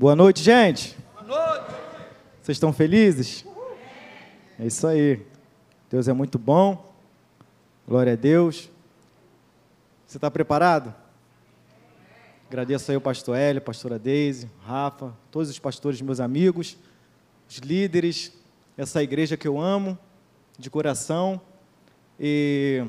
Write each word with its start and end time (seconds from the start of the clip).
Boa 0.00 0.16
noite, 0.16 0.42
gente. 0.42 0.96
Boa 1.12 1.58
noite. 1.58 1.74
Vocês 2.40 2.56
estão 2.56 2.72
felizes? 2.72 3.44
É 4.58 4.64
isso 4.64 4.86
aí. 4.86 5.26
Deus 5.90 6.08
é 6.08 6.12
muito 6.14 6.38
bom. 6.38 6.90
Glória 7.86 8.14
a 8.14 8.16
Deus. 8.16 8.70
Você 10.06 10.16
está 10.16 10.30
preparado? 10.30 10.94
Agradeço 12.48 12.90
aí 12.90 12.96
o 12.96 13.00
pastor 13.02 13.36
Hélio, 13.36 13.58
a 13.58 13.62
pastora 13.62 13.98
Deise, 13.98 14.50
Rafa, 14.64 15.12
todos 15.30 15.50
os 15.50 15.58
pastores, 15.58 16.00
meus 16.00 16.18
amigos, 16.18 16.78
os 17.46 17.58
líderes, 17.58 18.32
essa 18.78 19.02
igreja 19.02 19.36
que 19.36 19.46
eu 19.46 19.60
amo 19.60 19.98
de 20.58 20.70
coração. 20.70 21.38
E 22.18 22.86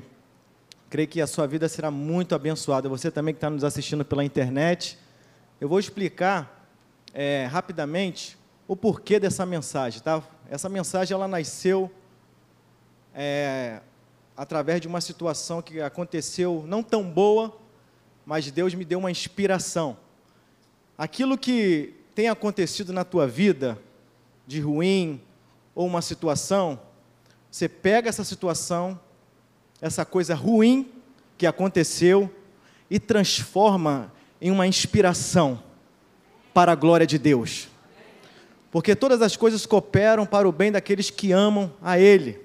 creio 0.89 1.09
que 1.09 1.19
a 1.19 1.27
sua 1.27 1.45
vida 1.45 1.67
será 1.67 1.91
muito 1.91 2.33
abençoada. 2.33 2.87
Você 2.87 3.11
também 3.11 3.33
que 3.33 3.39
está 3.39 3.49
nos 3.49 3.65
assistindo 3.65 4.05
pela 4.05 4.23
internet. 4.23 4.97
Eu 5.59 5.67
vou 5.67 5.77
explicar 5.77 6.60
é, 7.13 7.47
rapidamente 7.49 8.37
o 8.67 8.75
porquê 8.75 9.19
dessa 9.19 9.45
mensagem, 9.45 10.01
tá? 10.01 10.23
Essa 10.49 10.69
mensagem 10.69 11.13
ela 11.13 11.27
nasceu 11.27 11.91
é, 13.13 13.81
através 14.35 14.79
de 14.79 14.87
uma 14.87 15.01
situação 15.01 15.61
que 15.61 15.81
aconteceu 15.81 16.63
não 16.67 16.81
tão 16.81 17.03
boa, 17.03 17.57
mas 18.25 18.49
Deus 18.49 18.73
me 18.73 18.85
deu 18.85 18.99
uma 18.99 19.11
inspiração. 19.11 19.97
Aquilo 20.97 21.37
que 21.37 21.93
tem 22.15 22.29
acontecido 22.29 22.93
na 22.93 23.03
tua 23.03 23.27
vida 23.27 23.77
de 24.47 24.59
ruim 24.59 25.21
ou 25.75 25.87
uma 25.87 26.01
situação, 26.01 26.79
você 27.49 27.67
pega 27.67 28.09
essa 28.09 28.23
situação, 28.23 28.99
essa 29.81 30.05
coisa 30.05 30.35
ruim 30.35 30.91
que 31.37 31.45
aconteceu 31.45 32.33
e 32.89 32.99
transforma 32.99 34.11
em 34.39 34.51
uma 34.51 34.67
inspiração 34.67 35.61
para 36.53 36.71
a 36.71 36.75
glória 36.75 37.07
de 37.07 37.17
Deus. 37.17 37.67
Porque 38.71 38.95
todas 38.95 39.21
as 39.21 39.35
coisas 39.35 39.65
cooperam 39.65 40.25
para 40.25 40.47
o 40.47 40.51
bem 40.51 40.71
daqueles 40.71 41.09
que 41.09 41.31
amam 41.31 41.71
a 41.81 41.99
Ele. 41.99 42.39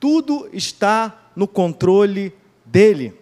Tudo 0.00 0.48
está 0.52 1.30
no 1.34 1.46
controle 1.46 2.32
dEle. 2.64 3.14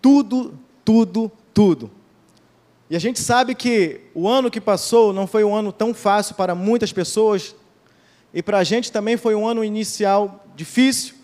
Tudo, 0.00 0.58
tudo, 0.84 1.30
tudo. 1.54 1.90
E 2.90 2.96
a 2.96 2.98
gente 2.98 3.20
sabe 3.20 3.54
que 3.54 4.02
o 4.14 4.28
ano 4.28 4.50
que 4.50 4.60
passou 4.60 5.12
não 5.12 5.26
foi 5.26 5.44
um 5.44 5.54
ano 5.54 5.72
tão 5.72 5.94
fácil 5.94 6.34
para 6.34 6.54
muitas 6.54 6.92
pessoas, 6.92 7.54
e 8.34 8.42
para 8.42 8.58
a 8.58 8.64
gente 8.64 8.92
também 8.92 9.16
foi 9.16 9.34
um 9.34 9.46
ano 9.46 9.64
inicial 9.64 10.44
difícil. 10.54 11.14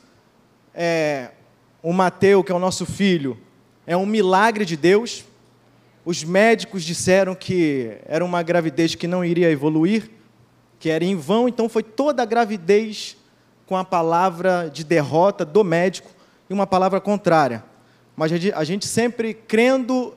É, 0.75 1.33
o 1.83 1.93
Mateus, 1.93 2.45
que 2.45 2.53
é 2.53 2.55
o 2.55 2.59
nosso 2.59 2.87
filho, 2.87 3.39
é 3.87 3.97
um 3.97 4.07
milagre 4.07 4.65
de 4.65 4.77
Deus. 4.77 5.25
Os 6.09 6.25
médicos 6.25 6.85
disseram 6.85 7.35
que 7.35 7.99
era 8.07 8.25
uma 8.25 8.43
gravidez 8.43 8.95
que 8.95 9.07
não 9.07 9.23
iria 9.23 9.51
evoluir, 9.51 10.09
que 10.79 10.89
era 10.89 11.05
em 11.05 11.15
vão, 11.15 11.47
então 11.47 11.69
foi 11.69 11.83
toda 11.83 12.23
a 12.23 12.25
gravidez 12.25 13.15
com 13.67 13.77
a 13.77 13.85
palavra 13.85 14.71
de 14.73 14.85
derrota 14.85 15.45
do 15.45 15.63
médico 15.63 16.11
e 16.49 16.55
uma 16.55 16.67
palavra 16.67 16.99
contrária. 16.99 17.63
Mas 18.17 18.33
a 18.33 18.65
gente 18.65 18.87
sempre 18.87 19.35
crendo 19.35 20.17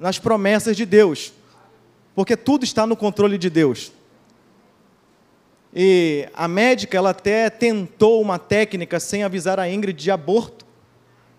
nas 0.00 0.18
promessas 0.18 0.74
de 0.74 0.86
Deus, 0.86 1.34
porque 2.14 2.34
tudo 2.34 2.64
está 2.64 2.86
no 2.86 2.96
controle 2.96 3.36
de 3.36 3.50
Deus. 3.50 3.92
E 5.74 6.26
a 6.32 6.48
médica, 6.48 6.96
ela 6.96 7.10
até 7.10 7.50
tentou 7.50 8.22
uma 8.22 8.38
técnica 8.38 8.98
sem 8.98 9.24
avisar 9.24 9.60
a 9.60 9.68
Ingrid 9.70 10.02
de 10.02 10.10
aborto, 10.10 10.64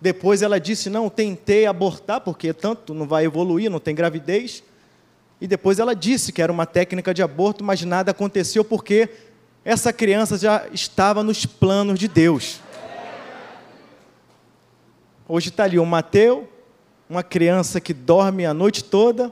depois 0.02 0.42
ela 0.42 0.60
disse: 0.60 0.90
Não, 0.90 1.10
tentei 1.10 1.66
abortar, 1.66 2.22
porque 2.22 2.54
tanto 2.54 2.94
não 2.94 3.08
vai 3.08 3.26
evoluir, 3.26 3.70
não 3.70 3.80
tem 3.80 3.94
gravidez. 3.94 4.64
E 5.42 5.48
depois 5.48 5.80
ela 5.80 5.96
disse 5.96 6.32
que 6.32 6.42
era 6.42 6.52
uma 6.52 6.66
técnica 6.66 7.14
de 7.14 7.22
aborto, 7.22 7.64
mas 7.64 7.82
nada 7.84 8.12
aconteceu 8.12 8.64
porque 8.64 9.10
essa 9.64 9.94
criança 9.94 10.38
já 10.38 10.68
estava 10.74 11.24
nos 11.24 11.46
planos 11.46 12.00
de 12.00 12.08
Deus. 12.08 12.60
Hoje 15.28 15.50
está 15.50 15.64
ali 15.66 15.78
o 15.78 15.86
Mateus, 15.86 16.46
uma 17.10 17.24
criança 17.24 17.80
que 17.80 17.94
dorme 17.94 18.46
a 18.46 18.54
noite 18.54 18.84
toda. 18.84 19.32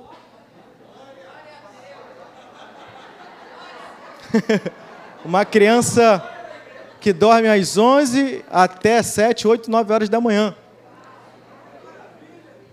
uma 5.26 5.44
criança 5.44 6.37
que 7.08 7.14
dorme 7.14 7.48
às 7.48 7.78
11 7.78 8.44
até 8.52 9.02
7, 9.02 9.48
8, 9.48 9.72
9 9.72 9.94
horas 9.94 10.10
da 10.10 10.20
manhã. 10.20 10.54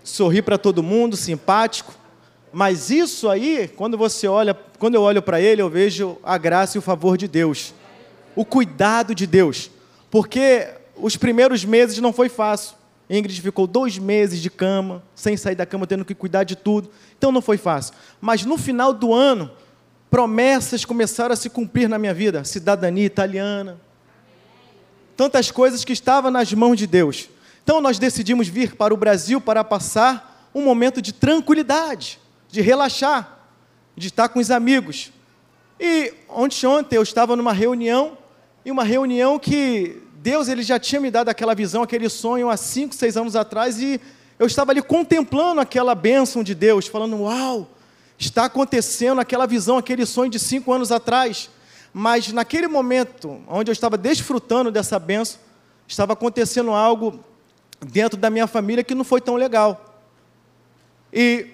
Sorri 0.03 0.41
para 0.41 0.57
todo 0.57 0.83
mundo, 0.83 1.15
simpático. 1.15 1.93
Mas 2.51 2.89
isso 2.89 3.29
aí, 3.29 3.69
quando 3.77 3.97
você 3.97 4.27
olha, 4.27 4.53
quando 4.77 4.95
eu 4.95 5.03
olho 5.03 5.21
para 5.21 5.39
ele, 5.39 5.61
eu 5.61 5.69
vejo 5.69 6.17
a 6.21 6.37
graça 6.37 6.77
e 6.77 6.79
o 6.79 6.81
favor 6.81 7.17
de 7.17 7.29
Deus. 7.29 7.73
O 8.35 8.43
cuidado 8.43 9.15
de 9.15 9.25
Deus. 9.25 9.71
Porque 10.11 10.67
os 10.97 11.15
primeiros 11.15 11.63
meses 11.63 11.99
não 11.99 12.11
foi 12.11 12.27
fácil. 12.27 12.75
Ingrid 13.09 13.41
ficou 13.41 13.65
dois 13.65 13.97
meses 13.97 14.41
de 14.41 14.49
cama, 14.49 15.01
sem 15.15 15.37
sair 15.37 15.55
da 15.55 15.65
cama, 15.65 15.87
tendo 15.87 16.03
que 16.03 16.13
cuidar 16.13 16.43
de 16.43 16.57
tudo. 16.57 16.91
Então 17.17 17.31
não 17.31 17.41
foi 17.41 17.55
fácil. 17.55 17.93
Mas 18.19 18.43
no 18.43 18.57
final 18.57 18.91
do 18.91 19.13
ano, 19.13 19.49
promessas 20.09 20.83
começaram 20.83 21.31
a 21.31 21.37
se 21.37 21.49
cumprir 21.49 21.87
na 21.87 21.97
minha 21.97 22.13
vida. 22.13 22.43
Cidadania 22.43 23.05
italiana, 23.05 23.84
tantas 25.15 25.51
coisas 25.51 25.83
que 25.83 25.93
estavam 25.93 26.29
nas 26.29 26.53
mãos 26.53 26.75
de 26.75 26.87
Deus. 26.87 27.29
Então 27.63 27.81
nós 27.81 27.97
decidimos 27.97 28.47
vir 28.47 28.75
para 28.75 28.93
o 28.93 28.97
Brasil 28.97 29.41
para 29.41 29.63
passar 29.63 30.49
um 30.53 30.61
momento 30.63 31.01
de 31.01 31.11
tranquilidade, 31.11 32.19
de 32.49 32.61
relaxar, 32.61 33.39
de 33.95 34.07
estar 34.07 34.29
com 34.29 34.39
os 34.39 34.51
amigos. 34.51 35.11
E 35.79 36.13
ontem, 36.29 36.65
ontem 36.65 36.95
eu 36.95 37.03
estava 37.03 37.35
numa 37.35 37.53
reunião, 37.53 38.17
e 38.63 38.71
uma 38.71 38.83
reunião 38.83 39.37
que 39.37 40.01
Deus 40.15 40.47
ele 40.47 40.63
já 40.63 40.79
tinha 40.79 40.99
me 40.99 41.11
dado 41.11 41.29
aquela 41.29 41.53
visão, 41.53 41.83
aquele 41.83 42.09
sonho 42.09 42.49
há 42.49 42.57
cinco, 42.57 42.95
seis 42.95 43.17
anos 43.17 43.35
atrás, 43.35 43.79
e 43.81 43.99
eu 44.39 44.47
estava 44.47 44.71
ali 44.71 44.81
contemplando 44.81 45.61
aquela 45.61 45.93
bênção 45.93 46.43
de 46.43 46.55
Deus, 46.55 46.87
falando: 46.87 47.21
Uau, 47.21 47.69
está 48.17 48.45
acontecendo 48.45 49.21
aquela 49.21 49.45
visão, 49.45 49.77
aquele 49.77 50.05
sonho 50.05 50.31
de 50.31 50.39
cinco 50.39 50.71
anos 50.73 50.91
atrás. 50.91 51.49
Mas 51.97 52.29
naquele 52.33 52.67
momento, 52.67 53.41
onde 53.47 53.71
eu 53.71 53.71
estava 53.71 53.97
desfrutando 53.97 54.69
dessa 54.69 54.99
benção, 54.99 55.39
estava 55.87 56.11
acontecendo 56.11 56.71
algo 56.71 57.21
dentro 57.79 58.19
da 58.19 58.29
minha 58.29 58.47
família 58.47 58.83
que 58.83 58.93
não 58.93 59.05
foi 59.05 59.21
tão 59.21 59.37
legal. 59.37 60.03
E 61.13 61.47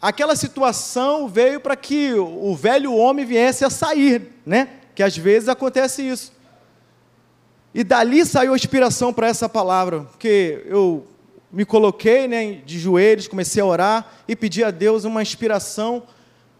aquela 0.00 0.36
situação 0.36 1.26
veio 1.26 1.58
para 1.58 1.74
que 1.74 2.14
o 2.14 2.54
velho 2.54 2.94
homem 2.94 3.24
viesse 3.26 3.64
a 3.64 3.68
sair, 3.68 4.30
né? 4.46 4.68
Que 4.94 5.02
às 5.02 5.16
vezes 5.16 5.48
acontece 5.48 6.08
isso. 6.08 6.32
E 7.74 7.82
dali 7.82 8.24
saiu 8.24 8.52
a 8.52 8.56
inspiração 8.56 9.12
para 9.12 9.26
essa 9.26 9.48
palavra, 9.48 10.02
porque 10.02 10.62
eu 10.66 11.04
me 11.50 11.64
coloquei 11.64 12.28
né, 12.28 12.60
de 12.64 12.78
joelhos, 12.78 13.26
comecei 13.26 13.60
a 13.60 13.66
orar 13.66 14.22
e 14.28 14.36
pedi 14.36 14.62
a 14.62 14.70
Deus 14.70 15.02
uma 15.02 15.20
inspiração 15.20 16.04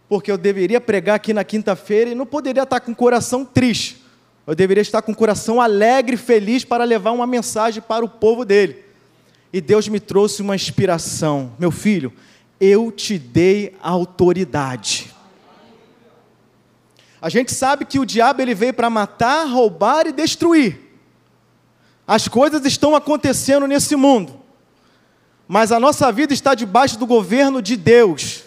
porque 0.09 0.31
eu 0.31 0.39
deveria 0.39 0.81
pregar 0.81 1.17
aqui 1.17 1.33
na 1.33 1.45
quinta-feira 1.45 2.11
e 2.11 2.15
não 2.15 2.27
poderia 2.27 2.63
estar 2.63 2.81
com 2.81 2.93
o 2.93 2.97
coração 2.97 3.45
triste. 3.45 4.03
Eu 4.47 4.55
deveria 4.55 4.83
estar 4.83 5.01
com 5.01 5.13
o 5.13 5.17
coração 5.17 5.61
alegre 5.61 6.17
feliz 6.17 6.65
para 6.65 6.85
levar 6.85 7.13
uma 7.13 7.27
mensagem 7.27 7.83
para 7.83 8.05
o 8.05 8.09
povo 8.09 8.45
dele. 8.45 8.85
E 9.53 9.61
Deus 9.61 9.89
me 9.89 9.99
trouxe 9.99 10.43
uma 10.43 10.55
inspiração. 10.55 11.53
Meu 11.59 11.71
filho, 11.71 12.13
eu 12.61 12.93
te 12.93 13.19
dei 13.19 13.75
autoridade. 13.83 15.15
A 17.23 17.31
gente 17.31 17.55
sabe 17.55 17.87
que 17.87 17.99
o 17.99 18.05
diabo 18.05 18.43
ele 18.43 18.55
veio 18.55 18.75
para 18.75 18.91
matar, 18.91 19.47
roubar 19.47 20.07
e 20.07 20.13
destruir. 20.13 20.79
As 22.07 22.29
coisas 22.29 22.67
estão 22.67 22.95
acontecendo 22.95 23.67
nesse 23.67 23.97
mundo. 23.97 24.41
Mas 25.49 25.73
a 25.73 25.81
nossa 25.81 26.13
vida 26.13 26.35
está 26.35 26.55
debaixo 26.55 26.99
do 26.99 27.07
governo 27.07 27.63
de 27.63 27.77
Deus. 27.77 28.45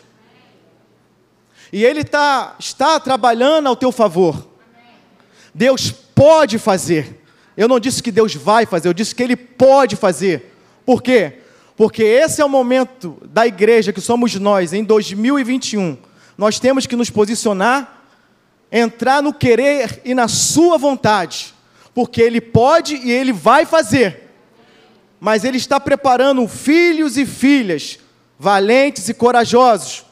E 1.72 1.84
Ele 1.84 2.04
tá, 2.04 2.56
está 2.60 3.00
trabalhando 3.00 3.68
ao 3.68 3.76
teu 3.76 3.92
favor. 3.92 4.48
Deus 5.54 5.92
pode 5.92 6.58
fazer. 6.58 7.24
Eu 7.56 7.68
não 7.68 7.80
disse 7.80 8.02
que 8.02 8.12
Deus 8.12 8.36
vai 8.36 8.66
fazer, 8.66 8.88
eu 8.88 8.94
disse 8.94 9.16
que 9.16 9.24
Ele 9.24 9.36
pode 9.36 9.96
fazer. 9.96 10.54
Por 10.86 11.02
quê? 11.02 11.40
Porque 11.76 12.04
esse 12.04 12.42
é 12.42 12.46
o 12.46 12.50
momento 12.50 13.18
da 13.26 13.46
igreja 13.46 13.92
que 13.92 14.02
somos 14.02 14.34
nós, 14.36 14.74
em 14.74 14.84
2021. 14.84 15.98
Nós 16.38 16.60
temos 16.60 16.86
que 16.86 16.96
nos 16.96 17.10
posicionar, 17.10 18.04
entrar 18.72 19.22
no 19.22 19.34
querer 19.34 20.02
e 20.06 20.14
na 20.14 20.28
Sua 20.28 20.78
vontade. 20.78 21.54
Porque 21.94 22.22
Ele 22.22 22.40
pode 22.40 22.96
e 22.96 23.12
Ele 23.12 23.34
vai 23.34 23.66
fazer. 23.66 24.32
Mas 25.20 25.44
Ele 25.44 25.58
está 25.58 25.80
preparando 25.80 26.48
filhos 26.48 27.18
e 27.18 27.26
filhas 27.26 28.00
valentes 28.40 29.10
e 29.10 29.14
corajosos 29.14 30.07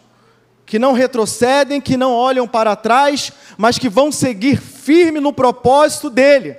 que 0.66 0.80
não 0.80 0.94
retrocedem, 0.94 1.80
que 1.80 1.96
não 1.96 2.12
olham 2.12 2.48
para 2.48 2.76
trás, 2.76 3.32
mas 3.58 3.78
que 3.78 3.88
vão 3.88 4.12
seguir 4.12 4.60
firme 4.60 5.20
no 5.20 5.32
propósito 5.32 6.10
dele. 6.10 6.58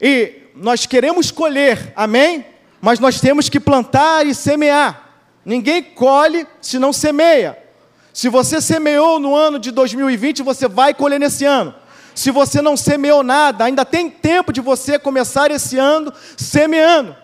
E 0.00 0.44
nós 0.54 0.86
queremos 0.86 1.30
colher, 1.30 1.92
amém? 1.94 2.46
Mas 2.80 2.98
nós 2.98 3.20
temos 3.20 3.48
que 3.48 3.60
plantar 3.60 4.26
e 4.26 4.34
semear. 4.34 5.08
Ninguém 5.44 5.82
colhe 5.82 6.46
se 6.60 6.78
não 6.78 6.92
semeia. 6.92 7.58
Se 8.12 8.28
você 8.28 8.60
semeou 8.60 9.20
no 9.20 9.34
ano 9.34 9.58
de 9.58 9.70
2020, 9.70 10.42
você 10.42 10.66
vai 10.66 10.94
colher 10.94 11.20
nesse 11.20 11.44
ano. 11.44 11.74
Se 12.14 12.30
você 12.30 12.60
não 12.60 12.76
semeou 12.76 13.22
nada, 13.22 13.64
ainda 13.64 13.84
tem 13.84 14.10
tempo 14.10 14.52
de 14.52 14.60
você 14.60 14.98
começar 14.98 15.50
esse 15.50 15.78
ano 15.78 16.12
semeando. 16.36 17.14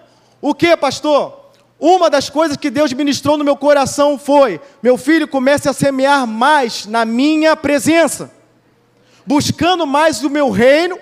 O 0.41 0.55
que, 0.55 0.77
pastor? 0.77 1.46
Uma 1.79 2.09
das 2.09 2.31
coisas 2.31 2.57
que 2.57 2.71
Deus 2.71 2.93
ministrou 2.93 3.37
no 3.37 3.45
meu 3.45 3.57
coração 3.57 4.19
foi: 4.19 4.61
meu 4.83 4.97
filho, 4.97 5.29
comece 5.29 5.69
a 5.69 5.73
semear 5.73 6.27
mais 6.27 6.87
na 6.87 7.05
minha 7.05 7.55
presença, 7.55 8.31
buscando 9.27 9.87
mais 9.87 10.23
o 10.23 10.31
meu 10.31 10.51
reino, 10.51 10.99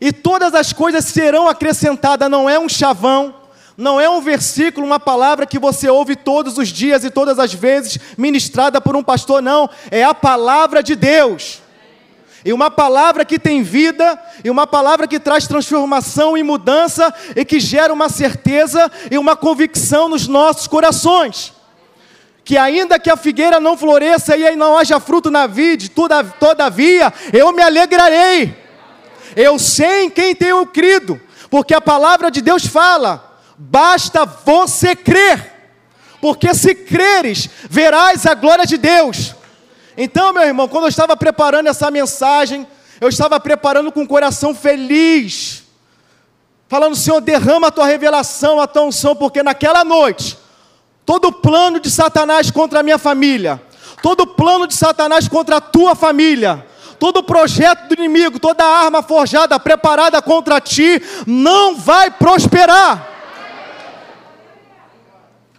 e 0.00 0.12
todas 0.12 0.54
as 0.54 0.72
coisas 0.72 1.04
serão 1.04 1.48
acrescentadas. 1.48 2.30
Não 2.30 2.48
é 2.48 2.58
um 2.58 2.68
chavão, 2.68 3.34
não 3.76 4.00
é 4.00 4.08
um 4.08 4.20
versículo, 4.20 4.86
uma 4.86 5.00
palavra 5.00 5.46
que 5.46 5.58
você 5.58 5.88
ouve 5.88 6.14
todos 6.14 6.58
os 6.58 6.68
dias 6.68 7.04
e 7.04 7.10
todas 7.10 7.38
as 7.40 7.52
vezes 7.52 7.98
ministrada 8.16 8.80
por 8.80 8.94
um 8.94 9.02
pastor, 9.02 9.42
não. 9.42 9.68
É 9.90 10.04
a 10.04 10.14
palavra 10.14 10.82
de 10.82 10.94
Deus. 10.94 11.61
E 12.44 12.52
uma 12.52 12.70
palavra 12.70 13.24
que 13.24 13.38
tem 13.38 13.62
vida, 13.62 14.20
e 14.42 14.50
uma 14.50 14.66
palavra 14.66 15.06
que 15.06 15.20
traz 15.20 15.46
transformação 15.46 16.36
e 16.36 16.42
mudança, 16.42 17.14
e 17.36 17.44
que 17.44 17.60
gera 17.60 17.92
uma 17.92 18.08
certeza 18.08 18.90
e 19.10 19.16
uma 19.16 19.36
convicção 19.36 20.08
nos 20.08 20.26
nossos 20.26 20.66
corações. 20.66 21.52
Que 22.44 22.58
ainda 22.58 22.98
que 22.98 23.08
a 23.08 23.16
figueira 23.16 23.60
não 23.60 23.76
floresça 23.76 24.36
e 24.36 24.56
não 24.56 24.76
haja 24.76 24.98
fruto 24.98 25.30
na 25.30 25.46
vide, 25.46 25.88
todavia 26.40 27.12
eu 27.32 27.52
me 27.52 27.62
alegrarei. 27.62 28.56
Eu 29.36 29.58
sei 29.58 30.04
em 30.04 30.10
quem 30.10 30.34
tenho 30.34 30.66
crido, 30.66 31.20
porque 31.48 31.72
a 31.72 31.80
palavra 31.80 32.28
de 32.28 32.40
Deus 32.40 32.66
fala: 32.66 33.38
basta 33.56 34.26
você 34.26 34.96
crer, 34.96 35.70
porque 36.20 36.52
se 36.52 36.74
creres, 36.74 37.48
verás 37.70 38.26
a 38.26 38.34
glória 38.34 38.66
de 38.66 38.76
Deus. 38.76 39.36
Então, 39.96 40.32
meu 40.32 40.42
irmão, 40.42 40.68
quando 40.68 40.84
eu 40.84 40.88
estava 40.88 41.16
preparando 41.16 41.68
essa 41.68 41.90
mensagem, 41.90 42.66
eu 43.00 43.08
estava 43.08 43.38
preparando 43.38 43.92
com 43.92 44.02
o 44.02 44.08
coração 44.08 44.54
feliz, 44.54 45.64
falando: 46.68 46.96
Senhor, 46.96 47.20
derrama 47.20 47.68
a 47.68 47.70
tua 47.70 47.86
revelação, 47.86 48.60
a 48.60 48.66
tua 48.66 48.82
unção, 48.82 49.14
porque 49.14 49.42
naquela 49.42 49.84
noite, 49.84 50.38
todo 51.04 51.30
plano 51.30 51.78
de 51.78 51.90
Satanás 51.90 52.50
contra 52.50 52.80
a 52.80 52.82
minha 52.82 52.98
família, 52.98 53.60
todo 54.02 54.26
plano 54.26 54.66
de 54.66 54.74
Satanás 54.74 55.28
contra 55.28 55.56
a 55.56 55.60
tua 55.60 55.94
família, 55.94 56.66
todo 56.98 57.22
projeto 57.22 57.88
do 57.88 57.94
inimigo, 57.94 58.38
toda 58.38 58.64
arma 58.64 59.02
forjada, 59.02 59.60
preparada 59.60 60.22
contra 60.22 60.60
ti, 60.60 61.02
não 61.26 61.76
vai 61.76 62.10
prosperar. 62.10 63.10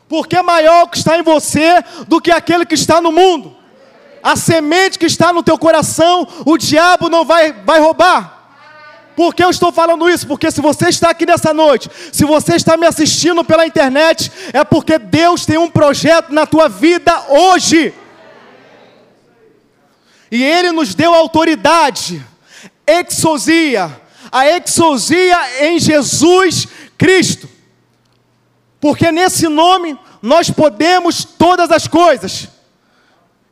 Porque 0.10 0.36
é 0.36 0.42
maior 0.42 0.84
o 0.84 0.88
que 0.88 0.98
está 0.98 1.18
em 1.18 1.24
você 1.24 1.84
do 2.08 2.20
que 2.20 2.32
aquele 2.32 2.66
que 2.66 2.76
está 2.76 3.00
no 3.00 3.12
mundo 3.12 3.63
a 4.24 4.38
semente 4.38 4.98
que 4.98 5.06
está 5.06 5.34
no 5.34 5.44
teu 5.44 5.58
coração, 5.58 6.26
o 6.46 6.58
diabo 6.58 7.10
não 7.10 7.26
vai, 7.26 7.52
vai 7.52 7.80
roubar. 7.82 8.42
Por 9.16 9.36
que 9.36 9.44
eu 9.44 9.50
estou 9.50 9.72
falando 9.72 10.10
isso? 10.10 10.26
Porque 10.26 10.50
se 10.50 10.62
você 10.62 10.88
está 10.88 11.10
aqui 11.10 11.26
nessa 11.26 11.54
noite, 11.54 11.90
se 12.12 12.24
você 12.24 12.56
está 12.56 12.78
me 12.78 12.88
assistindo 12.88 13.44
pela 13.44 13.68
internet, 13.68 14.32
é 14.54 14.64
porque 14.64 14.98
Deus 14.98 15.46
tem 15.46 15.58
um 15.58 15.70
projeto 15.70 16.32
na 16.32 16.46
tua 16.46 16.70
vida 16.70 17.14
hoje. 17.30 17.94
E 20.32 20.42
Ele 20.42 20.72
nos 20.72 20.96
deu 20.96 21.14
autoridade, 21.14 22.26
exousia, 22.88 24.02
a 24.32 24.48
exousia 24.48 25.68
em 25.68 25.80
Jesus 25.80 26.68
Cristo. 26.98 27.48
Porque 28.80 29.12
nesse 29.12 29.48
nome 29.48 30.00
nós 30.22 30.50
podemos 30.50 31.24
todas 31.24 31.70
as 31.70 31.88
coisas. 31.88 32.53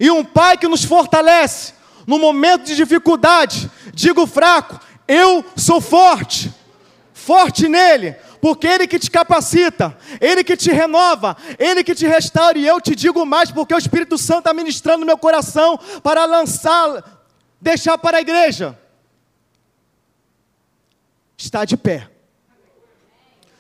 E 0.02 0.10
um 0.10 0.26
pai 0.26 0.58
que 0.58 0.68
nos 0.68 0.84
fortalece 0.84 1.76
no 2.08 2.18
momento 2.18 2.64
de 2.64 2.76
dificuldade. 2.76 3.70
Digo 3.94 4.26
fraco, 4.26 4.80
eu 5.08 5.46
sou 5.56 5.80
forte. 5.80 6.52
Forte 7.14 7.70
nele, 7.70 8.14
porque 8.42 8.66
Ele 8.66 8.88
que 8.88 8.98
te 8.98 9.12
capacita, 9.12 9.96
Ele 10.20 10.44
que 10.44 10.58
te 10.58 10.72
renova, 10.72 11.38
Ele 11.60 11.84
que 11.84 11.94
te 11.94 12.08
restaura, 12.08 12.58
e 12.58 12.66
eu 12.66 12.82
te 12.82 12.96
digo 12.96 13.24
mais, 13.28 13.52
porque 13.52 13.76
o 13.76 13.78
Espírito 13.78 14.18
Santo 14.18 14.40
está 14.40 14.54
ministrando 14.56 15.06
meu 15.06 15.20
coração 15.20 15.80
para 16.02 16.26
lançar, 16.26 17.04
deixar 17.62 17.96
para 18.00 18.18
a 18.18 18.22
igreja. 18.22 18.76
Está 21.38 21.64
de 21.64 21.78
pé. 21.78 22.10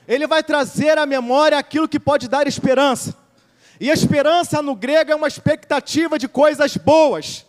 Ele 0.08 0.26
vai 0.26 0.42
trazer 0.42 0.98
à 0.98 1.06
memória 1.06 1.56
aquilo 1.56 1.88
que 1.88 2.00
pode 2.00 2.28
dar 2.28 2.48
esperança. 2.48 3.21
E 3.82 3.90
esperança 3.90 4.62
no 4.62 4.76
grego 4.76 5.12
é 5.12 5.16
uma 5.16 5.28
expectativa 5.28 6.20
de 6.20 6.28
coisas 6.28 6.78
boas. 6.78 7.48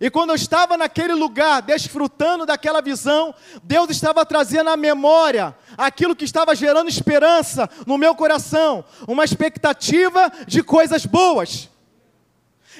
E 0.00 0.08
quando 0.08 0.30
eu 0.30 0.36
estava 0.36 0.76
naquele 0.76 1.14
lugar, 1.14 1.60
desfrutando 1.62 2.46
daquela 2.46 2.80
visão, 2.80 3.34
Deus 3.60 3.90
estava 3.90 4.24
trazendo 4.24 4.70
à 4.70 4.76
memória 4.76 5.52
aquilo 5.76 6.14
que 6.14 6.24
estava 6.24 6.54
gerando 6.54 6.88
esperança 6.88 7.68
no 7.84 7.98
meu 7.98 8.14
coração, 8.14 8.84
uma 9.08 9.24
expectativa 9.24 10.30
de 10.46 10.62
coisas 10.62 11.04
boas. 11.04 11.68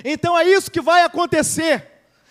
Então 0.05 0.39
é 0.39 0.45
isso 0.45 0.71
que 0.71 0.81
vai 0.81 1.03
acontecer. 1.03 1.85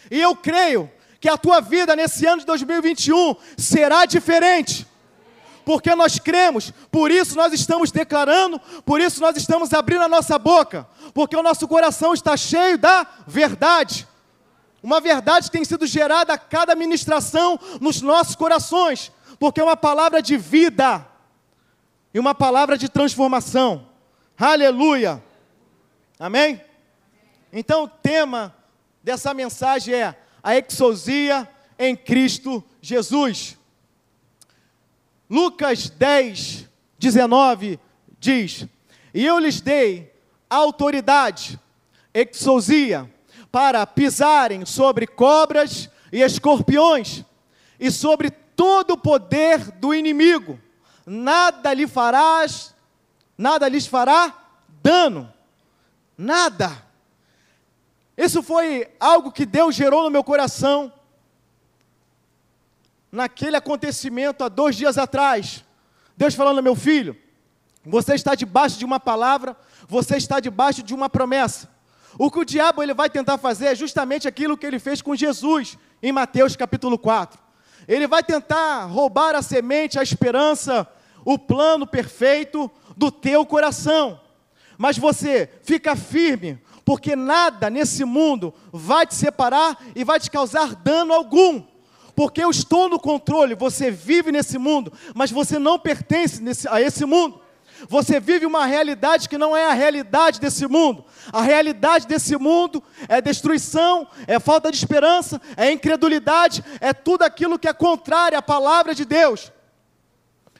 E 0.09 0.17
eu 0.17 0.33
creio 0.33 0.89
que 1.19 1.27
a 1.27 1.37
tua 1.37 1.59
vida 1.59 1.93
nesse 1.93 2.25
ano 2.25 2.39
de 2.39 2.45
2021 2.45 3.35
será 3.57 4.05
diferente 4.05 4.87
porque 5.69 5.93
nós 5.93 6.17
cremos, 6.17 6.73
por 6.89 7.11
isso 7.11 7.35
nós 7.35 7.53
estamos 7.53 7.91
declarando, 7.91 8.59
por 8.83 8.99
isso 8.99 9.21
nós 9.21 9.37
estamos 9.37 9.71
abrindo 9.71 10.01
a 10.01 10.07
nossa 10.07 10.39
boca, 10.39 10.87
porque 11.13 11.35
o 11.35 11.43
nosso 11.43 11.67
coração 11.67 12.11
está 12.11 12.35
cheio 12.35 12.75
da 12.75 13.05
verdade. 13.27 14.07
Uma 14.81 14.99
verdade 14.99 15.45
que 15.45 15.51
tem 15.55 15.63
sido 15.63 15.85
gerada 15.85 16.33
a 16.33 16.39
cada 16.39 16.73
ministração 16.73 17.59
nos 17.79 18.01
nossos 18.01 18.35
corações, 18.35 19.11
porque 19.37 19.61
é 19.61 19.63
uma 19.63 19.77
palavra 19.77 20.23
de 20.23 20.37
vida 20.37 21.05
e 22.15 22.19
uma 22.19 22.33
palavra 22.33 22.75
de 22.75 22.89
transformação. 22.89 23.87
Aleluia! 24.39 25.23
Amém? 26.19 26.59
Então 27.53 27.83
o 27.83 27.87
tema 27.87 28.55
dessa 29.03 29.35
mensagem 29.35 29.93
é 29.93 30.19
a 30.41 30.55
exousia 30.55 31.47
em 31.77 31.95
Cristo 31.95 32.63
Jesus. 32.81 33.58
Lucas 35.29 35.89
10, 35.89 36.67
19 36.97 37.79
diz: 38.19 38.65
E 39.13 39.25
eu 39.25 39.37
lhes 39.37 39.61
dei 39.61 40.11
autoridade, 40.49 41.59
exousia, 42.13 43.09
para 43.51 43.85
pisarem 43.85 44.65
sobre 44.65 45.05
cobras 45.05 45.89
e 46.11 46.21
escorpiões, 46.21 47.23
e 47.79 47.91
sobre 47.91 48.31
todo 48.31 48.91
o 48.91 48.97
poder 48.97 49.71
do 49.71 49.93
inimigo, 49.93 50.59
nada 51.05 51.73
lhe 51.73 51.87
farás, 51.87 52.73
nada 53.37 53.67
lhes 53.69 53.85
fará 53.85 54.35
dano, 54.81 55.31
nada. 56.17 56.85
Isso 58.17 58.41
foi 58.41 58.89
algo 58.99 59.31
que 59.31 59.45
Deus 59.45 59.75
gerou 59.75 60.03
no 60.03 60.09
meu 60.09 60.23
coração 60.23 60.91
naquele 63.11 63.55
acontecimento 63.55 64.43
há 64.43 64.49
dois 64.49 64.75
dias 64.75 64.97
atrás. 64.97 65.63
Deus 66.15 66.35
falando, 66.35 66.61
meu 66.61 66.75
filho, 66.75 67.15
você 67.85 68.13
está 68.13 68.35
debaixo 68.35 68.77
de 68.77 68.85
uma 68.85 68.99
palavra, 68.99 69.55
você 69.87 70.17
está 70.17 70.39
debaixo 70.39 70.83
de 70.83 70.93
uma 70.93 71.09
promessa. 71.09 71.69
O 72.17 72.29
que 72.29 72.39
o 72.39 72.45
diabo 72.45 72.83
ele 72.83 72.93
vai 72.93 73.09
tentar 73.09 73.37
fazer 73.37 73.67
é 73.67 73.75
justamente 73.75 74.27
aquilo 74.27 74.57
que 74.57 74.65
ele 74.65 74.79
fez 74.79 75.01
com 75.01 75.15
Jesus 75.15 75.77
em 76.01 76.11
Mateus 76.11 76.55
capítulo 76.55 76.97
4. 76.97 77.39
Ele 77.87 78.07
vai 78.07 78.21
tentar 78.21 78.85
roubar 78.85 79.35
a 79.35 79.41
semente, 79.41 79.97
a 79.97 80.03
esperança, 80.03 80.87
o 81.23 81.37
plano 81.37 81.87
perfeito 81.87 82.69
do 82.95 83.11
teu 83.11 83.45
coração. 83.45 84.19
Mas 84.77 84.97
você 84.97 85.49
fica 85.63 85.95
firme, 85.95 86.61
porque 86.85 87.15
nada 87.15 87.69
nesse 87.69 88.03
mundo 88.03 88.53
vai 88.71 89.05
te 89.05 89.15
separar 89.15 89.77
e 89.95 90.03
vai 90.03 90.19
te 90.19 90.29
causar 90.29 90.75
dano 90.75 91.13
algum 91.13 91.63
porque 92.19 92.43
eu 92.43 92.49
estou 92.49 92.89
no 92.89 92.99
controle. 92.99 93.55
Você 93.55 93.89
vive 93.89 94.29
nesse 94.29 94.57
mundo, 94.57 94.91
mas 95.15 95.31
você 95.31 95.57
não 95.57 95.79
pertence 95.79 96.43
nesse, 96.43 96.67
a 96.67 96.81
esse 96.81 97.05
mundo. 97.05 97.39
Você 97.87 98.19
vive 98.19 98.45
uma 98.45 98.65
realidade 98.65 99.29
que 99.29 99.37
não 99.37 99.55
é 99.55 99.67
a 99.67 99.71
realidade 99.71 100.37
desse 100.37 100.67
mundo. 100.67 101.05
A 101.31 101.41
realidade 101.41 102.05
desse 102.05 102.35
mundo 102.35 102.83
é 103.07 103.21
destruição, 103.21 104.05
é 104.27 104.37
falta 104.37 104.69
de 104.69 104.75
esperança, 104.75 105.39
é 105.55 105.71
incredulidade, 105.71 106.61
é 106.81 106.91
tudo 106.91 107.23
aquilo 107.23 107.57
que 107.57 107.69
é 107.69 107.73
contrário 107.73 108.37
à 108.37 108.41
palavra 108.41 108.93
de 108.93 109.05
Deus. 109.05 109.49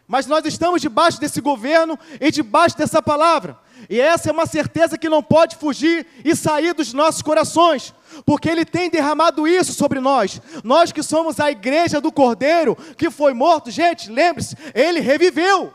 Mas 0.10 0.26
nós 0.26 0.44
estamos 0.44 0.82
debaixo 0.82 1.22
desse 1.22 1.40
governo 1.40 1.98
e 2.20 2.32
debaixo 2.32 2.76
dessa 2.76 3.00
palavra. 3.00 3.56
E 3.88 4.02
essa 4.02 4.30
é 4.30 4.34
uma 4.34 4.48
certeza 4.48 4.98
que 4.98 5.08
não 5.08 5.22
pode 5.22 5.56
fugir 5.56 6.06
e 6.26 6.36
sair 6.36 6.74
dos 6.74 6.92
nossos 6.92 7.22
corações 7.22 7.94
porque 8.26 8.50
Ele 8.50 8.66
tem 8.66 8.90
derramado 8.90 9.48
isso 9.48 9.72
sobre 9.74 10.00
nós. 10.00 10.42
Nós 10.64 10.92
que 10.92 11.04
somos 11.04 11.40
a 11.40 11.52
igreja 11.52 12.02
do 12.02 12.12
Cordeiro, 12.12 12.76
que 12.98 13.10
foi 13.10 13.34
morto, 13.34 13.72
gente, 13.72 14.12
lembre-se, 14.12 14.56
Ele 14.74 15.00
reviveu, 15.00 15.74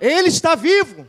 Ele 0.00 0.28
está 0.28 0.54
vivo. 0.54 1.06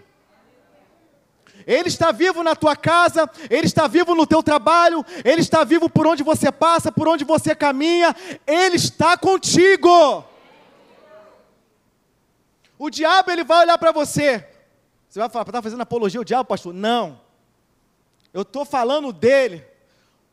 Ele 1.65 1.87
está 1.87 2.11
vivo 2.11 2.43
na 2.43 2.55
tua 2.55 2.75
casa, 2.75 3.29
Ele 3.49 3.67
está 3.67 3.87
vivo 3.87 4.15
no 4.15 4.25
teu 4.25 4.41
trabalho, 4.41 5.05
Ele 5.23 5.41
está 5.41 5.63
vivo 5.63 5.89
por 5.89 6.07
onde 6.07 6.23
você 6.23 6.51
passa, 6.51 6.91
por 6.91 7.07
onde 7.07 7.23
você 7.23 7.55
caminha, 7.55 8.15
Ele 8.45 8.75
está 8.75 9.15
contigo. 9.15 10.25
O 12.84 12.89
diabo 12.89 13.29
ele 13.29 13.43
vai 13.43 13.59
olhar 13.59 13.77
para 13.77 13.91
você. 13.91 14.43
Você 15.07 15.19
vai 15.19 15.29
falar, 15.29 15.43
está 15.43 15.61
fazendo 15.61 15.82
apologia 15.82 16.19
ao 16.19 16.23
diabo, 16.23 16.49
pastor? 16.49 16.73
Não. 16.73 17.21
Eu 18.34 18.41
estou 18.41 18.65
falando 18.65 19.13
dele, 19.13 19.63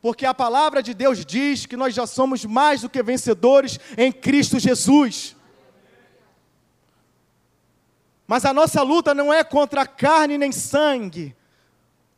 porque 0.01 0.25
a 0.25 0.33
palavra 0.33 0.83
de 0.83 0.95
Deus 0.95 1.27
diz 1.27 1.67
que 1.67 1.77
nós 1.77 1.95
já 1.95 2.07
somos 2.07 2.47
mais 2.47 2.81
do 2.81 2.89
que 2.89 3.03
vencedores 3.03 3.79
em 3.99 4.11
Cristo 4.11 4.59
Jesus. 4.59 5.37
Mas 8.27 8.47
a 8.47 8.55
nossa 8.55 8.81
luta 8.81 9.15
não 9.15 9.31
é 9.31 9.45
contra 9.45 9.87
carne 9.87 10.39
nem 10.39 10.51
sangue. 10.51 11.37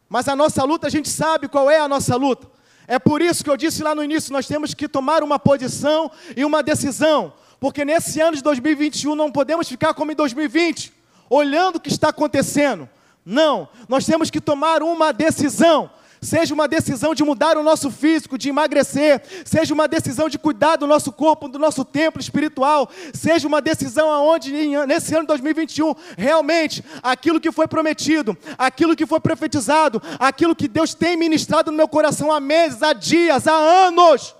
Mas 0.08 0.28
a 0.28 0.36
nossa 0.36 0.62
luta, 0.62 0.86
a 0.86 0.90
gente 0.90 1.08
sabe 1.08 1.48
qual 1.48 1.68
é 1.68 1.80
a 1.80 1.88
nossa 1.88 2.14
luta. 2.14 2.48
É 2.86 3.00
por 3.00 3.20
isso 3.20 3.42
que 3.42 3.50
eu 3.50 3.56
disse 3.56 3.82
lá 3.82 3.96
no 3.96 4.04
início, 4.04 4.32
nós 4.32 4.46
temos 4.46 4.74
que 4.74 4.86
tomar 4.86 5.24
uma 5.24 5.40
posição 5.40 6.08
e 6.36 6.44
uma 6.44 6.62
decisão. 6.62 7.32
Porque 7.60 7.84
nesse 7.84 8.18
ano 8.20 8.36
de 8.36 8.42
2021 8.42 9.14
não 9.14 9.30
podemos 9.30 9.68
ficar 9.68 9.92
como 9.92 10.10
em 10.10 10.14
2020, 10.14 10.92
olhando 11.28 11.76
o 11.76 11.80
que 11.80 11.90
está 11.90 12.08
acontecendo. 12.08 12.88
Não, 13.24 13.68
nós 13.86 14.06
temos 14.06 14.30
que 14.30 14.40
tomar 14.40 14.82
uma 14.82 15.12
decisão. 15.12 15.90
Seja 16.22 16.52
uma 16.52 16.68
decisão 16.68 17.14
de 17.14 17.24
mudar 17.24 17.56
o 17.56 17.62
nosso 17.62 17.90
físico, 17.90 18.36
de 18.36 18.50
emagrecer, 18.50 19.22
seja 19.42 19.72
uma 19.72 19.88
decisão 19.88 20.28
de 20.28 20.38
cuidar 20.38 20.76
do 20.76 20.86
nosso 20.86 21.10
corpo, 21.10 21.48
do 21.48 21.58
nosso 21.58 21.82
templo 21.82 22.20
espiritual, 22.20 22.90
seja 23.14 23.48
uma 23.48 23.62
decisão 23.62 24.10
aonde 24.10 24.52
nesse 24.86 25.14
ano 25.14 25.22
de 25.22 25.28
2021 25.28 25.94
realmente 26.18 26.84
aquilo 27.02 27.40
que 27.40 27.50
foi 27.50 27.66
prometido, 27.66 28.36
aquilo 28.58 28.94
que 28.94 29.06
foi 29.06 29.18
profetizado, 29.18 30.02
aquilo 30.18 30.54
que 30.54 30.68
Deus 30.68 30.92
tem 30.92 31.16
ministrado 31.16 31.70
no 31.70 31.76
meu 31.76 31.88
coração 31.88 32.30
há 32.30 32.38
meses, 32.38 32.82
há 32.82 32.92
dias, 32.92 33.46
há 33.46 33.56
anos, 33.56 34.34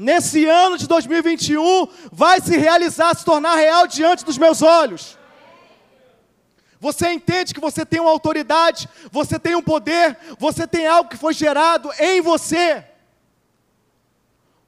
nesse 0.00 0.46
ano 0.46 0.78
de 0.78 0.88
2021 0.88 1.86
vai 2.10 2.40
se 2.40 2.56
realizar, 2.56 3.14
se 3.14 3.22
tornar 3.22 3.54
real 3.56 3.86
diante 3.86 4.24
dos 4.24 4.38
meus 4.38 4.62
olhos. 4.62 5.18
Você 6.80 7.12
entende 7.12 7.52
que 7.52 7.60
você 7.60 7.84
tem 7.84 8.00
uma 8.00 8.10
autoridade, 8.10 8.88
você 9.12 9.38
tem 9.38 9.54
um 9.54 9.62
poder, 9.62 10.16
você 10.38 10.66
tem 10.66 10.86
algo 10.86 11.10
que 11.10 11.18
foi 11.18 11.34
gerado 11.34 11.90
em 11.98 12.22
você. 12.22 12.82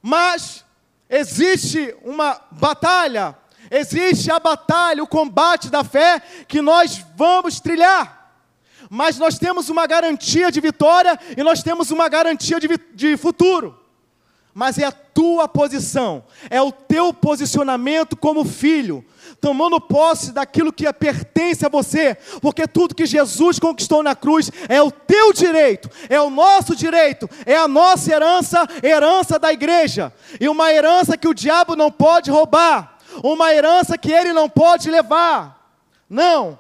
Mas 0.02 0.66
existe 1.08 1.96
uma 2.04 2.38
batalha, 2.50 3.34
existe 3.70 4.30
a 4.30 4.38
batalha, 4.38 5.02
o 5.02 5.08
combate 5.08 5.70
da 5.70 5.82
fé 5.82 6.20
que 6.46 6.60
nós 6.60 7.02
vamos 7.16 7.58
trilhar. 7.58 8.36
Mas 8.90 9.16
nós 9.16 9.38
temos 9.38 9.70
uma 9.70 9.86
garantia 9.86 10.52
de 10.52 10.60
vitória 10.60 11.18
e 11.34 11.42
nós 11.42 11.62
temos 11.62 11.90
uma 11.90 12.06
garantia 12.10 12.60
de, 12.60 12.68
de 12.92 13.16
futuro 13.16 13.81
mas 14.54 14.78
é 14.78 14.84
a 14.84 14.92
tua 14.92 15.48
posição, 15.48 16.24
é 16.50 16.60
o 16.60 16.70
teu 16.70 17.12
posicionamento 17.12 18.16
como 18.16 18.44
filho, 18.44 19.04
tomando 19.40 19.80
posse 19.80 20.30
daquilo 20.30 20.72
que 20.72 20.90
pertence 20.92 21.64
a 21.64 21.68
você, 21.68 22.16
porque 22.40 22.66
tudo 22.66 22.94
que 22.94 23.06
Jesus 23.06 23.58
conquistou 23.58 24.02
na 24.02 24.14
cruz 24.14 24.50
é 24.68 24.80
o 24.80 24.90
teu 24.90 25.32
direito, 25.32 25.90
é 26.08 26.20
o 26.20 26.30
nosso 26.30 26.76
direito, 26.76 27.28
é 27.46 27.56
a 27.56 27.66
nossa 27.66 28.12
herança, 28.12 28.68
herança 28.82 29.38
da 29.38 29.52
igreja, 29.52 30.12
e 30.40 30.48
uma 30.48 30.72
herança 30.72 31.16
que 31.16 31.28
o 31.28 31.34
diabo 31.34 31.74
não 31.74 31.90
pode 31.90 32.30
roubar, 32.30 32.98
uma 33.22 33.52
herança 33.52 33.98
que 33.98 34.12
ele 34.12 34.32
não 34.32 34.48
pode 34.48 34.90
levar. 34.90 35.60
Não, 36.08 36.58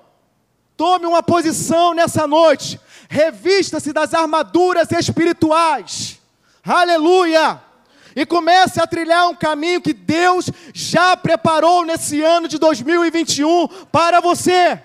tome 0.76 1.06
uma 1.06 1.22
posição 1.22 1.92
nessa 1.94 2.26
noite, 2.26 2.80
revista-se 3.08 3.92
das 3.92 4.14
armaduras 4.14 4.90
espirituais. 4.90 6.18
Aleluia! 6.64 7.71
E 8.14 8.26
comece 8.26 8.80
a 8.80 8.86
trilhar 8.86 9.28
um 9.28 9.34
caminho 9.34 9.80
que 9.80 9.92
Deus 9.92 10.50
já 10.72 11.16
preparou 11.16 11.84
nesse 11.84 12.20
ano 12.20 12.46
de 12.46 12.58
2021 12.58 13.68
para 13.90 14.20
você. 14.20 14.80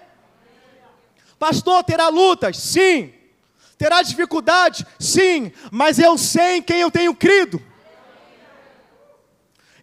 Pastor, 1.37 1.83
terá 1.83 2.07
lutas? 2.09 2.57
Sim. 2.57 3.13
Terá 3.77 4.01
dificuldades? 4.01 4.83
Sim. 4.99 5.51
Mas 5.71 5.99
eu 5.99 6.17
sei 6.17 6.57
em 6.57 6.61
quem 6.61 6.81
eu 6.81 6.91
tenho 6.91 7.13
crido. 7.13 7.61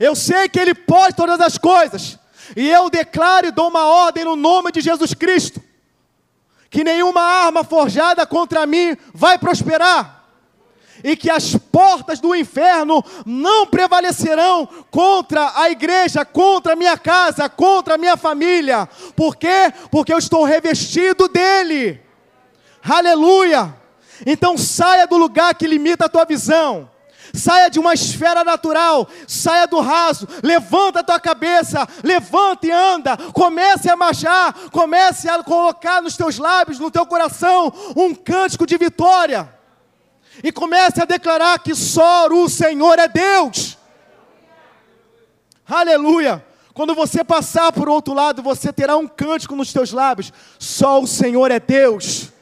Eu 0.01 0.17
sei 0.17 0.49
que 0.49 0.59
Ele 0.59 0.75
pode 0.75 1.15
todas 1.15 1.41
as 1.41 1.57
coisas. 1.59 2.19
E 2.57 2.69
eu 2.69 2.91
declaro 2.91 3.47
e 3.47 3.53
dou 3.53 3.69
uma 3.69 3.85
ordem 3.85 4.25
no 4.25 4.37
nome 4.37 4.73
de 4.73 4.81
Jesus 4.81 5.15
Cristo: 5.15 5.63
que 6.69 6.83
nenhuma 6.83 7.23
arma 7.23 7.63
forjada 7.63 8.27
contra 8.27 8.67
mim 8.67 8.97
vai 9.13 9.39
prosperar 9.39 10.24
e 11.05 11.15
que 11.15 11.31
as 11.31 11.55
portas 11.55 12.19
do 12.19 12.35
inferno 12.35 13.05
não 13.27 13.67
prevalecerão 13.67 14.67
contra 14.91 15.53
a 15.55 15.69
igreja, 15.71 16.25
contra 16.25 16.73
a 16.73 16.77
minha 16.77 16.97
casa, 16.97 17.47
contra 17.47 17.97
a 17.97 17.99
minha 17.99 18.17
família. 18.17 18.89
Por 19.15 19.37
quê? 19.37 19.71
Porque 19.91 20.13
eu 20.13 20.17
estou 20.17 20.45
revestido 20.45 21.29
dele. 21.29 22.01
Aleluia! 22.83 23.77
Então 24.25 24.57
saia 24.57 25.07
do 25.07 25.19
lugar 25.19 25.55
que 25.55 25.67
limita 25.67 26.07
a 26.07 26.09
tua 26.09 26.25
visão. 26.25 26.91
Saia 27.35 27.69
de 27.69 27.81
uma 27.81 27.93
esfera 27.93 28.45
natural, 28.45 29.09
saia 29.27 29.67
do 29.67 29.81
raso, 29.81 30.27
levanta 30.41 31.01
a 31.01 31.03
tua 31.03 31.19
cabeça, 31.19 31.87
levanta 32.03 32.67
e 32.67 32.71
anda, 32.71 33.17
comece 33.33 33.91
a 33.91 33.97
marchar, 33.97 34.55
comece 34.71 35.29
a 35.29 35.43
colocar 35.43 36.01
nos 36.01 36.17
teus 36.17 36.39
lábios, 36.39 36.79
no 36.79 36.93
teu 36.93 37.05
coração, 37.05 37.73
um 37.97 38.15
cântico 38.15 38.65
de 38.65 38.79
vitória 38.79 39.53
e 40.43 40.51
comece 40.51 41.01
a 41.03 41.05
declarar 41.05 41.59
que 41.59 41.75
só 41.75 42.27
o 42.29 42.49
Senhor 42.49 42.99
é 42.99 43.09
Deus. 43.09 43.79
Aleluia. 45.67 46.45
Quando 46.73 46.95
você 46.95 47.23
passar 47.23 47.73
por 47.73 47.89
outro 47.89 48.13
lado, 48.13 48.43
você 48.43 48.73
terá 48.73 48.97
um 48.97 49.07
cântico 49.07 49.55
nos 49.55 49.73
teus 49.73 49.93
lábios. 49.93 50.33
Só 50.59 51.01
o 51.01 51.07
Senhor 51.07 51.51
é 51.51 51.61
Deus. 51.61 52.33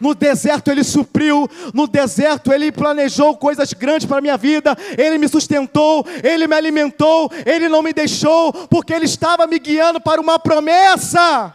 No 0.00 0.14
deserto 0.14 0.68
ele 0.68 0.82
supriu, 0.82 1.48
no 1.72 1.86
deserto 1.86 2.52
ele 2.52 2.72
planejou 2.72 3.36
coisas 3.36 3.72
grandes 3.72 4.06
para 4.06 4.18
a 4.18 4.20
minha 4.20 4.36
vida, 4.36 4.76
ele 4.98 5.16
me 5.16 5.28
sustentou, 5.28 6.04
ele 6.24 6.48
me 6.48 6.56
alimentou, 6.56 7.30
ele 7.46 7.68
não 7.68 7.82
me 7.82 7.92
deixou, 7.92 8.52
porque 8.52 8.92
ele 8.92 9.04
estava 9.04 9.46
me 9.46 9.60
guiando 9.60 10.00
para 10.00 10.20
uma 10.20 10.40
promessa. 10.40 11.54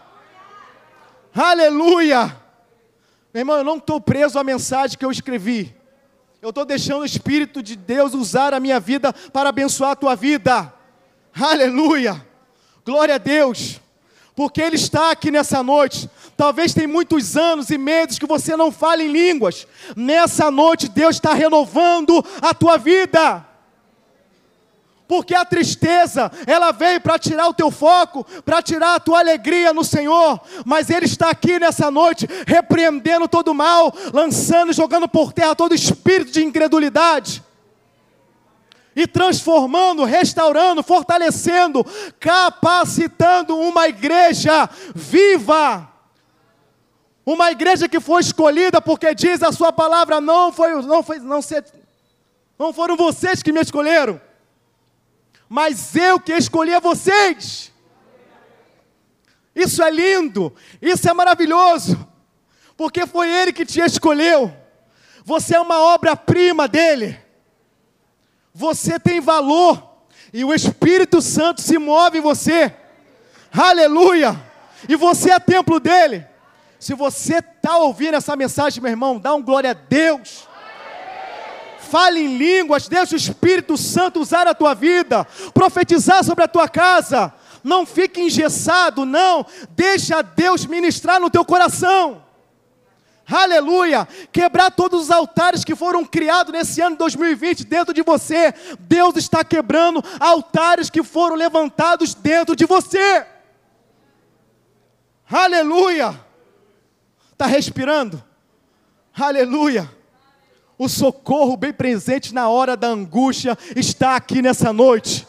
Aleluia! 1.35 2.35
Meu 3.33 3.41
irmão, 3.41 3.57
eu 3.57 3.63
não 3.63 3.77
estou 3.77 3.99
preso 3.99 4.39
à 4.39 4.43
mensagem 4.43 4.97
que 4.97 5.05
eu 5.05 5.11
escrevi. 5.11 5.75
Eu 6.41 6.49
estou 6.49 6.65
deixando 6.65 7.01
o 7.01 7.05
Espírito 7.05 7.61
de 7.61 7.75
Deus 7.75 8.15
usar 8.15 8.51
a 8.51 8.59
minha 8.59 8.79
vida 8.79 9.13
para 9.31 9.49
abençoar 9.49 9.91
a 9.91 9.95
tua 9.95 10.15
vida. 10.15 10.73
Aleluia! 11.39 12.25
Glória 12.83 13.13
a 13.13 13.17
Deus! 13.19 13.79
Porque 14.35 14.59
Ele 14.59 14.75
está 14.75 15.11
aqui 15.11 15.29
nessa 15.29 15.61
noite. 15.61 16.09
Talvez 16.35 16.73
tem 16.73 16.87
muitos 16.87 17.37
anos 17.37 17.69
e 17.69 17.77
meses 17.77 18.17
que 18.17 18.25
você 18.25 18.57
não 18.57 18.71
fale 18.71 19.03
em 19.03 19.11
línguas. 19.11 19.67
Nessa 19.95 20.49
noite 20.49 20.89
Deus 20.89 21.17
está 21.17 21.31
renovando 21.31 22.25
a 22.41 22.55
tua 22.55 22.75
vida 22.75 23.45
porque 25.11 25.35
a 25.35 25.43
tristeza, 25.43 26.31
ela 26.47 26.71
veio 26.71 27.01
para 27.01 27.19
tirar 27.19 27.49
o 27.49 27.53
teu 27.53 27.69
foco, 27.69 28.23
para 28.45 28.61
tirar 28.61 28.95
a 28.95 28.99
tua 29.01 29.19
alegria 29.19 29.73
no 29.73 29.83
Senhor, 29.83 30.39
mas 30.65 30.89
Ele 30.89 31.05
está 31.05 31.29
aqui 31.29 31.59
nessa 31.59 31.91
noite, 31.91 32.25
repreendendo 32.47 33.27
todo 33.27 33.53
mal, 33.53 33.93
lançando, 34.13 34.71
jogando 34.71 35.09
por 35.09 35.33
terra 35.33 35.53
todo 35.53 35.75
espírito 35.75 36.31
de 36.31 36.45
incredulidade, 36.45 37.43
e 38.95 39.05
transformando, 39.05 40.05
restaurando, 40.05 40.81
fortalecendo, 40.81 41.85
capacitando 42.17 43.59
uma 43.59 43.89
igreja 43.89 44.69
viva. 44.95 45.89
Uma 47.25 47.51
igreja 47.51 47.89
que 47.89 47.99
foi 47.99 48.21
escolhida 48.21 48.79
porque 48.79 49.13
diz 49.13 49.43
a 49.43 49.51
sua 49.51 49.73
palavra 49.73 50.21
não 50.21 50.53
foi 50.53 50.71
não 50.83 51.03
foi 51.03 51.19
não 51.19 51.41
ser, 51.41 51.65
não 52.57 52.71
foram 52.71 52.95
vocês 52.95 53.43
que 53.43 53.51
me 53.51 53.59
escolheram 53.59 54.30
mas 55.53 55.93
eu 55.97 56.17
que 56.17 56.31
escolhi 56.31 56.73
a 56.73 56.79
vocês. 56.79 57.73
Isso 59.53 59.83
é 59.83 59.91
lindo, 59.91 60.55
isso 60.81 61.09
é 61.09 61.13
maravilhoso, 61.13 62.07
porque 62.77 63.05
foi 63.05 63.29
Ele 63.29 63.51
que 63.51 63.65
te 63.65 63.81
escolheu. 63.81 64.55
Você 65.25 65.57
é 65.57 65.59
uma 65.59 65.77
obra-prima 65.77 66.69
dele. 66.69 67.19
Você 68.53 68.97
tem 68.97 69.19
valor 69.19 70.05
e 70.31 70.45
o 70.45 70.53
Espírito 70.53 71.21
Santo 71.21 71.59
se 71.59 71.77
move 71.77 72.19
em 72.19 72.21
você. 72.21 72.73
Aleluia! 73.51 74.41
E 74.87 74.95
você 74.95 75.31
é 75.31 75.39
templo 75.39 75.81
dele. 75.81 76.25
Se 76.79 76.93
você 76.93 77.39
está 77.39 77.75
ouvindo 77.75 78.15
essa 78.15 78.37
mensagem, 78.37 78.81
meu 78.81 78.89
irmão, 78.89 79.19
dá 79.19 79.33
um 79.33 79.43
glória 79.43 79.71
a 79.71 79.73
Deus 79.73 80.47
fale 81.91 82.21
em 82.21 82.37
línguas, 82.37 82.87
deixa 82.87 83.13
o 83.13 83.17
Espírito 83.17 83.75
Santo 83.75 84.21
usar 84.21 84.47
a 84.47 84.55
tua 84.55 84.73
vida, 84.73 85.27
profetizar 85.53 86.23
sobre 86.23 86.45
a 86.45 86.47
tua 86.47 86.69
casa. 86.69 87.33
Não 87.61 87.85
fique 87.85 88.21
engessado, 88.21 89.05
não. 89.05 89.45
Deixa 89.71 90.21
Deus 90.21 90.65
ministrar 90.65 91.19
no 91.19 91.29
teu 91.29 91.43
coração. 91.43 92.23
Aleluia! 93.27 94.07
Quebrar 94.31 94.71
todos 94.71 95.03
os 95.03 95.11
altares 95.11 95.63
que 95.63 95.75
foram 95.75 96.03
criados 96.03 96.51
nesse 96.51 96.81
ano 96.81 96.95
de 96.95 96.99
2020 96.99 97.65
dentro 97.65 97.93
de 97.93 98.01
você. 98.01 98.53
Deus 98.79 99.15
está 99.17 99.43
quebrando 99.43 100.03
altares 100.19 100.89
que 100.89 101.03
foram 101.03 101.35
levantados 101.35 102.13
dentro 102.13 102.55
de 102.55 102.65
você. 102.65 103.25
Aleluia! 105.29 106.19
Está 107.33 107.45
respirando? 107.45 108.21
Aleluia! 109.13 110.00
O 110.81 110.89
socorro 110.89 111.55
bem 111.55 111.71
presente 111.71 112.33
na 112.33 112.49
hora 112.49 112.75
da 112.75 112.87
angústia 112.87 113.55
está 113.75 114.15
aqui 114.15 114.41
nessa 114.41 114.73
noite 114.73 115.27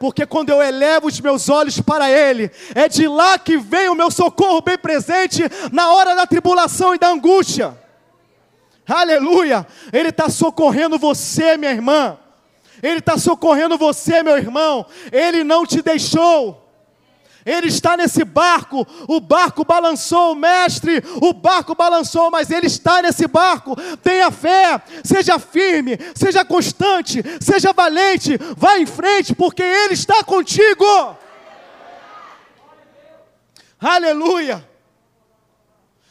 porque 0.00 0.26
quando 0.26 0.50
eu 0.50 0.60
elevo 0.60 1.06
os 1.06 1.20
meus 1.20 1.48
olhos 1.48 1.80
para 1.80 2.10
Ele, 2.10 2.50
é 2.74 2.88
de 2.88 3.06
lá 3.06 3.38
que 3.38 3.56
vem 3.56 3.88
o 3.88 3.94
meu 3.94 4.10
socorro 4.10 4.60
bem 4.60 4.78
presente 4.78 5.42
na 5.72 5.92
hora 5.92 6.14
da 6.14 6.26
tribulação 6.26 6.94
e 6.94 6.98
da 6.98 7.08
angústia. 7.08 7.76
Aleluia! 8.86 9.66
Ele 9.92 10.08
está 10.08 10.28
socorrendo 10.28 10.98
você, 10.98 11.56
minha 11.56 11.72
irmã. 11.72 12.16
Ele 12.82 13.00
está 13.00 13.18
socorrendo 13.18 13.76
você, 13.76 14.22
meu 14.22 14.36
irmão. 14.36 14.86
Ele 15.12 15.42
não 15.42 15.66
te 15.66 15.82
deixou. 15.82 16.67
Ele 17.46 17.68
está 17.68 17.96
nesse 17.96 18.24
barco, 18.24 18.86
o 19.06 19.20
barco 19.20 19.64
balançou, 19.64 20.34
mestre, 20.34 21.02
o 21.22 21.32
barco 21.32 21.74
balançou, 21.74 22.30
mas 22.30 22.50
ele 22.50 22.66
está 22.66 23.00
nesse 23.00 23.26
barco. 23.26 23.76
Tenha 24.02 24.30
fé, 24.30 24.82
seja 25.04 25.38
firme, 25.38 25.98
seja 26.14 26.44
constante, 26.44 27.22
seja 27.40 27.72
valente, 27.72 28.38
vá 28.56 28.78
em 28.78 28.86
frente, 28.86 29.34
porque 29.34 29.62
ele 29.62 29.94
está 29.94 30.22
contigo. 30.24 30.84
Aleluia. 33.80 34.66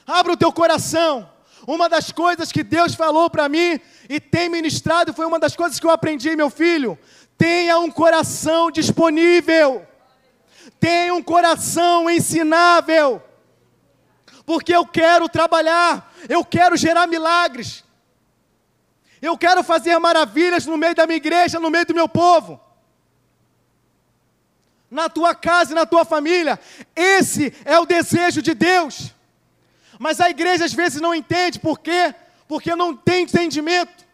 Abra 0.05 0.33
o 0.33 0.37
teu 0.37 0.51
coração. 0.53 1.29
Uma 1.67 1.89
das 1.89 2.13
coisas 2.13 2.49
que 2.49 2.63
Deus 2.63 2.95
falou 2.95 3.29
para 3.29 3.49
mim 3.49 3.77
e 4.09 4.21
tem 4.21 4.47
ministrado 4.47 5.13
foi 5.13 5.25
uma 5.25 5.37
das 5.37 5.53
coisas 5.53 5.77
que 5.77 5.85
eu 5.85 5.91
aprendi, 5.91 6.33
meu 6.33 6.49
filho. 6.49 6.97
Tenha 7.37 7.77
um 7.77 7.91
coração 7.91 8.71
disponível. 8.71 9.85
Tenha 10.79 11.13
um 11.13 11.23
coração 11.23 12.09
ensinável, 12.09 13.21
porque 14.45 14.75
eu 14.75 14.85
quero 14.85 15.27
trabalhar, 15.27 16.13
eu 16.29 16.43
quero 16.45 16.77
gerar 16.77 17.07
milagres, 17.07 17.83
eu 19.21 19.37
quero 19.37 19.63
fazer 19.63 19.97
maravilhas 19.97 20.65
no 20.65 20.77
meio 20.77 20.95
da 20.95 21.07
minha 21.07 21.17
igreja, 21.17 21.59
no 21.59 21.69
meio 21.69 21.85
do 21.85 21.95
meu 21.95 22.07
povo, 22.07 22.59
na 24.89 25.09
tua 25.09 25.33
casa 25.33 25.71
e 25.71 25.75
na 25.75 25.85
tua 25.85 26.05
família. 26.05 26.59
Esse 26.95 27.53
é 27.65 27.77
o 27.79 27.85
desejo 27.85 28.41
de 28.41 28.53
Deus. 28.53 29.13
Mas 29.99 30.21
a 30.21 30.29
igreja 30.29 30.65
às 30.65 30.73
vezes 30.73 31.01
não 31.01 31.13
entende, 31.13 31.59
por 31.59 31.79
quê? 31.79 32.13
Porque 32.47 32.75
não 32.75 32.95
tem 32.95 33.23
entendimento, 33.23 34.05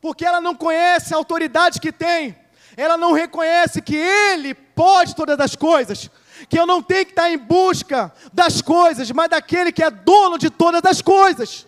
porque 0.00 0.24
ela 0.24 0.40
não 0.40 0.54
conhece 0.54 1.12
a 1.12 1.16
autoridade 1.16 1.80
que 1.80 1.90
tem 1.90 2.36
ela 2.78 2.96
não 2.96 3.10
reconhece 3.10 3.82
que 3.82 3.96
Ele 3.96 4.54
pode 4.78 5.16
todas 5.16 5.40
as 5.40 5.56
coisas, 5.56 6.08
que 6.48 6.56
eu 6.56 6.64
não 6.64 6.80
tenho 6.80 7.04
que 7.04 7.10
estar 7.10 7.28
em 7.28 7.36
busca 7.36 8.12
das 8.32 8.62
coisas, 8.62 9.10
mas 9.10 9.28
daquele 9.28 9.72
que 9.72 9.82
é 9.82 9.90
dono 9.90 10.38
de 10.38 10.50
todas 10.50 10.80
as 10.84 11.02
coisas. 11.02 11.66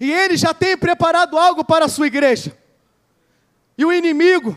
E 0.00 0.12
Ele 0.12 0.36
já 0.36 0.54
tem 0.54 0.78
preparado 0.78 1.36
algo 1.36 1.64
para 1.64 1.86
a 1.86 1.88
sua 1.88 2.06
igreja. 2.06 2.56
E 3.76 3.84
o 3.84 3.92
inimigo, 3.92 4.56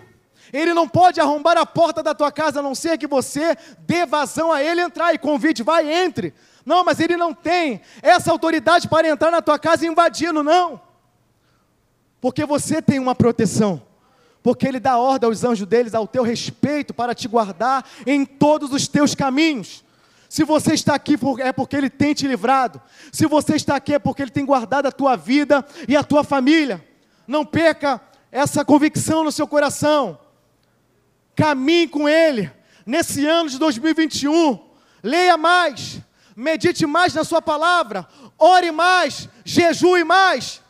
ele 0.53 0.71
não 0.71 0.87
pode 0.87 1.19
arrombar 1.19 1.57
a 1.57 1.65
porta 1.65 2.03
da 2.03 2.13
tua 2.13 2.31
casa 2.31 2.59
a 2.59 2.63
não 2.63 2.75
ser 2.75 2.99
que 2.99 3.07
você 3.07 3.57
dê 3.79 4.05
vazão 4.05 4.51
a 4.51 4.61
ele 4.61 4.79
entrar 4.79 5.11
e 5.15 5.17
convide, 5.17 5.63
vai, 5.63 5.91
entre. 5.91 6.31
Não, 6.63 6.83
mas 6.83 6.99
ele 6.99 7.17
não 7.17 7.33
tem 7.33 7.81
essa 8.03 8.31
autoridade 8.31 8.87
para 8.87 9.09
entrar 9.09 9.31
na 9.31 9.41
tua 9.41 9.57
casa 9.57 9.87
invadindo, 9.87 10.43
não. 10.43 10.79
Porque 12.21 12.45
você 12.45 12.79
tem 12.79 12.99
uma 12.99 13.15
proteção 13.15 13.86
porque 14.47 14.65
Ele 14.65 14.79
dá 14.79 14.97
ordem 14.97 15.27
aos 15.27 15.43
anjos 15.43 15.67
deles 15.67 15.93
ao 15.93 16.07
teu 16.07 16.23
respeito 16.23 16.93
para 16.93 17.13
te 17.13 17.27
guardar 17.27 17.85
em 18.05 18.23
todos 18.23 18.71
os 18.71 18.87
teus 18.87 19.13
caminhos. 19.13 19.83
Se 20.29 20.45
você 20.45 20.73
está 20.73 20.95
aqui 20.95 21.17
é 21.39 21.51
porque 21.51 21.75
Ele 21.75 21.89
tem 21.89 22.13
te 22.13 22.25
livrado. 22.25 22.81
Se 23.11 23.25
você 23.25 23.57
está 23.57 23.75
aqui 23.75 23.95
é 23.95 23.99
porque 23.99 24.21
Ele 24.21 24.31
tem 24.31 24.45
guardado 24.45 24.85
a 24.85 24.91
tua 24.93 25.17
vida 25.17 25.67
e 25.85 25.97
a 25.97 26.01
tua 26.01 26.23
família. 26.23 26.81
Não 27.27 27.43
perca 27.45 27.99
essa 28.31 28.63
convicção 28.63 29.21
no 29.21 29.33
seu 29.33 29.45
coração. 29.45 30.17
Caminhe 31.35 31.89
com 31.89 32.07
Ele. 32.07 32.49
Nesse 32.85 33.25
ano 33.25 33.49
de 33.49 33.59
2021, 33.59 34.59
leia 35.03 35.35
mais, 35.35 35.99
medite 36.33 36.85
mais 36.85 37.13
na 37.13 37.25
Sua 37.25 37.41
palavra, 37.41 38.07
ore 38.39 38.71
mais, 38.71 39.27
jejue 39.43 40.05
mais 40.05 40.61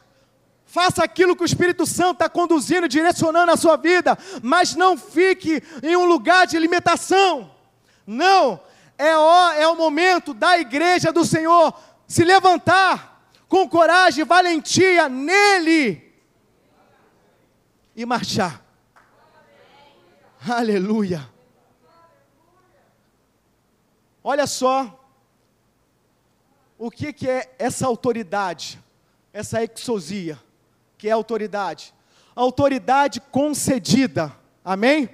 Faça 0.68 1.02
aquilo 1.02 1.34
que 1.34 1.44
o 1.44 1.46
Espírito 1.46 1.86
Santo 1.86 2.16
está 2.16 2.30
conduzindo, 2.30 2.90
direcionando 2.90 3.54
a 3.54 3.58
sua 3.58 3.78
vida, 3.78 4.18
mas 4.44 4.76
não 4.76 4.98
fique 4.98 5.64
em 5.82 5.96
um 5.96 6.04
lugar 6.04 6.46
de 6.46 6.60
limitação. 6.60 7.50
Não, 8.06 8.60
é 8.98 9.18
o, 9.18 9.52
é 9.54 9.68
o 9.70 9.78
momento 9.78 10.34
da 10.34 10.60
igreja 10.60 11.12
do 11.14 11.24
Senhor 11.24 11.74
se 12.06 12.26
levantar 12.26 13.32
com 13.48 13.68
coragem 13.68 14.24
e 14.24 14.26
valentia 14.26 15.08
nele 15.08 16.14
e 17.96 18.06
marchar. 18.06 18.62
Aleluia. 20.50 21.30
Olha 24.22 24.46
só 24.46 25.02
o 26.78 26.92
que, 26.92 27.14
que 27.14 27.30
é 27.30 27.56
essa 27.58 27.88
autoridade, 27.88 28.78
essa 29.32 29.64
exosia 29.64 30.38
que 30.98 31.08
é 31.08 31.12
autoridade. 31.12 31.94
Autoridade 32.36 33.22
concedida. 33.32 34.34
Amém? 34.64 35.10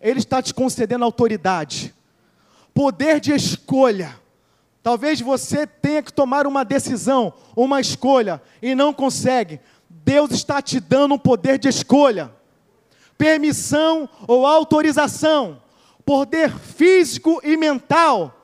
Ele 0.00 0.18
está 0.18 0.42
te 0.42 0.52
concedendo 0.52 1.04
autoridade. 1.04 1.94
Poder 2.74 3.20
de 3.20 3.32
escolha. 3.32 4.18
Talvez 4.82 5.20
você 5.20 5.66
tenha 5.66 6.02
que 6.02 6.12
tomar 6.12 6.46
uma 6.46 6.64
decisão, 6.64 7.34
uma 7.54 7.80
escolha, 7.80 8.42
e 8.62 8.74
não 8.74 8.94
consegue. 8.94 9.60
Deus 9.88 10.30
está 10.30 10.62
te 10.62 10.80
dando 10.80 11.14
um 11.14 11.18
poder 11.18 11.58
de 11.58 11.68
escolha. 11.68 12.32
Permissão 13.18 14.08
ou 14.26 14.46
autorização. 14.46 15.62
Poder 16.04 16.50
físico 16.50 17.40
e 17.44 17.56
mental. 17.56 18.36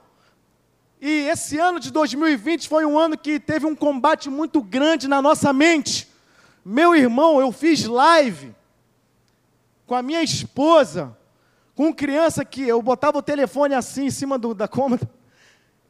E 1.01 1.29
esse 1.29 1.59
ano 1.59 1.81
de 1.81 1.91
2020 1.91 2.69
foi 2.69 2.85
um 2.85 2.99
ano 2.99 3.17
que 3.17 3.41
teve 3.41 3.65
um 3.67 3.75
combate 3.75 4.29
muito 4.29 4.61
grande 4.61 5.09
na 5.09 5.23
nossa 5.23 5.53
mente 5.53 6.09
meu 6.69 6.97
irmão, 6.97 7.41
eu 7.41 7.53
fiz 7.53 7.85
live 7.85 8.53
com 9.87 9.95
a 9.95 10.03
minha 10.03 10.21
esposa, 10.21 11.17
com 11.77 11.95
criança 11.95 12.45
que 12.45 12.63
eu 12.63 12.83
botava 12.83 13.19
o 13.19 13.23
telefone 13.23 13.73
assim 13.73 14.07
em 14.07 14.11
cima 14.11 14.37
do, 14.37 14.53
da 14.53 14.67
cômoda, 14.67 15.09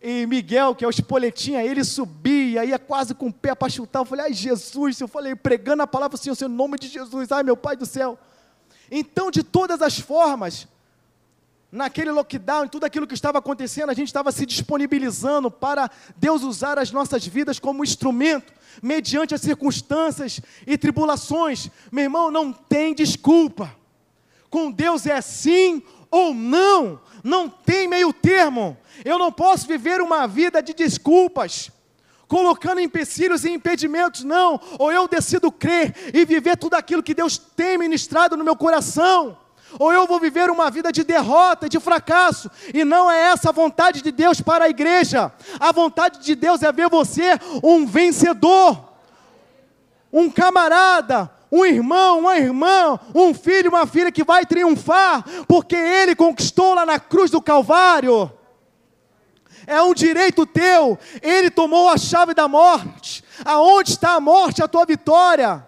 e 0.03 0.27
Miguel, 0.27 0.75
que 0.75 0.85
é 0.85 0.87
o 0.87 0.91
espoletinha, 0.91 1.65
ele 1.65 1.83
subia, 1.83 2.63
ia 2.63 2.79
quase 2.79 3.15
com 3.15 3.29
o 3.29 3.33
pé 3.33 3.55
para 3.55 3.71
chutar. 3.71 4.01
Eu 4.01 4.05
falei, 4.05 4.27
ai 4.27 4.35
Jesus, 4.35 5.01
eu 5.01 5.09
falei, 5.09 5.35
pregando 5.35 5.83
a 5.83 5.87
palavra 5.87 6.19
Senhor, 6.19 6.37
em 6.43 6.47
nome 6.47 6.79
de 6.79 6.89
Jesus, 6.89 7.33
ai 7.33 7.43
meu 7.43 7.57
Pai 7.57 7.75
do 7.75 7.87
céu. 7.87 8.19
Então, 8.91 9.31
de 9.31 9.43
todas 9.43 9.81
as 9.81 9.99
formas, 9.99 10.69
naquele 11.71 12.11
lockdown, 12.11 12.69
tudo 12.69 12.85
aquilo 12.85 13.07
que 13.07 13.15
estava 13.15 13.39
acontecendo, 13.39 13.91
a 13.91 13.95
gente 13.95 14.09
estava 14.09 14.31
se 14.33 14.47
disponibilizando 14.47 15.51
para 15.51 15.91
Deus 16.17 16.43
usar 16.43 16.79
as 16.79 16.91
nossas 16.91 17.27
vidas 17.27 17.59
como 17.59 17.85
instrumento, 17.85 18.53
mediante 18.83 19.35
as 19.35 19.41
circunstâncias 19.41 20.41
e 20.67 20.79
tribulações. 20.79 21.71
Meu 21.91 22.05
irmão, 22.05 22.31
não 22.31 22.53
tem 22.53 22.95
desculpa. 22.95 23.75
Com 24.49 24.71
Deus 24.71 25.07
é 25.07 25.21
sim 25.21 25.83
ou 26.11 26.33
não, 26.33 27.01
não 27.23 27.49
tem 27.49 27.89
meio 27.89 28.13
termo. 28.13 28.77
Eu 29.05 29.19
não 29.19 29.33
posso 29.33 29.67
viver 29.67 30.01
uma 30.01 30.27
vida 30.27 30.63
de 30.63 30.73
desculpas 30.73 31.71
colocando 32.29 32.81
empecilhos 32.81 33.45
e 33.45 33.51
impedimentos, 33.51 34.25
não. 34.25 34.61
Ou 34.79 34.91
eu 34.91 35.07
decido 35.07 35.51
crer 35.53 35.95
e 36.13 36.25
viver 36.25 36.57
tudo 36.57 36.75
aquilo 36.75 37.03
que 37.03 37.15
Deus 37.15 37.39
tem 37.39 37.79
ministrado 37.79 38.37
no 38.37 38.45
meu 38.45 38.57
coração 38.57 39.39
ou 39.79 39.93
eu 39.93 40.07
vou 40.07 40.19
viver 40.21 40.51
uma 40.51 40.71
vida 40.71 40.91
de 40.93 41.05
derrota, 41.05 41.69
de 41.69 41.79
fracasso, 41.81 42.51
e 42.73 42.85
não 42.85 43.11
é 43.11 43.31
essa 43.33 43.51
a 43.51 43.53
vontade 43.53 44.03
de 44.03 44.11
Deus 44.11 44.41
para 44.41 44.65
a 44.65 44.69
igreja. 44.69 45.33
A 45.59 45.73
vontade 45.73 46.21
de 46.21 46.35
Deus 46.35 46.63
é 46.63 46.73
ver 46.73 46.89
você 46.89 47.39
um 47.63 47.87
vencedor, 47.87 48.93
um 50.13 50.31
camarada, 50.31 51.31
um 51.51 51.65
irmão, 51.65 52.21
uma 52.21 52.37
irmã, 52.37 52.99
um 53.15 53.33
filho, 53.33 53.71
uma 53.71 53.87
filha 53.87 54.11
que 54.11 54.25
vai 54.25 54.45
triunfar, 54.45 55.25
porque 55.47 55.77
ele 55.77 56.15
conquistou 56.15 56.75
lá 56.75 56.85
na 56.85 56.99
cruz 56.99 57.31
do 57.31 57.41
Calvário. 57.41 58.33
É 59.67 59.83
um 59.83 59.93
direito 59.93 60.47
teu, 60.47 60.97
ele 61.21 61.51
tomou 61.51 61.89
a 61.89 61.99
chave 61.99 62.35
da 62.35 62.47
morte. 62.47 63.25
Aonde 63.45 63.91
está 63.91 64.15
a 64.15 64.21
morte, 64.21 64.63
a 64.63 64.69
tua 64.69 64.85
vitória? 64.85 65.66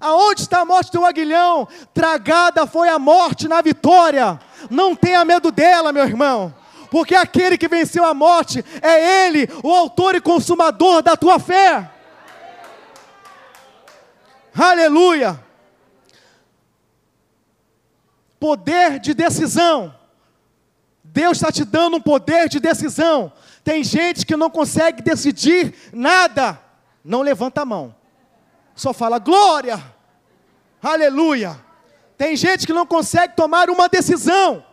Aonde 0.00 0.42
está 0.42 0.60
a 0.60 0.64
morte 0.64 0.92
do 0.92 1.04
aguilhão? 1.04 1.66
Tragada 1.94 2.66
foi 2.66 2.88
a 2.88 2.98
morte 2.98 3.48
na 3.48 3.60
vitória. 3.60 4.38
Não 4.70 4.94
tenha 4.94 5.24
medo 5.24 5.50
dela, 5.50 5.92
meu 5.92 6.04
irmão. 6.04 6.54
porque 6.90 7.14
aquele 7.14 7.58
que 7.58 7.68
venceu 7.68 8.04
a 8.04 8.14
morte 8.14 8.64
é 8.80 9.26
Ele, 9.26 9.48
o 9.62 9.72
autor 9.72 10.14
e 10.14 10.20
consumador 10.20 11.02
da 11.02 11.16
tua 11.16 11.38
fé. 11.38 11.90
Aleluia! 14.54 15.38
Poder 18.40 18.98
de 18.98 19.14
decisão. 19.14 19.94
Deus 21.02 21.38
está 21.38 21.50
te 21.50 21.64
dando 21.64 21.96
um 21.96 22.00
poder 22.00 22.48
de 22.48 22.60
decisão. 22.60 23.32
Tem 23.64 23.82
gente 23.82 24.24
que 24.24 24.36
não 24.36 24.50
consegue 24.50 25.02
decidir 25.02 25.74
nada, 25.92 26.60
não 27.04 27.22
levanta 27.22 27.62
a 27.62 27.64
mão, 27.64 27.94
só 28.76 28.92
fala 28.92 29.18
glória, 29.18 29.82
aleluia. 30.82 31.58
Tem 32.16 32.36
gente 32.36 32.66
que 32.66 32.72
não 32.72 32.86
consegue 32.86 33.34
tomar 33.34 33.68
uma 33.70 33.88
decisão, 33.88 34.64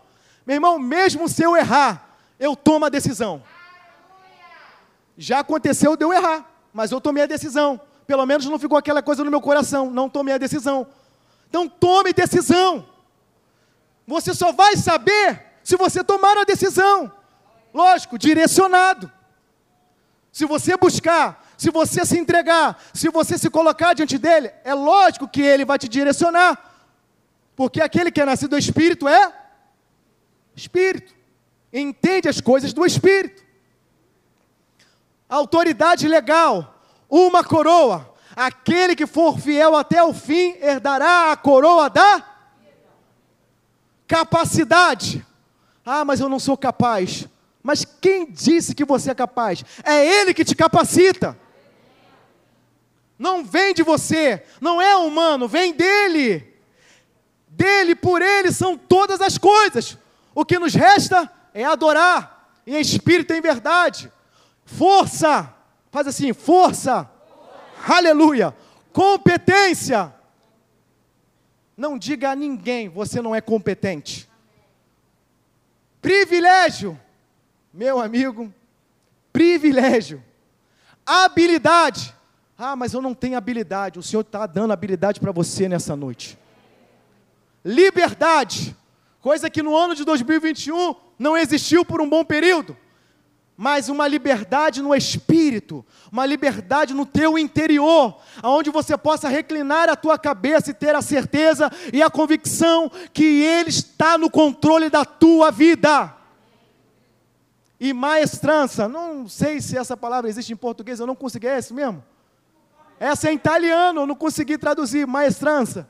meu 0.46 0.56
irmão, 0.56 0.78
mesmo 0.78 1.28
se 1.28 1.42
eu 1.42 1.56
errar, 1.56 2.18
eu 2.40 2.56
tomo 2.56 2.86
a 2.86 2.90
decisão. 2.90 3.42
Já 5.18 5.40
aconteceu 5.40 5.96
de 5.96 6.04
eu 6.04 6.12
errar, 6.12 6.46
mas 6.74 6.92
eu 6.92 7.00
tomei 7.00 7.24
a 7.24 7.28
decisão. 7.28 7.80
Pelo 8.06 8.26
menos 8.26 8.46
não 8.46 8.60
ficou 8.60 8.78
aquela 8.78 9.02
coisa 9.02 9.24
no 9.24 9.32
meu 9.32 9.40
coração, 9.40 9.90
não 9.90 10.10
tomei 10.10 10.34
a 10.34 10.38
decisão. 10.38 10.86
Então 11.50 11.70
tome 11.70 12.12
decisão. 12.12 12.86
Você 14.06 14.34
só 14.34 14.52
vai 14.52 14.76
saber 14.76 15.42
se 15.64 15.78
você 15.78 16.04
tomar 16.04 16.38
a 16.38 16.44
decisão. 16.44 17.12
Lógico, 17.74 18.18
direcionado. 18.18 19.12
Se 20.32 20.46
você 20.46 20.76
buscar, 20.76 21.43
se 21.64 21.72
você 21.72 22.06
se 22.06 22.20
entregar, 22.20 22.78
se 22.94 23.08
você 23.08 23.38
se 23.38 23.50
colocar 23.50 23.94
diante 23.94 24.18
dele, 24.18 24.52
é 24.66 24.74
lógico 24.74 25.30
que 25.30 25.42
ele 25.42 25.64
vai 25.64 25.80
te 25.80 25.88
direcionar. 25.88 26.62
Porque 27.56 27.80
aquele 27.80 28.12
que 28.12 28.20
é 28.20 28.26
nascido 28.26 28.50
do 28.50 28.58
Espírito 28.58 29.08
é 29.08 29.34
Espírito. 30.54 31.16
Entende 31.72 32.28
as 32.28 32.42
coisas 32.42 32.74
do 32.74 32.86
Espírito. 32.86 33.42
Autoridade 35.30 36.06
legal, 36.06 36.78
uma 37.10 37.46
coroa. 37.46 38.14
Aquele 38.36 38.94
que 38.94 39.08
for 39.08 39.40
fiel 39.40 39.74
até 39.74 40.04
o 40.04 40.14
fim 40.14 40.58
herdará 40.60 41.32
a 41.32 41.38
coroa 41.38 41.90
da 41.90 42.26
capacidade. 44.06 45.26
Ah, 45.86 46.04
mas 46.04 46.20
eu 46.20 46.28
não 46.28 46.40
sou 46.40 46.58
capaz. 46.58 47.26
Mas 47.64 47.86
quem 47.86 48.30
disse 48.30 48.76
que 48.76 48.84
você 48.84 49.12
é 49.12 49.16
capaz? 49.16 49.64
É 49.82 50.06
Ele 50.06 50.34
que 50.34 50.44
te 50.44 50.56
capacita. 50.56 51.42
Não 53.24 53.42
vem 53.42 53.74
de 53.74 53.84
você, 53.84 54.44
não 54.60 54.82
é 54.82 54.98
humano, 54.98 55.48
vem 55.48 55.72
dele. 55.72 56.54
Dele, 57.48 57.96
por 57.96 58.22
ele 58.22 58.52
são 58.52 58.78
todas 58.78 59.22
as 59.22 59.38
coisas. 59.38 59.98
O 60.36 60.44
que 60.44 60.60
nos 60.60 60.74
resta 60.74 61.32
é 61.54 61.64
adorar 61.64 62.52
em 62.68 62.78
espírito 62.82 63.32
e 63.32 63.38
em 63.38 63.42
verdade. 63.42 64.12
Força, 64.66 65.56
faz 65.90 66.06
assim, 66.06 66.34
força. 66.34 67.10
Aleluia. 67.88 68.54
Competência. 68.92 70.14
Não 71.78 71.98
diga 71.98 72.32
a 72.32 72.36
ninguém, 72.36 72.90
você 72.90 73.22
não 73.22 73.34
é 73.34 73.40
competente. 73.40 74.30
Privilégio 76.02 77.00
meu 77.74 78.02
amigo, 78.02 78.54
privilégio, 79.32 80.22
habilidade. 81.06 82.14
Ah, 82.58 82.76
mas 82.76 82.94
eu 82.94 83.02
não 83.02 83.14
tenho 83.14 83.38
habilidade. 83.38 84.00
O 84.00 84.04
Senhor 84.04 84.22
está 84.22 84.46
dando 84.46 84.72
habilidade 84.72 85.20
para 85.20 85.32
você 85.32 85.68
nessa 85.68 85.96
noite. 85.96 86.38
Liberdade, 87.66 88.76
coisa 89.22 89.50
que 89.50 89.64
no 89.64 89.76
ano 89.76 89.96
de 89.96 90.04
2021 90.04 90.96
não 91.18 91.38
existiu 91.38 91.86
por 91.86 92.02
um 92.02 92.10
bom 92.10 92.24
período, 92.26 92.76
mas 93.56 93.88
uma 93.88 94.08
liberdade 94.08 94.82
no 94.82 94.94
espírito, 94.94 95.86
uma 96.12 96.26
liberdade 96.26 96.94
no 96.94 97.06
teu 97.06 97.38
interior, 97.38 98.18
aonde 98.42 98.70
você 98.70 98.98
possa 98.98 99.30
reclinar 99.30 99.90
a 99.90 99.96
tua 99.96 100.18
cabeça 100.18 100.72
e 100.72 100.74
ter 100.74 100.96
a 100.96 101.02
certeza 101.02 101.72
e 101.94 102.02
a 102.02 102.10
convicção 102.10 102.92
que 103.14 103.24
Ele 103.44 103.70
está 103.70 104.18
no 104.18 104.30
controle 104.30 104.90
da 104.90 105.06
tua 105.06 105.52
vida 105.52 106.14
e 107.80 107.94
maestrança. 107.94 108.88
Não 108.88 109.28
sei 109.28 109.62
se 109.62 109.78
essa 109.78 109.96
palavra 109.96 110.30
existe 110.30 110.52
em 110.52 110.58
português, 110.58 111.00
eu 111.00 111.08
não 111.08 111.16
consegui. 111.16 111.48
É 111.48 111.60
isso 111.60 111.74
mesmo? 111.74 112.04
Essa 113.00 113.30
é 113.30 113.34
italiano, 113.34 114.02
eu 114.02 114.08
não 114.08 114.16
consegui 114.16 114.58
traduzir. 114.58 115.06
Maestrança. 115.06 115.90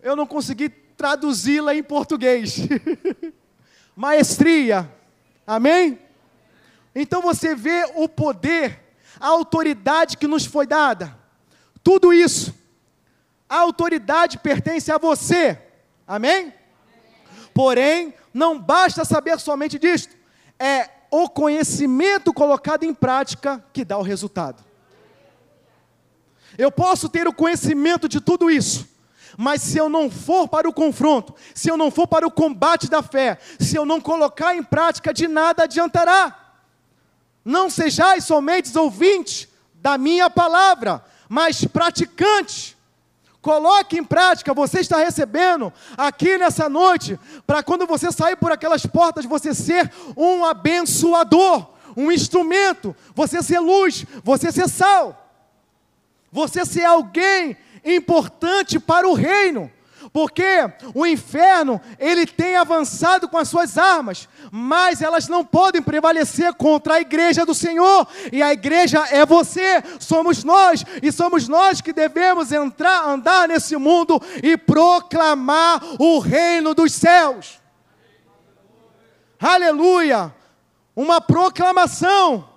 Eu 0.00 0.16
não 0.16 0.26
consegui 0.26 0.68
traduzi-la 0.68 1.74
em 1.74 1.82
português. 1.82 2.56
Maestria. 3.96 4.90
Amém? 5.46 5.98
Então 6.94 7.22
você 7.22 7.54
vê 7.54 7.90
o 7.94 8.08
poder, 8.08 8.80
a 9.18 9.28
autoridade 9.28 10.16
que 10.16 10.26
nos 10.26 10.44
foi 10.44 10.66
dada. 10.66 11.16
Tudo 11.82 12.12
isso. 12.12 12.54
A 13.48 13.60
autoridade 13.60 14.38
pertence 14.38 14.90
a 14.90 14.98
você. 14.98 15.58
Amém? 16.06 16.52
Porém, 17.54 18.14
não 18.32 18.58
basta 18.58 19.04
saber 19.04 19.38
somente 19.38 19.78
disto, 19.78 20.16
é 20.58 20.88
o 21.10 21.28
conhecimento 21.28 22.32
colocado 22.32 22.84
em 22.84 22.94
prática 22.94 23.62
que 23.72 23.84
dá 23.84 23.98
o 23.98 24.02
resultado. 24.02 24.64
Eu 26.58 26.70
posso 26.70 27.08
ter 27.08 27.26
o 27.26 27.32
conhecimento 27.32 28.08
de 28.08 28.20
tudo 28.20 28.50
isso, 28.50 28.88
mas 29.36 29.62
se 29.62 29.78
eu 29.78 29.88
não 29.88 30.10
for 30.10 30.46
para 30.48 30.68
o 30.68 30.72
confronto, 30.72 31.34
se 31.54 31.70
eu 31.70 31.76
não 31.76 31.90
for 31.90 32.06
para 32.06 32.26
o 32.26 32.30
combate 32.30 32.88
da 32.88 33.02
fé, 33.02 33.38
se 33.58 33.76
eu 33.76 33.84
não 33.84 34.00
colocar 34.00 34.54
em 34.54 34.62
prática, 34.62 35.12
de 35.12 35.26
nada 35.26 35.64
adiantará. 35.64 36.38
Não 37.44 37.68
sejais 37.68 38.24
somente 38.24 38.76
ouvintes 38.76 39.48
da 39.74 39.98
minha 39.98 40.30
palavra, 40.30 41.04
mas 41.28 41.64
praticantes. 41.64 42.76
Coloque 43.40 43.98
em 43.98 44.04
prática, 44.04 44.54
você 44.54 44.78
está 44.78 44.98
recebendo 44.98 45.72
aqui 45.96 46.38
nessa 46.38 46.68
noite, 46.68 47.18
para 47.44 47.60
quando 47.60 47.86
você 47.88 48.12
sair 48.12 48.36
por 48.36 48.52
aquelas 48.52 48.86
portas, 48.86 49.24
você 49.24 49.52
ser 49.52 49.90
um 50.16 50.44
abençoador, 50.44 51.66
um 51.96 52.12
instrumento, 52.12 52.94
você 53.12 53.42
ser 53.42 53.58
luz, 53.58 54.06
você 54.22 54.52
ser 54.52 54.68
sal, 54.68 55.21
você 56.32 56.64
ser 56.64 56.84
alguém 56.84 57.56
importante 57.84 58.80
para 58.80 59.06
o 59.06 59.12
reino. 59.12 59.70
Porque 60.12 60.44
o 60.94 61.06
inferno, 61.06 61.80
ele 61.98 62.26
tem 62.26 62.56
avançado 62.56 63.28
com 63.28 63.38
as 63.38 63.48
suas 63.48 63.78
armas, 63.78 64.28
mas 64.50 65.00
elas 65.00 65.28
não 65.28 65.44
podem 65.44 65.80
prevalecer 65.80 66.52
contra 66.54 66.94
a 66.94 67.00
igreja 67.00 67.46
do 67.46 67.54
Senhor. 67.54 68.06
E 68.32 68.42
a 68.42 68.52
igreja 68.52 69.06
é 69.10 69.24
você, 69.24 69.82
somos 70.00 70.42
nós, 70.42 70.84
e 71.02 71.12
somos 71.12 71.48
nós 71.48 71.80
que 71.80 71.92
devemos 71.92 72.50
entrar, 72.50 73.08
andar 73.08 73.48
nesse 73.48 73.76
mundo 73.76 74.20
e 74.42 74.56
proclamar 74.56 75.80
o 75.98 76.18
reino 76.18 76.74
dos 76.74 76.92
céus. 76.92 77.60
Aleluia! 79.40 80.34
Uma 80.94 81.20
proclamação 81.20 82.51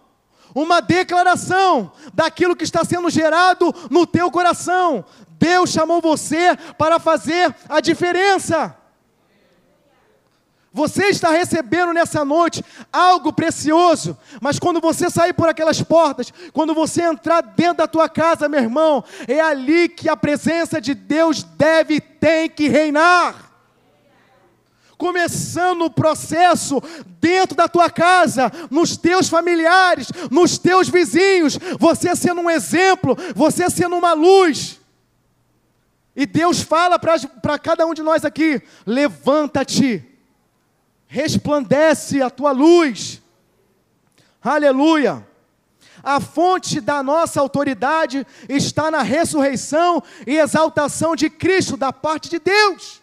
uma 0.56 0.82
declaração 0.82 1.91
daquilo 2.14 2.56
que 2.56 2.64
está 2.64 2.86
sendo 2.86 3.10
gerado 3.10 3.76
no 3.91 4.07
teu 4.07 4.32
coração, 4.32 5.03
Deus 5.38 5.69
chamou 5.69 5.99
você 5.99 6.57
para 6.77 6.98
fazer 6.98 7.53
a 7.68 7.82
diferença. 7.82 8.76
Você 10.72 11.06
está 11.06 11.30
recebendo 11.30 11.94
nessa 11.94 12.26
noite 12.26 12.64
algo 12.91 13.32
precioso, 13.32 14.18
mas 14.41 14.60
quando 14.60 14.82
você 14.82 15.10
sair 15.10 15.32
por 15.32 15.48
aquelas 15.48 15.82
portas, 15.82 16.34
quando 16.52 16.73
você 16.73 17.03
entrar 17.03 17.41
dentro 17.41 17.77
da 17.77 17.88
tua 17.88 18.10
casa, 18.10 18.49
meu 18.49 18.60
irmão, 18.60 19.02
é 19.26 19.40
ali 19.40 19.88
que 19.88 20.10
a 20.10 20.18
presença 20.18 20.82
de 20.82 20.94
Deus 20.94 21.44
deve 21.44 22.02
tem 22.02 22.49
que 22.49 22.68
reinar. 22.68 23.44
Começando 24.97 25.84
o 25.84 25.89
processo 25.89 26.81
dentro 27.19 27.55
da 27.55 27.67
tua 27.67 27.89
casa, 27.89 28.51
nos 28.69 28.95
teus 28.95 29.27
familiares, 29.27 30.07
nos 30.31 30.57
teus 30.57 30.88
vizinhos, 30.88 31.57
você 31.80 32.15
sendo 32.15 32.41
um 32.41 32.49
exemplo, 32.49 33.17
você 33.35 33.69
sendo 33.69 33.97
uma 33.97 34.13
luz. 34.13 34.80
E 36.15 36.26
Deus 36.26 36.61
fala 36.61 36.97
para 36.97 37.59
cada 37.59 37.85
um 37.85 37.93
de 37.93 38.01
nós 38.01 38.23
aqui: 38.23 38.61
levanta-te, 38.85 40.03
resplandece 41.07 42.22
a 42.22 42.30
tua 42.30 42.51
luz. 42.51 43.22
Aleluia. 44.41 45.27
A 46.03 46.22
fonte 46.22 46.80
da 46.80 47.01
nossa 47.01 47.41
autoridade 47.41 48.26
está 48.47 48.91
na 48.91 49.01
ressurreição 49.01 50.03
e 50.27 50.38
exaltação 50.38 51.15
de 51.15 51.31
Cristo 51.31 51.76
da 51.76 51.91
parte 51.91 52.30
de 52.30 52.38
Deus. 52.38 53.01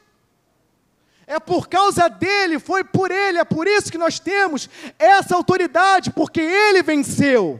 É 1.32 1.40
por 1.40 1.66
causa 1.66 2.10
dele, 2.10 2.58
foi 2.58 2.84
por 2.84 3.10
ele, 3.10 3.38
é 3.38 3.44
por 3.44 3.66
isso 3.66 3.90
que 3.90 3.96
nós 3.96 4.18
temos 4.18 4.68
essa 4.98 5.34
autoridade, 5.34 6.10
porque 6.10 6.42
ele 6.42 6.82
venceu, 6.82 7.58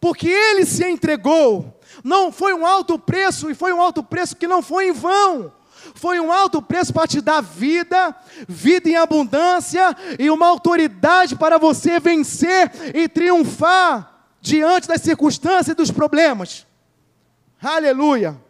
porque 0.00 0.26
ele 0.26 0.64
se 0.64 0.88
entregou, 0.88 1.78
não 2.02 2.32
foi 2.32 2.54
um 2.54 2.64
alto 2.64 2.98
preço, 2.98 3.50
e 3.50 3.54
foi 3.54 3.70
um 3.70 3.82
alto 3.82 4.02
preço 4.02 4.34
que 4.34 4.46
não 4.46 4.62
foi 4.62 4.88
em 4.88 4.92
vão. 4.92 5.52
foi 5.94 6.18
um 6.20 6.32
alto 6.32 6.62
preço 6.62 6.90
para 6.90 7.06
te 7.06 7.20
dar 7.20 7.42
vida, 7.42 8.16
vida 8.48 8.88
em 8.88 8.96
abundância 8.96 9.94
e 10.18 10.30
uma 10.30 10.46
autoridade 10.46 11.36
para 11.36 11.58
você 11.58 12.00
vencer 12.00 12.70
e 12.94 13.08
triunfar 13.08 14.24
diante 14.40 14.88
das 14.88 15.02
circunstâncias 15.02 15.68
e 15.68 15.74
dos 15.74 15.90
problemas. 15.90 16.66
Aleluia. 17.62 18.40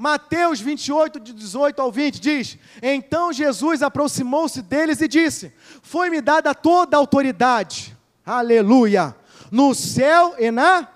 Mateus 0.00 0.60
28, 0.60 1.18
de 1.18 1.32
18 1.32 1.82
ao 1.82 1.90
20 1.90 2.20
diz: 2.20 2.56
Então 2.80 3.32
Jesus 3.32 3.82
aproximou-se 3.82 4.62
deles 4.62 5.00
e 5.00 5.08
disse: 5.08 5.52
Foi-me 5.82 6.20
dada 6.20 6.54
toda 6.54 6.96
a 6.96 7.00
autoridade, 7.00 7.96
aleluia, 8.24 9.16
no 9.50 9.74
céu 9.74 10.36
e 10.38 10.52
na. 10.52 10.86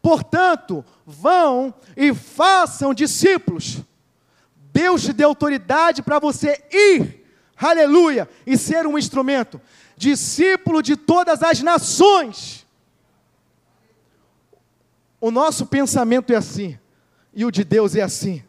Portanto, 0.00 0.84
vão 1.04 1.74
e 1.96 2.14
façam 2.14 2.94
discípulos. 2.94 3.78
Deus 4.72 5.02
te 5.02 5.12
deu 5.12 5.30
autoridade 5.30 6.00
para 6.00 6.20
você 6.20 6.64
ir, 6.70 7.26
aleluia, 7.56 8.28
e 8.46 8.56
ser 8.56 8.86
um 8.86 8.96
instrumento, 8.96 9.60
discípulo 9.96 10.80
de 10.82 10.96
todas 10.96 11.42
as 11.42 11.60
nações. 11.62 12.64
O 15.20 15.32
nosso 15.32 15.66
pensamento 15.66 16.32
é 16.32 16.36
assim 16.36 16.78
e 17.34 17.44
o 17.44 17.50
de 17.50 17.64
Deus 17.64 17.94
é 17.94 18.02
assim. 18.02 18.42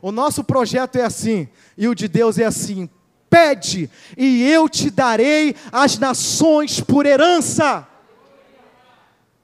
O 0.00 0.12
nosso 0.12 0.44
projeto 0.44 0.96
é 0.96 1.04
assim, 1.04 1.48
e 1.76 1.88
o 1.88 1.94
de 1.94 2.08
Deus 2.08 2.38
é 2.38 2.44
assim. 2.44 2.88
Pede, 3.28 3.90
e 4.16 4.50
eu 4.50 4.68
te 4.68 4.90
darei 4.90 5.54
as 5.70 5.98
nações 5.98 6.80
por 6.80 7.04
herança. 7.04 7.86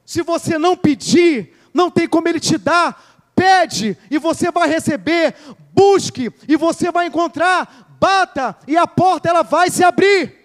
Se 0.06 0.22
você 0.22 0.58
não 0.58 0.76
pedir, 0.76 1.54
não 1.72 1.90
tem 1.90 2.08
como 2.08 2.28
Ele 2.28 2.40
te 2.40 2.56
dar. 2.56 3.32
Pede, 3.34 3.98
e 4.10 4.16
você 4.16 4.50
vai 4.50 4.68
receber. 4.68 5.34
Busque, 5.72 6.32
e 6.48 6.56
você 6.56 6.90
vai 6.90 7.06
encontrar. 7.06 7.96
Bata, 7.98 8.56
e 8.66 8.76
a 8.76 8.86
porta 8.86 9.28
ela 9.28 9.42
vai 9.42 9.70
se 9.70 9.82
abrir. 9.82 10.44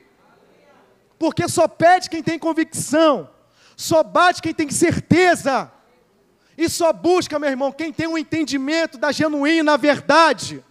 Porque 1.18 1.48
só 1.48 1.68
pede 1.68 2.10
quem 2.10 2.24
tem 2.24 2.40
convicção, 2.40 3.30
só 3.76 4.02
bate 4.02 4.42
quem 4.42 4.54
tem 4.54 4.72
certeza. 4.72 5.70
E 6.60 6.68
só 6.68 6.92
busca, 6.92 7.40
meu 7.40 7.50
irmão, 7.50 7.72
quem 7.72 7.94
tem 7.94 8.06
um 8.06 8.18
entendimento 8.18 8.98
da 8.98 9.14
genuína 9.14 9.78
verdade. 9.78 10.62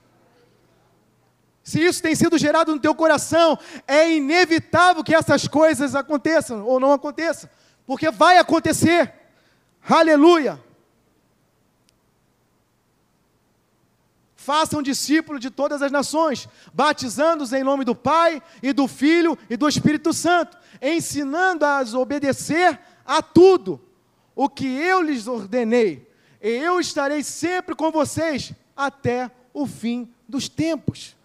Se 1.63 1.81
isso 1.81 2.03
tem 2.03 2.15
sido 2.15 2.37
gerado 2.37 2.75
no 2.75 2.79
teu 2.79 2.95
coração, 2.95 3.59
é 3.87 4.13
inevitável 4.13 5.03
que 5.03 5.15
essas 5.15 5.49
coisas 5.49 5.95
aconteçam 5.95 6.63
ou 6.67 6.79
não 6.79 6.93
aconteçam, 6.93 7.49
porque 7.87 8.11
vai 8.11 8.37
acontecer. 8.37 9.15
Aleluia. 9.89 10.63
Façam 14.37 14.83
discípulos 14.83 15.41
de 15.41 15.49
todas 15.49 15.81
as 15.81 15.91
nações, 15.91 16.47
batizando-os 16.71 17.55
em 17.55 17.65
nome 17.65 17.87
do 17.87 17.95
Pai 17.95 18.43
e 18.63 18.75
do 18.75 18.87
Filho 18.87 19.39
e 19.49 19.57
do 19.57 19.67
Espírito 19.67 20.13
Santo, 20.13 20.55
ensinando-as 20.83 21.95
a 21.95 21.99
obedecer 21.99 22.79
a 23.07 23.23
tudo 23.23 23.88
o 24.41 24.49
que 24.49 24.67
eu 24.69 25.03
lhes 25.03 25.27
ordenei, 25.27 26.09
e 26.41 26.49
eu 26.49 26.79
estarei 26.79 27.25
sempre 27.25 27.75
com 27.75 27.91
vocês 27.91 28.53
até 28.77 29.29
o 29.53 29.67
fim 29.67 30.15
dos 30.29 30.49
tempos. 30.49 31.17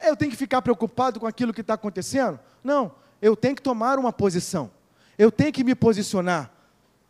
Eu 0.00 0.16
tenho 0.16 0.32
que 0.32 0.36
ficar 0.36 0.62
preocupado 0.62 1.20
com 1.20 1.28
aquilo 1.28 1.54
que 1.54 1.60
está 1.60 1.74
acontecendo? 1.74 2.40
Não, 2.64 2.92
eu 3.22 3.36
tenho 3.36 3.54
que 3.54 3.62
tomar 3.62 4.00
uma 4.00 4.12
posição, 4.12 4.68
eu 5.16 5.30
tenho 5.30 5.52
que 5.52 5.62
me 5.62 5.76
posicionar. 5.76 6.50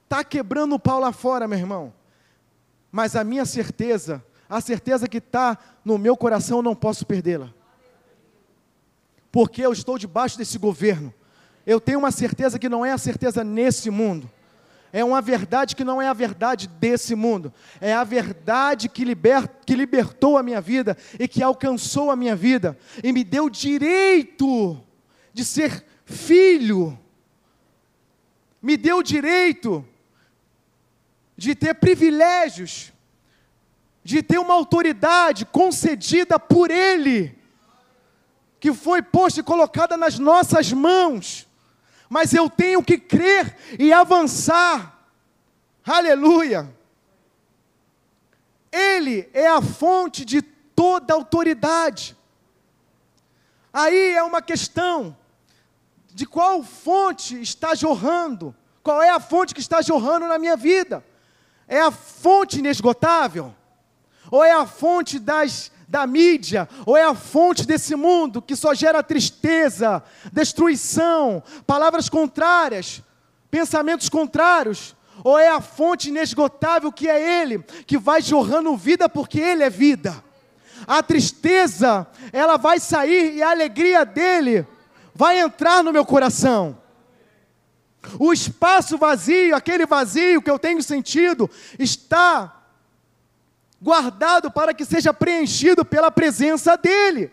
Está 0.05 0.23
quebrando 0.23 0.75
o 0.75 0.79
pau 0.79 1.01
lá 1.01 1.11
fora, 1.11 1.49
meu 1.49 1.59
irmão, 1.59 1.91
mas 2.93 3.17
a 3.17 3.25
minha 3.25 3.47
certeza, 3.47 4.23
a 4.47 4.61
certeza 4.61 5.09
que 5.09 5.17
está 5.17 5.57
no 5.83 5.97
meu 5.97 6.19
coração, 6.19 6.59
eu 6.59 6.63
não 6.63 6.75
posso 6.75 7.07
perdê-la, 7.07 7.51
porque 9.33 9.63
eu 9.63 9.73
estou 9.73 9.97
debaixo 9.97 10.37
desse 10.37 10.59
governo. 10.59 11.15
Eu 11.65 11.81
tenho 11.81 11.99
uma 11.99 12.11
certeza 12.11 12.59
que 12.59 12.69
não 12.69 12.85
é 12.85 12.93
a 12.93 12.99
certeza 12.99 13.43
nesse 13.43 13.89
mundo, 13.89 14.31
é 14.93 15.05
uma 15.05 15.21
verdade 15.21 15.77
que 15.77 15.85
não 15.85 16.01
é 16.03 16.09
a 16.09 16.13
verdade 16.13 16.67
desse 16.67 17.15
mundo, 17.15 17.53
é 17.81 17.93
a 17.93 18.05
verdade 18.05 18.89
que, 18.89 19.05
que 19.65 19.75
libertou 19.75 20.37
a 20.37 20.43
minha 20.43 20.61
vida 20.61 20.97
e 21.19 21.29
que 21.29 21.43
alcançou 21.43 22.11
a 22.11 22.17
minha 22.17 22.35
vida 22.35 22.77
e 23.03 23.13
me 23.13 23.23
deu 23.23 23.49
direito 23.49 24.81
de 25.33 25.45
ser 25.45 25.85
filho, 26.05 26.99
me 28.61 28.77
deu 28.77 29.03
direito 29.03 29.85
de 31.37 31.55
ter 31.55 31.75
privilégios, 31.75 32.93
de 34.03 34.23
ter 34.23 34.39
uma 34.39 34.55
autoridade 34.55 35.47
concedida 35.47 36.39
por 36.39 36.71
Ele, 36.71 37.39
que 38.59 38.73
foi 38.73 39.01
posta 39.01 39.41
e 39.41 39.45
colocada 39.45 39.97
nas 39.97 40.19
nossas 40.19 40.73
mãos 40.73 41.49
mas 42.11 42.35
eu 42.35 42.51
tenho 42.51 42.83
que 42.83 42.99
crer 42.99 43.57
e 43.79 43.93
avançar. 43.93 44.99
Aleluia! 45.87 46.69
Ele 48.73 49.31
é 49.33 49.47
a 49.47 49.63
fonte 49.63 50.25
de 50.25 50.43
toda 50.43 51.15
autoridade. 51.15 52.17
Aí 53.73 54.15
é 54.15 54.23
uma 54.25 54.43
questão 54.43 55.17
de 56.13 56.27
qual 56.27 56.65
fonte 56.65 57.41
está 57.41 57.77
jorrando, 57.77 58.55
qual 58.83 59.01
é 59.01 59.11
a 59.11 59.21
fonte 59.21 59.55
que 59.55 59.61
está 59.61 59.81
jorrando 59.81 60.27
na 60.27 60.37
minha 60.37 60.57
vida? 60.57 61.05
É 61.69 61.81
a 61.81 61.93
fonte 61.93 62.59
inesgotável? 62.59 63.55
Ou 64.33 64.43
é 64.43 64.51
a 64.51 64.67
fonte 64.67 65.21
das 65.21 65.71
da 65.91 66.07
mídia, 66.07 66.69
ou 66.87 66.97
é 66.97 67.03
a 67.03 67.17
fonte 67.17 67.67
desse 67.67 67.97
mundo 67.97 68.41
que 68.41 68.55
só 68.55 68.73
gera 68.73 69.03
tristeza, 69.03 70.01
destruição, 70.33 71.43
palavras 71.67 72.09
contrárias, 72.09 73.03
pensamentos 73.51 74.09
contrários, 74.09 74.95
ou 75.25 75.37
é 75.37 75.49
a 75.49 75.61
fonte 75.61 76.09
inesgotável 76.09 76.93
que 76.93 77.09
é 77.09 77.43
Ele, 77.43 77.59
que 77.89 77.99
vai 77.99 78.23
jorrando 78.23 78.77
vida 78.77 79.09
porque 79.09 79.41
Ele 79.41 79.65
é 79.65 79.69
vida. 79.69 80.23
A 80.87 81.03
tristeza, 81.03 82.07
ela 82.33 82.57
vai 82.57 82.79
sair 82.79 83.35
e 83.35 83.43
a 83.43 83.51
alegria 83.51 84.05
dele 84.05 84.65
vai 85.13 85.41
entrar 85.41 85.83
no 85.83 85.93
meu 85.93 86.07
coração. 86.07 86.79
O 88.17 88.33
espaço 88.33 88.97
vazio, 88.97 89.57
aquele 89.57 89.87
vazio 89.87 90.41
que 90.41 90.51
eu 90.51 90.59
tenho 90.59 90.81
sentido, 90.85 91.51
está 91.77 92.60
guardado 93.81 94.51
para 94.51 94.75
que 94.75 94.85
seja 94.85 95.15
preenchido 95.15 95.85
pela 95.85 96.11
presença 96.11 96.77
dEle. 96.77 97.33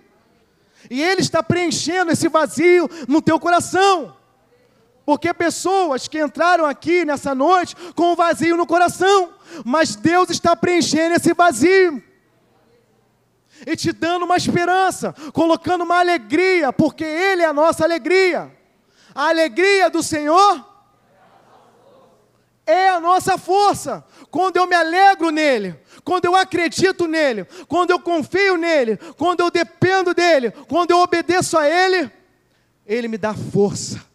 E 0.89 1.01
Ele 1.01 1.21
está 1.21 1.43
preenchendo 1.43 2.11
esse 2.11 2.29
vazio 2.29 2.89
no 3.07 3.21
teu 3.21 3.39
coração. 3.39 4.15
Porque 5.05 5.33
pessoas 5.33 6.07
que 6.07 6.19
entraram 6.19 6.65
aqui 6.65 7.05
nessa 7.05 7.33
noite 7.33 7.75
com 7.95 8.11
um 8.11 8.15
vazio 8.15 8.57
no 8.57 8.67
coração, 8.67 9.33
mas 9.63 9.95
Deus 9.95 10.29
está 10.29 10.55
preenchendo 10.55 11.15
esse 11.15 11.33
vazio. 11.33 12.03
E 13.65 13.75
te 13.75 13.91
dando 13.91 14.23
uma 14.23 14.37
esperança, 14.37 15.13
colocando 15.33 15.83
uma 15.83 15.99
alegria, 15.99 16.71
porque 16.71 17.03
Ele 17.03 17.41
é 17.41 17.45
a 17.45 17.53
nossa 17.53 17.83
alegria. 17.83 18.51
A 19.15 19.29
alegria 19.29 19.89
do 19.89 20.03
Senhor 20.03 20.63
é 22.67 22.89
a 22.89 22.99
nossa 22.99 23.37
força. 23.37 24.03
Quando 24.29 24.57
eu 24.57 24.67
me 24.67 24.75
alegro 24.75 25.31
nele, 25.31 25.75
quando 26.03 26.25
eu 26.25 26.35
acredito 26.35 27.07
nele, 27.07 27.45
quando 27.67 27.91
eu 27.91 27.99
confio 27.99 28.57
nele, 28.57 28.97
quando 29.17 29.39
eu 29.39 29.49
dependo 29.49 30.13
dele, 30.13 30.51
quando 30.51 30.91
eu 30.91 30.99
obedeço 30.99 31.57
a 31.57 31.67
ele, 31.67 32.11
ele 32.85 33.07
me 33.07 33.17
dá 33.17 33.33
força, 33.33 34.05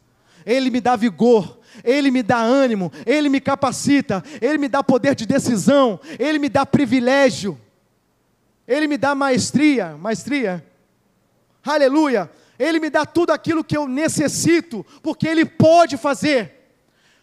ele 0.45 0.71
me 0.71 0.81
dá 0.81 0.95
vigor, 0.95 1.59
ele 1.83 2.11
me 2.11 2.23
dá 2.23 2.39
ânimo, 2.39 2.93
ele 3.07 3.29
me 3.29 3.41
capacita, 3.41 4.23
ele 4.41 4.59
me 4.59 4.69
dá 4.69 4.83
poder 4.83 5.15
de 5.15 5.27
decisão, 5.27 5.99
ele 6.19 6.39
me 6.39 6.49
dá 6.49 6.67
privilégio, 6.67 7.59
ele 8.69 8.87
me 8.87 8.99
dá 8.99 9.15
maestria, 9.15 9.97
maestria, 9.97 10.65
aleluia, 11.65 12.31
ele 12.59 12.79
me 12.79 12.91
dá 12.91 13.07
tudo 13.07 13.31
aquilo 13.31 13.65
que 13.65 13.77
eu 13.77 13.89
necessito, 13.89 14.85
porque 15.03 15.27
ele 15.27 15.45
pode 15.45 15.97
fazer, 15.97 16.62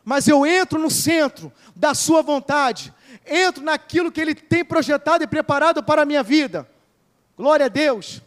mas 0.10 0.28
eu 0.28 0.44
entro 0.44 0.80
no 0.80 0.90
centro 0.90 1.54
da 1.76 1.94
sua 1.94 2.24
vontade, 2.24 2.92
entro 3.28 3.64
naquilo 3.64 4.12
que 4.12 4.20
Ele 4.20 4.34
tem 4.34 4.66
projetado 4.66 5.24
e 5.24 5.28
preparado 5.28 5.84
para 5.84 6.02
a 6.02 6.06
minha 6.06 6.24
vida. 6.24 6.68
Glória 7.38 7.68
a 7.68 7.70
Deus. 7.70 8.20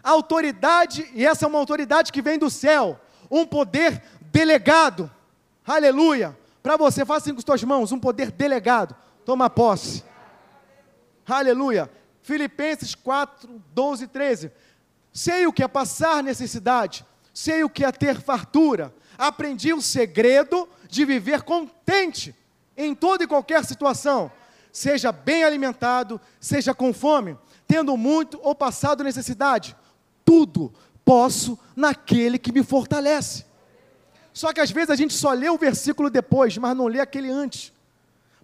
A 0.00 0.10
autoridade, 0.10 1.10
e 1.16 1.26
essa 1.26 1.44
é 1.44 1.48
uma 1.48 1.58
autoridade 1.58 2.12
que 2.12 2.22
vem 2.22 2.38
do 2.38 2.48
céu, 2.48 3.00
um 3.28 3.44
poder 3.44 4.04
delegado. 4.30 5.10
Aleluia. 5.66 6.38
Para 6.62 6.76
você, 6.76 7.04
faça 7.04 7.24
assim 7.24 7.34
com 7.34 7.40
as 7.40 7.44
tuas 7.44 7.64
mãos, 7.64 7.90
um 7.90 7.98
poder 7.98 8.30
delegado. 8.30 8.94
Toma 9.24 9.50
posse. 9.50 10.04
Aleluia. 11.26 11.90
Filipenses 12.22 12.94
4, 12.94 13.60
12 13.74 14.04
e 14.04 14.06
13. 14.06 14.52
Sei 15.12 15.44
o 15.48 15.52
que 15.52 15.64
é 15.64 15.66
passar 15.66 16.22
necessidade, 16.22 17.04
sei 17.34 17.64
o 17.64 17.68
que 17.68 17.84
é 17.84 17.90
ter 17.90 18.20
fartura. 18.20 18.94
Aprendi 19.20 19.74
o 19.74 19.82
segredo 19.82 20.66
de 20.88 21.04
viver 21.04 21.42
contente 21.42 22.34
em 22.74 22.94
toda 22.94 23.24
e 23.24 23.26
qualquer 23.26 23.62
situação. 23.66 24.32
seja 24.72 25.12
bem 25.12 25.44
alimentado, 25.44 26.20
seja 26.40 26.72
com 26.72 26.92
fome, 26.92 27.36
tendo 27.66 27.96
muito 27.96 28.40
ou 28.42 28.54
passado 28.54 29.04
necessidade. 29.04 29.76
Tudo 30.24 30.72
posso 31.04 31.58
naquele 31.76 32.38
que 32.38 32.50
me 32.50 32.62
fortalece. 32.62 33.44
Só 34.32 34.52
que 34.52 34.60
às 34.60 34.70
vezes 34.70 34.90
a 34.90 34.96
gente 34.96 35.12
só 35.12 35.32
lê 35.32 35.50
o 35.50 35.58
versículo 35.58 36.08
depois, 36.08 36.56
mas 36.56 36.74
não 36.74 36.86
lê 36.86 37.00
aquele 37.00 37.30
antes. 37.30 37.72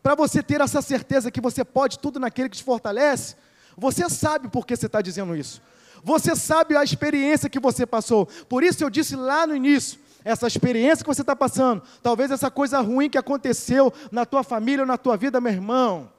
Para 0.02 0.14
você 0.14 0.42
ter 0.42 0.60
essa 0.60 0.82
certeza 0.82 1.30
que 1.30 1.40
você 1.40 1.64
pode 1.64 1.98
tudo 2.00 2.20
naquele 2.20 2.48
que 2.48 2.56
te 2.56 2.64
fortalece, 2.64 3.36
você 3.76 4.10
sabe 4.10 4.48
por 4.48 4.66
que 4.66 4.76
você 4.76 4.86
está 4.86 5.00
dizendo 5.00 5.34
isso. 5.34 5.62
Você 6.02 6.36
sabe 6.36 6.76
a 6.76 6.84
experiência 6.84 7.48
que 7.48 7.58
você 7.58 7.86
passou. 7.86 8.26
Por 8.48 8.62
isso 8.62 8.84
eu 8.84 8.90
disse 8.90 9.16
lá 9.16 9.46
no 9.46 9.56
início, 9.56 9.98
essa 10.26 10.48
experiência 10.48 11.04
que 11.04 11.14
você 11.14 11.20
está 11.20 11.36
passando, 11.36 11.84
talvez 12.02 12.32
essa 12.32 12.50
coisa 12.50 12.80
ruim 12.80 13.08
que 13.08 13.16
aconteceu 13.16 13.92
na 14.10 14.26
tua 14.26 14.42
família 14.42 14.82
ou 14.82 14.86
na 14.86 14.98
tua 14.98 15.16
vida, 15.16 15.40
meu 15.40 15.52
irmão, 15.52 16.10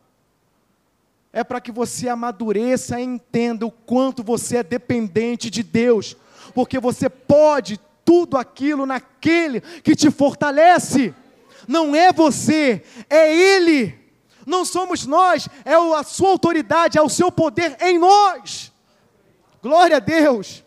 é 1.34 1.44
para 1.44 1.60
que 1.60 1.74
você 1.74 2.08
amadureça 2.08 3.02
e 3.02 3.04
entenda 3.04 3.66
o 3.66 3.72
quanto 3.72 4.24
você 4.24 4.58
é 4.58 4.64
dependente 4.64 5.50
de 5.50 5.62
Deus, 5.62 6.16
porque 6.56 6.80
você 6.80 7.10
pode 7.10 7.78
tudo 8.06 8.38
aquilo 8.38 8.86
naquele 8.86 9.60
que 9.60 9.94
te 9.94 10.10
fortalece. 10.10 11.14
Não 11.68 11.94
é 11.94 12.14
você, 12.14 12.82
é 13.10 13.36
Ele. 13.36 13.94
Não 14.46 14.64
somos 14.64 15.06
nós, 15.06 15.50
é 15.66 15.74
a 15.74 16.04
sua 16.04 16.30
autoridade, 16.30 16.98
é 16.98 17.02
o 17.02 17.10
seu 17.10 17.30
poder 17.30 17.76
em 17.82 18.00
nós. 18.00 18.72
Glória 19.62 19.98
a 19.98 20.00
Deus. 20.00 20.64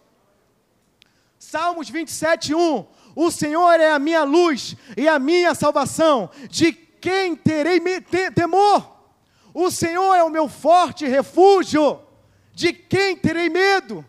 Salmos 1.39 1.89
27, 1.89 2.55
1. 2.55 3.00
O 3.23 3.31
Senhor 3.31 3.79
é 3.79 3.93
a 3.93 3.99
minha 3.99 4.25
luz 4.25 4.75
e 4.97 5.07
a 5.07 5.19
minha 5.19 5.55
salvação. 5.55 6.31
De 6.49 6.73
quem 6.73 7.37
terei 7.37 7.79
temor? 8.35 8.97
O 9.53 9.71
Senhor 9.71 10.15
é 10.15 10.25
o 10.25 10.31
meu 10.31 10.49
forte 10.49 11.07
refúgio. 11.07 12.01
De 12.55 12.73
quem 12.73 13.15
terei 13.15 13.51
medo? 13.51 14.03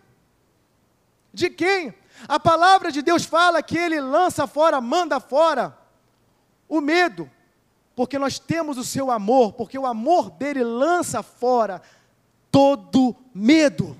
De 1.33 1.49
quem? 1.49 1.93
A 2.25 2.39
palavra 2.39 2.89
de 2.89 3.01
Deus 3.01 3.25
fala 3.25 3.61
que 3.61 3.77
Ele 3.77 3.99
lança 3.99 4.47
fora, 4.47 4.79
manda 4.79 5.19
fora 5.19 5.77
o 6.69 6.79
medo, 6.79 7.29
porque 7.93 8.17
nós 8.17 8.39
temos 8.39 8.77
o 8.77 8.83
seu 8.85 9.11
amor, 9.11 9.51
porque 9.51 9.77
o 9.77 9.85
amor 9.85 10.29
dele 10.29 10.63
lança 10.63 11.21
fora 11.21 11.81
todo 12.49 13.13
medo. 13.35 13.99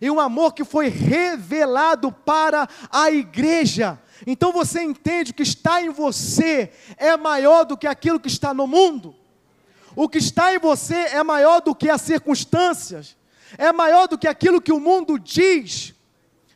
E 0.00 0.10
um 0.10 0.18
amor 0.18 0.54
que 0.54 0.64
foi 0.64 0.88
revelado 0.88 2.10
para 2.10 2.66
a 2.90 3.10
igreja. 3.10 3.98
Então 4.26 4.52
você 4.52 4.82
entende 4.82 5.32
que 5.32 5.42
está 5.42 5.82
em 5.82 5.90
você 5.90 6.70
é 6.96 7.16
maior 7.16 7.64
do 7.64 7.76
que 7.76 7.86
aquilo 7.86 8.20
que 8.20 8.28
está 8.28 8.52
no 8.52 8.66
mundo. 8.66 9.14
O 9.96 10.08
que 10.08 10.18
está 10.18 10.54
em 10.54 10.58
você 10.58 10.94
é 10.94 11.22
maior 11.22 11.60
do 11.60 11.74
que 11.74 11.90
as 11.90 12.02
circunstâncias, 12.02 13.16
é 13.58 13.72
maior 13.72 14.06
do 14.06 14.18
que 14.18 14.28
aquilo 14.28 14.60
que 14.60 14.72
o 14.72 14.80
mundo 14.80 15.18
diz. 15.18 15.94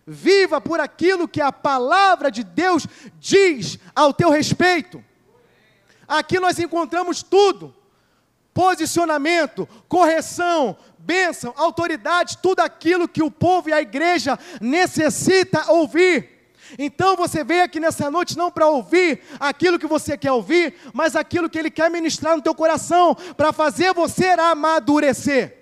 Viva 0.06 0.60
por 0.60 0.80
aquilo 0.80 1.26
que 1.26 1.40
a 1.40 1.50
palavra 1.50 2.30
de 2.30 2.44
Deus 2.44 2.86
diz 3.18 3.78
ao 3.94 4.12
teu 4.12 4.30
respeito. 4.30 5.02
Aqui 6.06 6.38
nós 6.38 6.58
encontramos 6.58 7.22
tudo: 7.22 7.74
posicionamento, 8.52 9.66
correção, 9.88 10.76
bênção, 10.98 11.54
autoridade, 11.56 12.38
tudo 12.38 12.60
aquilo 12.60 13.08
que 13.08 13.22
o 13.22 13.30
povo 13.30 13.70
e 13.70 13.72
a 13.72 13.80
igreja 13.80 14.38
necessita 14.60 15.72
ouvir. 15.72 16.33
Então 16.78 17.16
você 17.16 17.44
veio 17.44 17.64
aqui 17.64 17.78
nessa 17.78 18.10
noite 18.10 18.36
não 18.36 18.50
para 18.50 18.66
ouvir 18.66 19.20
aquilo 19.38 19.78
que 19.78 19.86
você 19.86 20.16
quer 20.16 20.32
ouvir, 20.32 20.74
mas 20.92 21.16
aquilo 21.16 21.48
que 21.48 21.58
Ele 21.58 21.70
quer 21.70 21.90
ministrar 21.90 22.36
no 22.36 22.42
teu 22.42 22.54
coração, 22.54 23.14
para 23.36 23.52
fazer 23.52 23.92
você 23.92 24.28
amadurecer. 24.28 25.58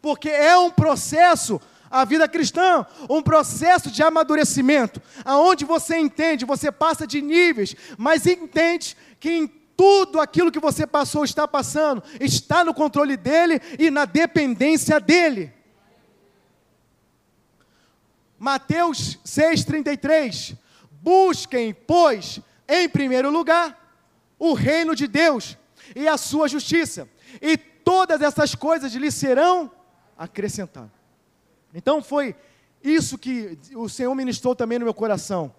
Porque 0.00 0.28
é 0.28 0.56
um 0.56 0.70
processo, 0.70 1.60
a 1.90 2.04
vida 2.04 2.28
cristã, 2.28 2.86
um 3.08 3.22
processo 3.22 3.90
de 3.90 4.02
amadurecimento, 4.02 5.00
aonde 5.24 5.64
você 5.64 5.98
entende, 5.98 6.44
você 6.44 6.72
passa 6.72 7.06
de 7.06 7.20
níveis, 7.20 7.74
mas 7.98 8.26
entende 8.26 8.96
que 9.18 9.30
em 9.30 9.46
tudo 9.76 10.20
aquilo 10.20 10.52
que 10.52 10.60
você 10.60 10.86
passou, 10.86 11.24
está 11.24 11.48
passando, 11.48 12.02
está 12.20 12.62
no 12.62 12.74
controle 12.74 13.16
dele 13.16 13.60
e 13.78 13.90
na 13.90 14.04
dependência 14.04 15.00
dele. 15.00 15.59
Mateus 18.40 19.18
6,33. 19.18 20.56
Busquem, 20.90 21.74
pois, 21.74 22.40
em 22.66 22.88
primeiro 22.88 23.30
lugar, 23.30 23.78
o 24.38 24.54
reino 24.54 24.96
de 24.96 25.06
Deus 25.06 25.58
e 25.94 26.08
a 26.08 26.16
sua 26.16 26.48
justiça, 26.48 27.06
e 27.42 27.56
todas 27.58 28.22
essas 28.22 28.54
coisas 28.54 28.94
lhe 28.94 29.10
serão 29.10 29.70
acrescentadas. 30.16 30.90
Então 31.74 32.02
foi 32.02 32.34
isso 32.82 33.18
que 33.18 33.58
o 33.74 33.88
Senhor 33.88 34.14
ministrou 34.14 34.54
também 34.56 34.78
no 34.78 34.86
meu 34.86 34.94
coração. 34.94 35.54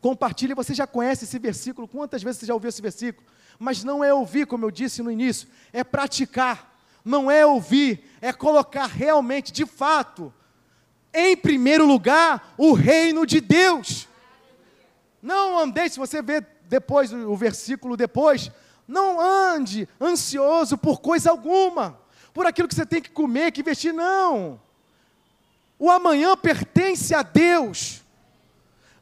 Compartilhe, 0.00 0.54
você 0.54 0.74
já 0.74 0.86
conhece 0.86 1.24
esse 1.24 1.38
versículo, 1.40 1.88
quantas 1.88 2.22
vezes 2.22 2.40
você 2.40 2.46
já 2.46 2.54
ouviu 2.54 2.68
esse 2.68 2.82
versículo? 2.82 3.26
Mas 3.58 3.82
não 3.82 4.04
é 4.04 4.14
ouvir, 4.14 4.46
como 4.46 4.64
eu 4.64 4.70
disse 4.70 5.02
no 5.02 5.10
início, 5.10 5.48
é 5.72 5.82
praticar. 5.82 6.72
Não 7.04 7.30
é 7.30 7.44
ouvir, 7.44 8.04
é 8.20 8.32
colocar 8.32 8.86
realmente, 8.86 9.52
de 9.52 9.66
fato, 9.66 10.32
em 11.14 11.36
primeiro 11.36 11.86
lugar 11.86 12.54
o 12.58 12.72
reino 12.72 13.24
de 13.24 13.40
Deus. 13.40 14.08
Não 15.22 15.58
andei, 15.58 15.88
se 15.88 15.98
você 15.98 16.20
vê 16.20 16.44
depois 16.68 17.12
o 17.12 17.36
versículo 17.36 17.96
depois, 17.96 18.50
não 18.86 19.20
ande 19.20 19.88
ansioso 20.00 20.76
por 20.76 21.00
coisa 21.00 21.30
alguma, 21.30 21.98
por 22.34 22.46
aquilo 22.46 22.68
que 22.68 22.74
você 22.74 22.84
tem 22.84 23.00
que 23.00 23.10
comer, 23.10 23.52
que 23.52 23.62
vestir, 23.62 23.94
não. 23.94 24.60
O 25.78 25.90
amanhã 25.90 26.36
pertence 26.36 27.14
a 27.14 27.22
Deus. 27.22 28.02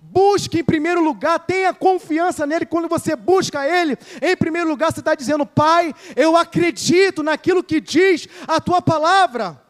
Busque 0.01 0.59
em 0.59 0.65
primeiro 0.65 1.01
lugar, 1.01 1.39
tenha 1.39 1.73
confiança 1.73 2.45
nele. 2.45 2.67
Quando 2.67 2.89
você 2.89 3.15
busca 3.15 3.67
ele, 3.67 3.97
em 4.21 4.37
primeiro 4.37 4.69
lugar 4.69 4.93
você 4.93 5.01
está 5.01 5.15
dizendo: 5.15 5.47
Pai, 5.47 5.95
eu 6.17 6.37
acredito 6.37 7.23
naquilo 7.23 7.63
que 7.63 7.81
diz 7.81 8.29
a 8.47 8.61
tua 8.61 8.83
palavra 8.83 9.62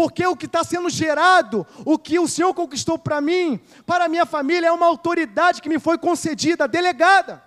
porque 0.00 0.26
o 0.26 0.34
que 0.34 0.46
está 0.46 0.64
sendo 0.64 0.88
gerado, 0.88 1.66
o 1.84 1.98
que 1.98 2.18
o 2.18 2.26
Senhor 2.26 2.54
conquistou 2.54 2.98
para 2.98 3.20
mim, 3.20 3.60
para 3.84 4.06
a 4.06 4.08
minha 4.08 4.24
família, 4.24 4.68
é 4.68 4.72
uma 4.72 4.86
autoridade 4.86 5.60
que 5.60 5.68
me 5.68 5.78
foi 5.78 5.98
concedida, 5.98 6.66
delegada. 6.66 7.44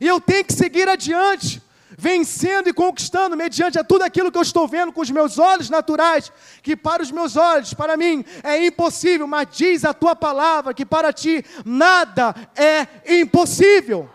E 0.00 0.06
eu 0.06 0.20
tenho 0.20 0.44
que 0.44 0.52
seguir 0.52 0.88
adiante, 0.88 1.60
vencendo 1.98 2.68
e 2.68 2.72
conquistando, 2.72 3.36
mediante 3.36 3.76
a 3.76 3.82
tudo 3.82 4.02
aquilo 4.02 4.30
que 4.30 4.38
eu 4.38 4.42
estou 4.42 4.68
vendo 4.68 4.92
com 4.92 5.00
os 5.00 5.10
meus 5.10 5.36
olhos 5.36 5.68
naturais, 5.68 6.30
que 6.62 6.76
para 6.76 7.02
os 7.02 7.10
meus 7.10 7.34
olhos, 7.34 7.74
para 7.74 7.96
mim, 7.96 8.24
é 8.44 8.64
impossível, 8.64 9.26
mas 9.26 9.48
diz 9.50 9.84
a 9.84 9.92
tua 9.92 10.14
palavra 10.14 10.72
que 10.72 10.86
para 10.86 11.12
ti 11.12 11.44
nada 11.64 12.32
é 12.54 13.18
impossível. 13.18 14.08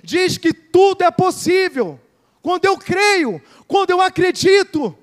Diz 0.00 0.38
que 0.38 0.52
tudo 0.52 1.02
é 1.02 1.10
possível. 1.10 1.98
Quando 2.40 2.66
eu 2.66 2.78
creio, 2.78 3.42
quando 3.66 3.90
eu 3.90 4.00
acredito, 4.00 4.96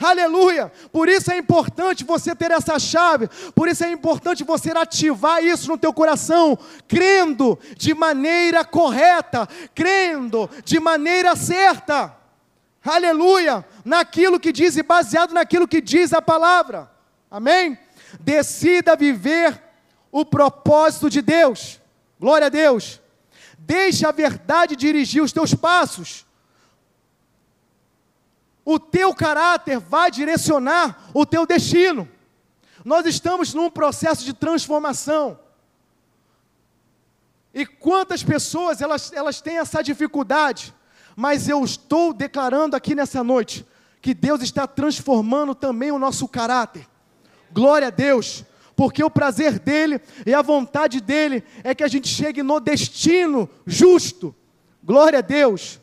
Aleluia! 0.00 0.70
Por 0.92 1.08
isso 1.08 1.32
é 1.32 1.36
importante 1.36 2.04
você 2.04 2.32
ter 2.34 2.52
essa 2.52 2.78
chave, 2.78 3.28
por 3.52 3.66
isso 3.66 3.82
é 3.82 3.90
importante 3.90 4.44
você 4.44 4.70
ativar 4.70 5.42
isso 5.42 5.68
no 5.68 5.76
teu 5.76 5.92
coração, 5.92 6.56
crendo 6.86 7.58
de 7.76 7.92
maneira 7.94 8.64
correta, 8.64 9.48
crendo 9.74 10.48
de 10.64 10.78
maneira 10.78 11.34
certa. 11.34 12.16
Aleluia! 12.84 13.66
Naquilo 13.84 14.38
que 14.38 14.52
diz 14.52 14.76
e 14.76 14.84
baseado 14.84 15.34
naquilo 15.34 15.66
que 15.66 15.80
diz 15.80 16.12
a 16.12 16.22
palavra. 16.22 16.88
Amém? 17.28 17.76
Decida 18.20 18.94
viver 18.94 19.60
o 20.12 20.24
propósito 20.24 21.10
de 21.10 21.20
Deus. 21.20 21.80
Glória 22.20 22.46
a 22.46 22.50
Deus. 22.50 23.00
Deixe 23.58 24.06
a 24.06 24.12
verdade 24.12 24.76
dirigir 24.76 25.24
os 25.24 25.32
teus 25.32 25.54
passos 25.54 26.27
o 28.70 28.78
teu 28.78 29.14
caráter 29.14 29.78
vai 29.78 30.10
direcionar 30.10 31.08
o 31.14 31.24
teu 31.24 31.46
destino. 31.46 32.06
Nós 32.84 33.06
estamos 33.06 33.54
num 33.54 33.70
processo 33.70 34.22
de 34.26 34.34
transformação. 34.34 35.40
E 37.54 37.64
quantas 37.64 38.22
pessoas 38.22 38.82
elas, 38.82 39.10
elas 39.10 39.40
têm 39.40 39.56
essa 39.56 39.80
dificuldade, 39.80 40.74
mas 41.16 41.48
eu 41.48 41.64
estou 41.64 42.12
declarando 42.12 42.76
aqui 42.76 42.94
nessa 42.94 43.24
noite 43.24 43.66
que 44.02 44.12
Deus 44.12 44.42
está 44.42 44.66
transformando 44.66 45.54
também 45.54 45.90
o 45.90 45.98
nosso 45.98 46.28
caráter. 46.28 46.86
Glória 47.50 47.88
a 47.88 47.90
Deus, 47.90 48.44
porque 48.76 49.02
o 49.02 49.08
prazer 49.08 49.58
dele 49.58 49.98
e 50.26 50.34
a 50.34 50.42
vontade 50.42 51.00
dele 51.00 51.42
é 51.64 51.74
que 51.74 51.82
a 51.82 51.88
gente 51.88 52.06
chegue 52.06 52.42
no 52.42 52.60
destino 52.60 53.48
justo. 53.66 54.36
Glória 54.84 55.20
a 55.20 55.22
Deus. 55.22 55.80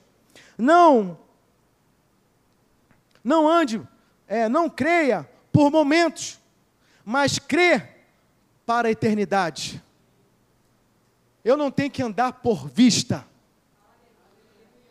Não 0.55 1.24
não 3.25 3.49
ande, 3.49 3.81
é, 4.27 4.47
não 4.47 4.69
creia 4.69 5.27
por 5.51 5.71
momentos, 5.71 6.39
mas 7.03 7.39
crê 7.39 7.81
para 8.67 8.87
a 8.87 8.91
eternidade. 8.91 9.81
Eu 11.43 11.57
não 11.57 11.71
tenho 11.71 11.89
que 11.89 12.03
andar 12.03 12.33
por 12.33 12.69
vista, 12.69 13.25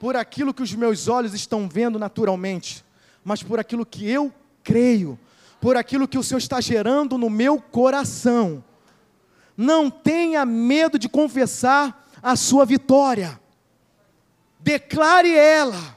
por 0.00 0.16
aquilo 0.16 0.52
que 0.52 0.64
os 0.64 0.74
meus 0.74 1.06
olhos 1.06 1.32
estão 1.32 1.68
vendo 1.68 1.96
naturalmente, 1.96 2.84
mas 3.24 3.40
por 3.40 3.60
aquilo 3.60 3.86
que 3.86 4.10
eu 4.10 4.34
creio, 4.64 5.16
por 5.60 5.76
aquilo 5.76 6.08
que 6.08 6.18
o 6.18 6.22
Senhor 6.22 6.38
está 6.38 6.60
gerando 6.60 7.16
no 7.16 7.30
meu 7.30 7.60
coração. 7.60 8.64
Não 9.56 9.88
tenha 9.88 10.44
medo 10.44 10.98
de 10.98 11.08
confessar 11.08 12.04
a 12.20 12.34
sua 12.34 12.66
vitória. 12.66 13.40
Declare 14.58 15.32
ela. 15.32 15.96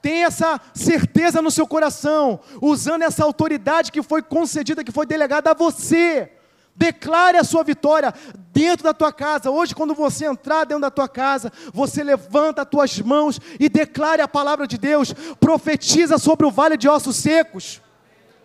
Tenha 0.00 0.26
essa 0.26 0.60
certeza 0.74 1.42
no 1.42 1.50
seu 1.50 1.66
coração, 1.66 2.40
usando 2.60 3.02
essa 3.02 3.24
autoridade 3.24 3.90
que 3.90 4.02
foi 4.02 4.22
concedida, 4.22 4.84
que 4.84 4.92
foi 4.92 5.06
delegada 5.06 5.50
a 5.50 5.54
você. 5.54 6.32
Declare 6.74 7.38
a 7.38 7.44
sua 7.44 7.64
vitória 7.64 8.12
dentro 8.52 8.84
da 8.84 8.92
tua 8.92 9.10
casa. 9.10 9.50
Hoje, 9.50 9.74
quando 9.74 9.94
você 9.94 10.26
entrar 10.26 10.64
dentro 10.64 10.82
da 10.82 10.90
tua 10.90 11.08
casa, 11.08 11.50
você 11.72 12.04
levanta 12.04 12.62
as 12.62 12.68
tuas 12.68 12.98
mãos 13.00 13.40
e 13.58 13.68
declare 13.68 14.20
a 14.20 14.28
palavra 14.28 14.66
de 14.66 14.76
Deus. 14.76 15.14
Profetiza 15.40 16.18
sobre 16.18 16.44
o 16.46 16.50
vale 16.50 16.76
de 16.76 16.86
ossos 16.86 17.16
secos. 17.16 17.80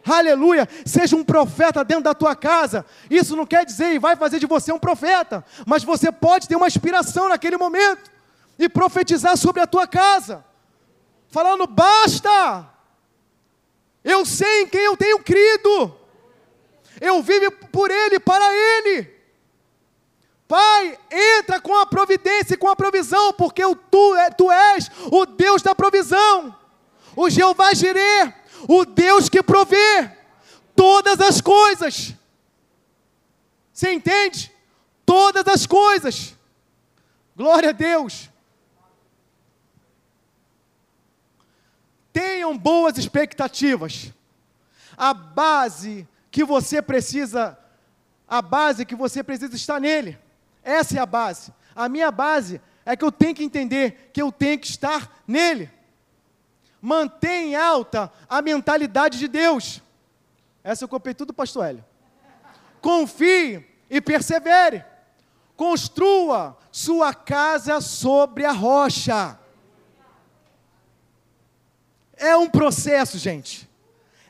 Aleluia! 0.05 0.67
Seja 0.85 1.15
um 1.15 1.23
profeta 1.23 1.83
dentro 1.83 2.05
da 2.05 2.13
tua 2.13 2.35
casa. 2.35 2.85
Isso 3.09 3.35
não 3.35 3.45
quer 3.45 3.65
dizer 3.65 3.93
e 3.93 3.99
vai 3.99 4.15
fazer 4.15 4.39
de 4.39 4.47
você 4.47 4.71
um 4.71 4.79
profeta, 4.79 5.43
mas 5.65 5.83
você 5.83 6.11
pode 6.11 6.47
ter 6.47 6.55
uma 6.55 6.67
inspiração 6.67 7.29
naquele 7.29 7.57
momento 7.57 8.09
e 8.57 8.69
profetizar 8.69 9.37
sobre 9.37 9.61
a 9.61 9.67
tua 9.67 9.87
casa, 9.87 10.43
falando: 11.31 11.65
basta! 11.65 12.69
Eu 14.03 14.25
sei 14.25 14.63
em 14.63 14.67
quem 14.67 14.81
eu 14.81 14.95
tenho 14.95 15.19
crido 15.19 16.01
eu 17.01 17.21
vivo 17.23 17.51
por 17.71 17.89
Ele, 17.89 18.19
para 18.19 18.45
Ele. 18.53 19.09
Pai, 20.47 20.99
entra 21.09 21.59
com 21.59 21.75
a 21.75 21.85
providência 21.85 22.53
e 22.53 22.57
com 22.57 22.67
a 22.67 22.75
provisão, 22.75 23.33
porque 23.33 23.63
tu, 23.89 24.15
é, 24.15 24.29
tu 24.29 24.51
és 24.51 24.91
o 25.11 25.25
Deus 25.25 25.63
da 25.63 25.73
provisão, 25.73 26.55
o 27.15 27.29
Jeová 27.29 27.73
Jireh, 27.73 28.33
o 28.67 28.85
Deus 28.85 29.29
que 29.29 29.41
provê 29.41 30.11
todas 30.75 31.19
as 31.19 31.41
coisas. 31.41 32.13
Você 33.73 33.93
entende? 33.93 34.51
Todas 35.03 35.47
as 35.47 35.65
coisas. 35.65 36.35
Glória 37.35 37.69
a 37.69 37.73
Deus. 37.73 38.29
Tenham 42.13 42.57
boas 42.57 42.97
expectativas. 42.97 44.13
A 44.97 45.13
base 45.13 46.07
que 46.29 46.43
você 46.43 46.81
precisa, 46.81 47.57
a 48.27 48.41
base 48.41 48.85
que 48.85 48.95
você 48.95 49.23
precisa 49.23 49.55
está 49.55 49.79
nele. 49.79 50.17
Essa 50.63 50.97
é 50.97 50.99
a 50.99 51.05
base. 51.05 51.53
A 51.75 51.89
minha 51.89 52.11
base 52.11 52.61
é 52.85 52.95
que 52.95 53.03
eu 53.03 53.11
tenho 53.11 53.35
que 53.35 53.43
entender 53.43 54.11
que 54.13 54.21
eu 54.21 54.31
tenho 54.31 54.59
que 54.59 54.67
estar 54.67 55.21
nele. 55.27 55.69
Mantém 56.81 57.55
alta 57.55 58.11
a 58.27 58.41
mentalidade 58.41 59.19
de 59.19 59.27
Deus. 59.27 59.81
Essa 60.63 60.83
eu 60.83 60.89
copiei 60.89 61.13
tudo, 61.13 61.33
pastor 61.33 61.65
Hélio. 61.65 61.85
Confie 62.81 63.65
e 63.89 64.01
persevere. 64.01 64.83
Construa 65.55 66.57
sua 66.71 67.13
casa 67.13 67.79
sobre 67.81 68.45
a 68.45 68.51
rocha. 68.51 69.37
É 72.21 72.37
um 72.37 72.47
processo, 72.47 73.17
gente. 73.17 73.67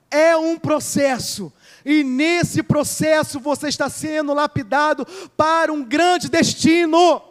É 0.09 0.35
um 0.38 0.57
processo. 0.57 1.51
E 1.84 2.05
nesse 2.05 2.63
processo 2.63 3.38
você 3.38 3.68
está 3.68 3.89
sendo 3.89 4.34
lapidado 4.34 5.05
para 5.35 5.73
um 5.73 5.84
grande 5.84 6.30
destino. 6.30 7.22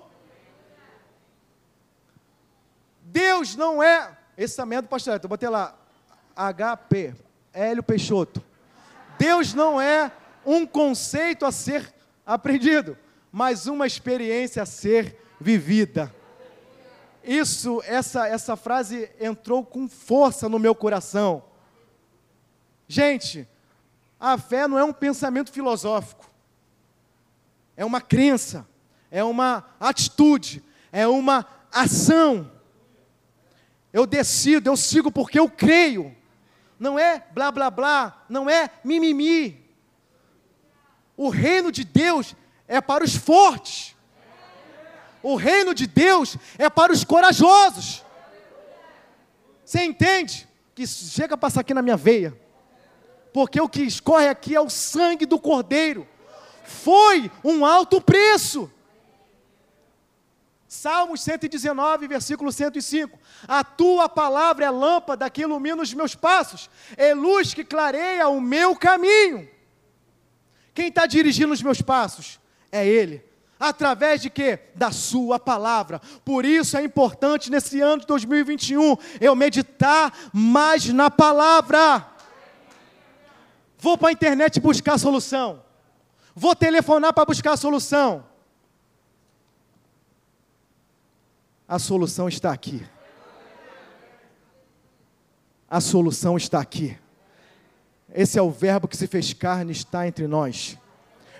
Deus 3.01 3.57
não 3.57 3.83
é. 3.83 4.19
Esse 4.37 4.55
também 4.55 4.79
é 4.79 4.83
do 4.83 4.89
pastor, 4.89 5.19
eu 5.23 5.29
botei 5.31 5.49
lá. 5.49 5.75
HP, 6.37 7.15
Hélio 7.55 7.83
Peixoto. 7.83 8.43
Deus 9.19 9.55
não 9.55 9.81
é 9.81 10.13
um 10.45 10.67
conceito 10.67 11.47
a 11.47 11.53
ser 11.53 11.93
aprendido, 12.25 12.99
mas 13.33 13.67
uma 13.67 13.87
experiência 13.87 14.63
a 14.63 14.67
ser 14.67 15.17
vivida. 15.41 16.15
Isso, 17.23 17.83
essa, 17.85 18.27
essa 18.27 18.57
frase 18.57 19.11
entrou 19.21 19.65
com 19.65 19.89
força 19.89 20.49
no 20.49 20.59
meu 20.59 20.75
coração. 20.75 21.45
Gente, 22.89 23.47
a 24.19 24.37
fé 24.39 24.67
não 24.67 24.79
é 24.79 24.85
um 24.85 24.93
pensamento 24.93 25.53
filosófico, 25.53 26.29
é 27.77 27.85
uma 27.85 28.01
crença, 28.01 28.67
é 29.11 29.23
uma 29.23 29.65
atitude, 29.79 30.63
é 30.91 31.07
uma 31.07 31.47
ação. 31.73 32.51
Eu 33.93 34.07
decido, 34.07 34.69
eu 34.69 34.77
sigo 34.77 35.11
porque 35.11 35.39
eu 35.39 35.49
creio. 35.49 36.15
Não 36.79 36.99
é 36.99 37.25
blá 37.33 37.51
blá 37.53 37.71
blá, 37.71 38.25
não 38.29 38.49
é 38.49 38.71
mimimi. 38.83 39.61
O 41.17 41.29
reino 41.29 41.71
de 41.71 41.85
Deus 41.85 42.35
é 42.67 42.81
para 42.81 43.05
os 43.05 43.15
fortes. 43.15 43.90
O 45.23 45.37
reino 45.37 45.75
de 45.75 45.87
Deus 45.87 46.37
é 46.59 46.69
para 46.71 46.93
os 46.93 47.05
corajosos. 47.05 48.05
Você 49.65 49.85
entende? 49.85 50.49
Que 50.75 50.87
chega 50.87 51.35
a 51.35 51.39
passar 51.39 51.61
aqui 51.61 51.75
na 51.75 51.83
minha 51.83 51.97
veia 51.97 52.37
porque 53.33 53.61
o 53.61 53.69
que 53.69 53.83
escorre 53.83 54.29
aqui 54.29 54.55
é 54.55 54.61
o 54.61 54.71
sangue 54.71 55.27
do 55.27 55.39
Cordeiro. 55.39 56.07
Foi 56.65 57.31
um 57.45 57.65
alto 57.65 58.01
preço. 58.01 58.71
Salmos 60.69 61.21
119, 61.23 62.07
versículo 62.07 62.53
105. 62.53 63.19
A 63.47 63.65
tua 63.65 64.09
palavra 64.09 64.65
é 64.65 64.71
lâmpada 64.71 65.29
que 65.29 65.43
ilumina 65.43 65.83
os 65.83 65.93
meus 65.93 66.15
passos, 66.15 66.71
é 66.97 67.13
luz 67.13 67.53
que 67.53 67.65
clareia 67.65 68.29
o 68.29 68.41
meu 68.41 68.77
caminho. 68.77 69.49
Quem 70.73 70.89
está 70.89 71.07
dirigindo 71.07 71.53
os 71.53 71.63
meus 71.63 71.83
passos? 71.83 72.39
É 72.71 72.87
Ele. 72.87 73.25
Através 73.61 74.23
de 74.23 74.31
quê? 74.31 74.59
Da 74.75 74.91
Sua 74.91 75.39
palavra. 75.39 76.01
Por 76.25 76.47
isso 76.47 76.79
é 76.79 76.83
importante 76.83 77.51
nesse 77.51 77.79
ano 77.83 78.01
de 78.01 78.07
2021 78.07 78.97
eu 79.21 79.37
meditar 79.37 80.31
mais 80.33 80.89
na 80.89 81.11
palavra. 81.11 82.07
Vou 83.79 83.99
para 83.99 84.09
a 84.09 84.13
internet 84.13 84.59
buscar 84.59 84.95
a 84.95 84.99
solução. 84.99 85.63
Vou 86.35 86.57
telefonar 86.57 87.13
para 87.13 87.27
buscar 87.27 87.53
a 87.53 87.57
solução. 87.59 88.25
A 91.69 91.79
solução 91.79 92.29
está 92.29 92.51
aqui. 92.53 92.83
A 95.69 95.83
solução 95.83 96.39
está 96.39 96.61
aqui. 96.61 96.99
Esse 98.13 98.39
é 98.39 98.43
o 98.43 98.51
Verbo 98.51 98.89
que 98.89 98.97
se 98.97 99.07
fez 99.07 99.35
carne, 99.35 99.71
está 99.71 100.09
entre 100.09 100.27
nós. 100.27 100.77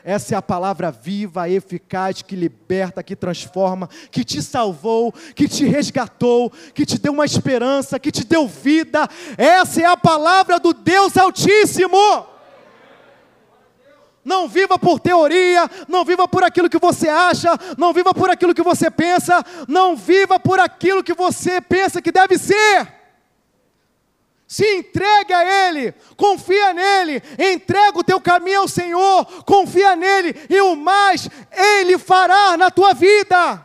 Essa 0.05 0.35
é 0.35 0.39
a 0.39 0.43
palavra 0.43 0.91
viva, 0.91 1.49
eficaz, 1.49 2.23
que 2.23 2.35
liberta, 2.35 3.03
que 3.03 3.15
transforma, 3.15 3.89
que 4.11 4.25
te 4.25 4.43
salvou, 4.43 5.13
que 5.35 5.49
te 5.49 5.65
resgatou, 5.65 6.51
que 6.75 6.87
te 6.87 6.99
deu 6.99 7.13
uma 7.13 7.25
esperança, 7.25 7.99
que 7.99 8.11
te 8.11 8.25
deu 8.25 8.49
vida. 8.49 9.09
Essa 9.37 9.83
é 9.83 9.85
a 9.85 9.97
palavra 9.97 10.59
do 10.59 10.73
Deus 10.73 11.17
Altíssimo. 11.17 11.99
Não 14.25 14.49
viva 14.49 14.79
por 14.79 15.01
teoria, 15.01 15.69
não 15.89 16.05
viva 16.05 16.29
por 16.29 16.45
aquilo 16.45 16.69
que 16.69 16.79
você 16.79 17.09
acha, 17.09 17.59
não 17.79 17.93
viva 17.93 18.13
por 18.13 18.31
aquilo 18.31 18.55
que 18.55 18.63
você 18.63 18.91
pensa, 18.91 19.43
não 19.67 19.97
viva 19.97 20.39
por 20.39 20.61
aquilo 20.61 21.03
que 21.03 21.15
você 21.15 21.61
pensa 21.61 22.03
que 22.03 22.13
deve 22.13 22.37
ser. 22.37 23.00
Se 24.51 24.67
entregue 24.79 25.33
a 25.33 25.69
Ele, 25.69 25.93
confia 26.17 26.75
nele, 26.75 27.23
entrega 27.39 27.97
o 27.97 28.03
teu 28.03 28.21
caminho 28.21 28.63
ao 28.63 28.67
Senhor, 28.69 29.45
confia 29.45 29.95
nele, 29.95 30.35
e 30.51 30.61
o 30.61 30.75
mais 30.75 31.29
Ele 31.53 31.97
fará 31.97 32.57
na 32.57 32.69
tua 32.69 32.93
vida. 32.93 33.65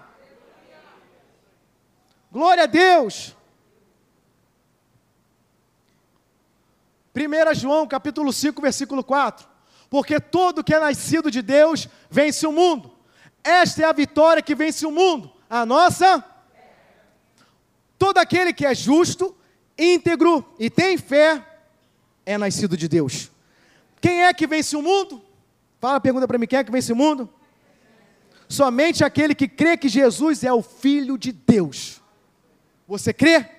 Glória 2.31 2.65
a 2.65 2.67
Deus. 2.67 3.35
1 7.15 7.55
João 7.55 7.87
capítulo 7.87 8.31
5, 8.31 8.61
versículo 8.61 9.03
4 9.03 9.55
porque 9.89 10.19
todo 10.19 10.63
que 10.63 10.73
é 10.73 10.79
nascido 10.79 11.31
de 11.31 11.41
Deus 11.41 11.87
vence 12.11 12.45
o 12.45 12.51
mundo. 12.51 12.91
Esta 13.43 13.81
é 13.81 13.85
a 13.85 13.93
vitória 13.93 14.43
que 14.43 14.53
vence 14.53 14.85
o 14.85 14.91
mundo, 14.91 15.31
a 15.49 15.65
nossa. 15.65 16.23
Todo 17.97 18.19
aquele 18.19 18.53
que 18.53 18.67
é 18.67 18.75
justo, 18.75 19.35
íntegro 19.77 20.45
e 20.59 20.69
tem 20.69 20.97
fé 20.97 21.43
é 22.25 22.37
nascido 22.37 22.75
de 22.75 22.87
Deus. 22.87 23.31
Quem 24.01 24.23
é 24.23 24.33
que 24.33 24.47
vence 24.47 24.75
o 24.75 24.81
mundo? 24.81 25.21
Fala 25.79 25.97
a 25.97 26.01
pergunta 26.01 26.27
para 26.27 26.37
mim: 26.37 26.47
quem 26.47 26.59
é 26.59 26.63
que 26.63 26.71
vence 26.71 26.91
o 26.91 26.95
mundo? 26.95 27.29
Somente 28.47 29.03
aquele 29.03 29.33
que 29.35 29.47
crê 29.47 29.77
que 29.77 29.89
Jesus 29.89 30.43
é 30.43 30.53
o 30.53 30.61
Filho 30.61 31.17
de 31.17 31.31
Deus. 31.31 32.01
Você 32.87 33.13
crê? 33.13 33.49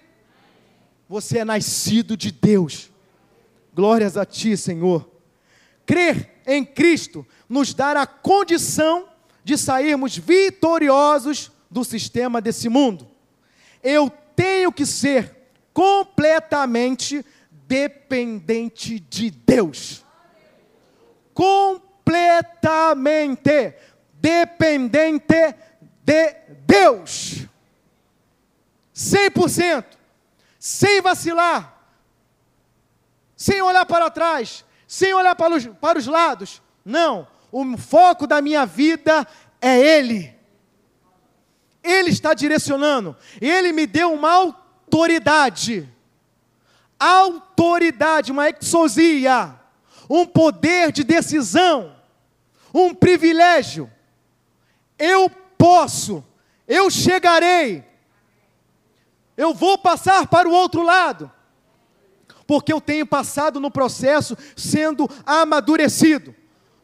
Você 1.09 1.39
é 1.39 1.45
nascido 1.45 2.17
de 2.17 2.31
Deus. 2.31 2.91
Glórias 3.75 4.17
a 4.17 4.25
Ti, 4.25 4.57
Senhor. 4.57 5.09
Crer 5.85 6.41
em 6.47 6.65
Cristo 6.65 7.27
nos 7.49 7.75
dá 7.75 8.01
a 8.01 8.07
condição 8.07 9.09
de 9.45 9.57
sairmos 9.57 10.17
vitoriosos 10.17 11.53
do 11.71 11.85
sistema 11.85 12.41
desse 12.41 12.69
mundo. 12.69 13.07
Eu 13.83 14.11
tenho 14.35 14.73
que 14.73 14.85
ser 14.85 15.36
completamente 15.77 17.25
dependente 17.51 18.99
de 18.99 19.31
Deus. 19.31 20.03
Completamente 21.35 23.75
dependente 24.15 25.55
de 26.03 26.35
Deus. 26.67 27.47
100%, 28.95 29.85
sem 30.59 31.03
vacilar, 31.03 31.79
sem 33.37 33.61
olhar 33.61 33.85
para 33.85 34.09
trás, 34.09 34.65
sem 34.89 35.13
olhar 35.13 35.37
para 35.37 35.57
os, 35.57 35.67
para 35.67 35.99
os 35.99 36.07
lados. 36.07 36.63
Não, 36.83 37.29
o 37.53 37.77
foco 37.77 38.27
da 38.27 38.41
minha 38.41 38.65
vida 38.65 39.29
é 39.61 39.79
Ele. 39.79 40.35
Ele 41.83 42.09
está 42.09 42.33
direcionando, 42.33 43.15
Ele 43.39 43.75
me 43.75 43.87
deu 43.87 44.15
uma 44.15 44.33
autoridade, 44.33 44.66
autoridade, 46.99 48.33
uma 48.33 48.49
exousia, 48.49 49.55
um 50.09 50.25
poder 50.27 50.93
de 50.93 51.05
decisão, 51.05 51.95
um 52.73 52.95
privilégio. 52.95 53.91
Eu 54.99 55.29
posso, 55.59 56.25
eu 56.67 56.91
chegarei, 56.91 57.85
eu 59.37 59.53
vou 59.53 59.77
passar 59.77 60.27
para 60.27 60.49
o 60.49 60.53
outro 60.53 60.83
lado, 60.83 61.31
porque 62.47 62.73
eu 62.73 62.81
tenho 62.81 63.07
passado 63.07 63.61
no 63.61 63.71
processo 63.71 64.37
sendo 64.57 65.09
amadurecido. 65.27 66.35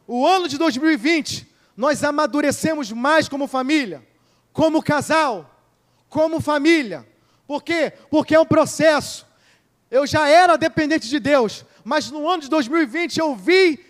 O 0.05 0.27
ano 0.27 0.47
de 0.47 0.57
2020, 0.57 1.47
nós 1.75 2.03
amadurecemos 2.03 2.91
mais 2.91 3.27
como 3.27 3.47
família, 3.47 4.05
como 4.51 4.83
casal, 4.83 5.49
como 6.09 6.39
família. 6.39 7.07
Por 7.53 7.61
quê? 7.61 7.93
Porque 8.09 8.33
é 8.33 8.39
um 8.39 8.47
processo. 8.47 9.27
Eu 9.91 10.07
já 10.07 10.27
era 10.27 10.57
dependente 10.57 11.07
de 11.07 11.19
Deus, 11.19 11.63
mas 11.83 12.09
no 12.09 12.27
ano 12.27 12.41
de 12.41 12.49
2020 12.49 13.19
eu 13.19 13.35
vi 13.35 13.85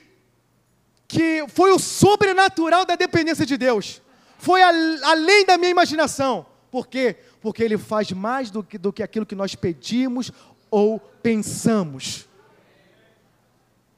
que 1.07 1.45
foi 1.47 1.71
o 1.71 1.79
sobrenatural 1.79 2.85
da 2.85 2.97
dependência 2.97 3.45
de 3.45 3.55
Deus. 3.55 4.01
Foi 4.37 4.61
a, 4.61 4.67
além 5.11 5.45
da 5.45 5.57
minha 5.57 5.71
imaginação. 5.71 6.45
Por 6.69 6.87
quê? 6.87 7.15
porque 7.39 7.63
Ele 7.63 7.77
faz 7.77 8.11
mais 8.11 8.51
do 8.51 8.61
que, 8.61 8.77
do 8.77 8.91
que 8.91 9.01
aquilo 9.01 9.25
que 9.25 9.33
nós 9.33 9.55
pedimos 9.55 10.29
ou 10.69 10.99
pensamos. 10.99 12.27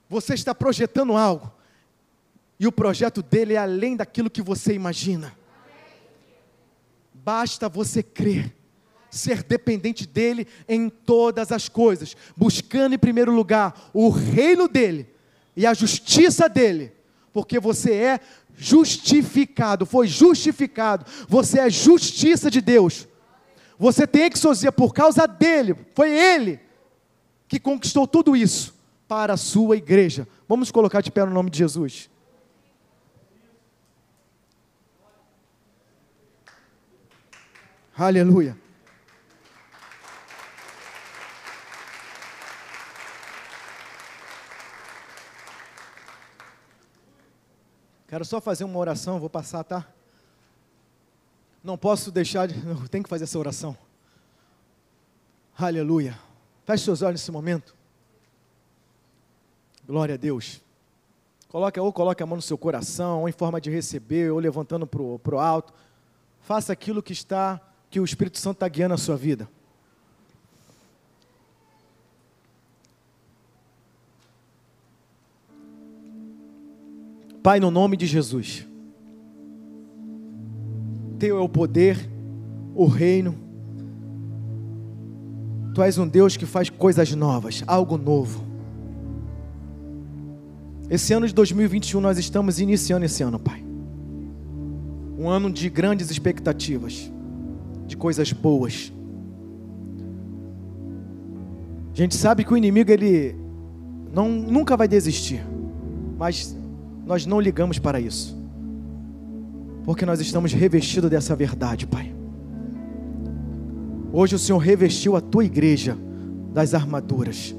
Você 0.07 0.35
está 0.35 0.53
projetando 0.53 1.17
algo, 1.17 1.51
e 2.59 2.67
o 2.67 2.71
projeto 2.71 3.23
dele 3.23 3.55
é 3.55 3.57
além 3.57 3.95
daquilo 3.95 4.29
que 4.29 4.43
você 4.43 4.75
imagina. 4.75 5.35
Basta 7.11 7.67
você 7.67 8.03
crer, 8.03 8.55
ser 9.17 9.43
dependente 9.43 10.05
dele 10.05 10.47
em 10.67 10.89
todas 10.89 11.51
as 11.51 11.69
coisas, 11.69 12.15
buscando 12.35 12.93
em 12.93 12.99
primeiro 12.99 13.31
lugar 13.31 13.89
o 13.93 14.09
reino 14.09 14.67
dele 14.67 15.07
e 15.55 15.65
a 15.65 15.73
justiça 15.73 16.49
dele, 16.49 16.91
porque 17.31 17.59
você 17.59 17.93
é 17.93 18.19
justificado, 18.57 19.85
foi 19.85 20.07
justificado, 20.07 21.05
você 21.27 21.59
é 21.59 21.69
justiça 21.69 22.49
de 22.49 22.61
Deus. 22.61 23.07
Você 23.77 24.07
tem 24.07 24.29
exousia 24.33 24.71
por 24.71 24.93
causa 24.93 25.27
dele. 25.27 25.75
Foi 25.93 26.09
ele 26.09 26.59
que 27.47 27.59
conquistou 27.59 28.07
tudo 28.07 28.35
isso 28.35 28.73
para 29.07 29.33
a 29.33 29.37
sua 29.37 29.77
igreja. 29.77 30.27
Vamos 30.47 30.71
colocar 30.71 31.01
de 31.01 31.11
pé 31.11 31.25
no 31.25 31.31
nome 31.31 31.49
de 31.49 31.57
Jesus. 31.57 32.09
Aleluia. 37.97 38.57
Quero 48.15 48.23
só 48.23 48.39
fazer 48.39 48.63
uma 48.63 48.79
oração, 48.79 49.19
vou 49.19 49.29
passar, 49.29 49.61
tá? 49.65 49.85
Não 51.61 51.77
posso 51.77 52.09
deixar 52.13 52.47
de. 52.47 52.53
Tenho 52.87 53.03
que 53.03 53.09
fazer 53.09 53.25
essa 53.25 53.37
oração. 53.37 53.77
Aleluia. 55.57 56.17
Feche 56.63 56.85
seus 56.85 57.01
olhos 57.01 57.19
nesse 57.19 57.29
momento. 57.29 57.75
Glória 59.85 60.15
a 60.15 60.17
Deus. 60.17 60.61
Coloque, 61.49 61.77
ou 61.77 61.91
coloque 61.91 62.23
a 62.23 62.25
mão 62.25 62.37
no 62.37 62.41
seu 62.41 62.57
coração, 62.57 63.19
ou 63.19 63.27
em 63.27 63.33
forma 63.33 63.59
de 63.59 63.69
receber, 63.69 64.31
ou 64.31 64.39
levantando 64.39 64.87
para 64.87 65.35
o 65.35 65.37
alto. 65.37 65.73
Faça 66.39 66.71
aquilo 66.71 67.03
que 67.03 67.11
está, 67.11 67.59
que 67.89 67.99
o 67.99 68.05
Espírito 68.05 68.39
Santo 68.39 68.55
está 68.55 68.67
guiando 68.69 68.93
a 68.93 68.97
sua 68.97 69.17
vida. 69.17 69.45
Pai, 77.45 77.59
no 77.59 77.69
nome 77.69 77.95
de 77.95 78.07
Jesus. 78.07 78.67
Teu 81.19 81.37
é 81.37 81.39
o 81.39 81.47
poder, 81.47 82.09
o 82.73 82.87
reino. 82.87 83.35
Tu 85.75 85.83
és 85.83 85.99
um 85.99 86.07
Deus 86.07 86.35
que 86.35 86.47
faz 86.47 86.71
coisas 86.71 87.13
novas, 87.13 87.63
algo 87.67 87.99
novo. 87.99 88.43
Esse 90.89 91.13
ano 91.13 91.27
de 91.27 91.35
2021 91.35 92.01
nós 92.01 92.17
estamos 92.17 92.59
iniciando 92.59 93.05
esse 93.05 93.21
ano, 93.21 93.37
Pai. 93.37 93.63
Um 95.15 95.29
ano 95.29 95.51
de 95.51 95.69
grandes 95.69 96.09
expectativas, 96.09 97.11
de 97.85 97.95
coisas 97.95 98.33
boas. 98.33 98.91
A 101.93 101.95
gente 101.95 102.15
sabe 102.15 102.43
que 102.43 102.51
o 102.51 102.57
inimigo 102.57 102.89
ele 102.89 103.35
não, 104.11 104.29
nunca 104.29 104.75
vai 104.75 104.87
desistir, 104.87 105.45
mas 106.17 106.64
nós 107.05 107.25
não 107.25 107.39
ligamos 107.39 107.79
para 107.79 107.99
isso 107.99 108.45
porque 109.85 110.05
nós 110.05 110.19
estamos 110.19 110.51
revestidos 110.51 111.09
dessa 111.09 111.35
verdade, 111.35 111.85
Pai. 111.85 112.11
Hoje 114.11 114.35
o 114.35 114.39
Senhor 114.39 114.57
revestiu 114.57 115.15
a 115.15 115.21
tua 115.21 115.45
igreja 115.45 115.95
das 116.51 116.73
armaduras. 116.73 117.55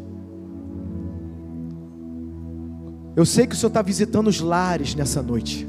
Eu 3.14 3.24
sei 3.24 3.46
que 3.46 3.54
o 3.54 3.56
Senhor 3.56 3.68
está 3.68 3.80
visitando 3.80 4.26
os 4.26 4.40
lares 4.40 4.94
nessa 4.94 5.22
noite. 5.22 5.66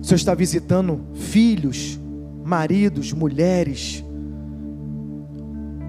O 0.00 0.04
Senhor 0.04 0.16
está 0.16 0.34
visitando 0.34 1.00
filhos, 1.14 1.98
maridos, 2.44 3.12
mulheres. 3.12 4.04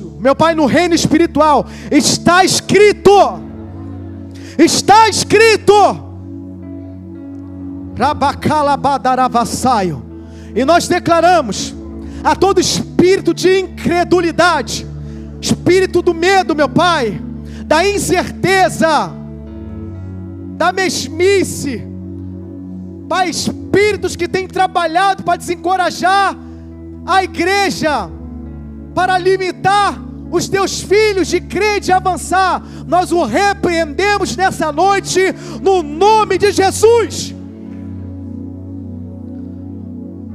meu 0.21 0.35
Pai, 0.35 0.53
no 0.53 0.67
reino 0.67 0.93
espiritual, 0.93 1.65
está 1.89 2.45
escrito, 2.45 3.11
está 4.55 5.09
escrito, 5.09 5.73
e 10.55 10.63
nós 10.63 10.87
declaramos 10.87 11.73
a 12.23 12.35
todo 12.35 12.61
espírito 12.61 13.33
de 13.33 13.61
incredulidade, 13.61 14.85
espírito 15.41 16.03
do 16.03 16.13
medo, 16.13 16.55
meu 16.55 16.69
Pai, 16.69 17.19
da 17.65 17.83
incerteza, 17.83 19.11
da 20.55 20.71
mesmice, 20.71 21.83
Pai, 23.09 23.27
espíritos 23.27 24.15
que 24.15 24.27
têm 24.27 24.47
trabalhado 24.47 25.23
para 25.23 25.37
desencorajar 25.37 26.37
a 27.07 27.23
igreja, 27.23 28.07
para 28.93 29.17
limitar 29.17 30.10
os 30.31 30.47
teus 30.47 30.81
filhos 30.81 31.27
de 31.27 31.41
crer 31.41 31.81
de 31.81 31.91
avançar, 31.91 32.63
nós 32.87 33.11
o 33.11 33.25
repreendemos 33.25 34.35
nessa 34.35 34.71
noite, 34.71 35.19
no 35.61 35.83
nome 35.83 36.37
de 36.37 36.51
Jesus. 36.53 37.35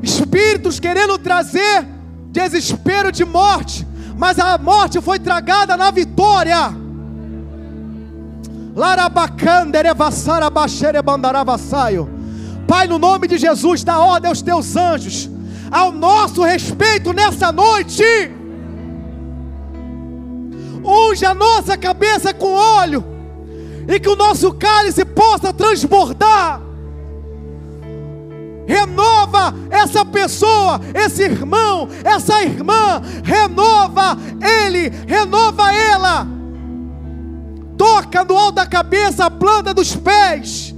Espíritos 0.02 0.78
querendo 0.78 1.18
trazer 1.18 1.86
desespero 2.30 3.10
de 3.10 3.24
morte, 3.24 3.86
mas 4.18 4.38
a 4.38 4.58
morte 4.58 5.00
foi 5.00 5.18
tragada 5.18 5.76
na 5.76 5.90
vitória. 5.90 6.74
Pai, 12.68 12.86
no 12.86 12.98
nome 12.98 13.26
de 13.26 13.38
Jesus, 13.38 13.82
dá 13.82 13.98
ordem 13.98 14.28
aos 14.28 14.42
teus 14.42 14.76
anjos, 14.76 15.30
ao 15.70 15.90
nosso 15.90 16.42
respeito 16.42 17.14
nessa 17.14 17.50
noite. 17.50 18.04
Unge 20.86 21.26
a 21.26 21.34
nossa 21.34 21.76
cabeça 21.76 22.32
com 22.32 22.52
óleo, 22.52 23.04
e 23.88 23.98
que 23.98 24.08
o 24.08 24.16
nosso 24.16 24.52
cálice 24.54 25.04
possa 25.04 25.52
transbordar. 25.52 26.62
Renova 28.66 29.54
essa 29.70 30.04
pessoa, 30.04 30.80
esse 30.94 31.22
irmão, 31.22 31.88
essa 32.04 32.42
irmã, 32.42 33.00
renova 33.22 34.16
ele, 34.64 34.92
renova 35.06 35.72
ela. 35.72 36.26
Toca 37.76 38.24
no 38.24 38.36
alto 38.36 38.56
da 38.56 38.66
cabeça, 38.66 39.26
a 39.26 39.30
planta 39.30 39.74
dos 39.74 39.94
pés 39.94 40.76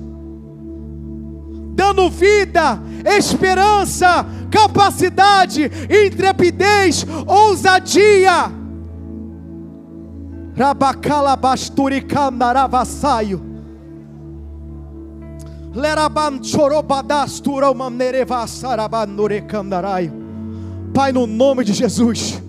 dando 1.79 2.11
vida, 2.11 2.83
esperança, 3.05 4.27
capacidade, 4.51 5.71
intrepidez, 5.89 7.07
ousadia. 7.25 8.58
Rabacalabasturicandaravassaio. 10.59 13.41
Pai, 20.93 21.13
no 21.13 21.29
nome 21.29 21.63
de 21.63 21.73
Jesus, 21.73 22.43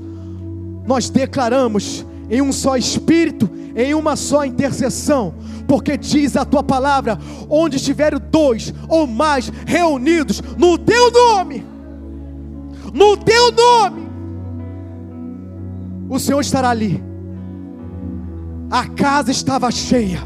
nós 0.87 1.11
declaramos 1.11 2.03
em 2.31 2.41
um 2.41 2.51
só 2.51 2.75
espírito, 2.75 3.47
em 3.75 3.93
uma 3.93 4.15
só 4.15 4.43
intercessão, 4.43 5.35
porque 5.67 5.95
diz 5.95 6.35
a 6.35 6.43
tua 6.43 6.63
palavra: 6.63 7.19
onde 7.47 7.77
estiver 7.77 8.17
dois 8.17 8.73
ou 8.87 9.05
mais 9.05 9.51
reunidos 9.67 10.41
no 10.57 10.79
teu 10.79 11.11
nome, 11.11 11.63
no 12.91 13.15
teu 13.17 13.51
nome, 13.51 14.09
o 16.09 16.17
Senhor 16.17 16.41
estará 16.41 16.71
ali. 16.71 17.08
A 18.69 18.87
casa 18.87 19.31
estava 19.31 19.71
cheia, 19.71 20.21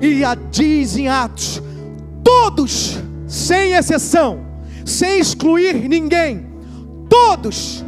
e 0.00 0.22
a 0.22 0.34
diz 0.34 0.96
em 0.96 1.08
Atos: 1.08 1.62
todos, 2.22 2.98
sem 3.26 3.72
exceção, 3.72 4.40
sem 4.84 5.18
excluir 5.18 5.88
ninguém, 5.88 6.46
todos, 7.08 7.84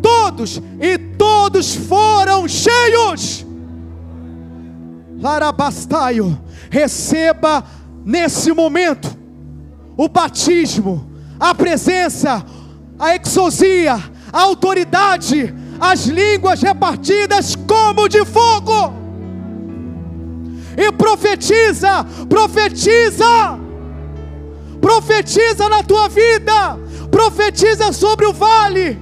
todos 0.00 0.62
e 0.80 0.96
todos 0.96 1.74
foram 1.74 2.46
cheios. 2.46 3.44
Larabastaio, 5.20 6.38
receba 6.70 7.64
nesse 8.04 8.52
momento 8.52 9.16
o 9.96 10.08
batismo, 10.08 11.10
a 11.40 11.52
presença, 11.52 12.44
a 12.96 13.16
exosia, 13.16 13.94
a 14.32 14.40
autoridade, 14.42 15.52
as 15.80 16.06
línguas 16.06 16.60
repartidas 16.60 17.54
como 17.56 18.08
de 18.08 18.24
fogo. 18.24 18.94
E 20.76 20.92
profetiza, 20.92 22.04
profetiza, 22.28 23.58
profetiza 24.80 25.68
na 25.68 25.82
tua 25.82 26.08
vida, 26.08 26.78
profetiza 27.10 27.92
sobre 27.92 28.26
o 28.26 28.32
vale. 28.32 28.98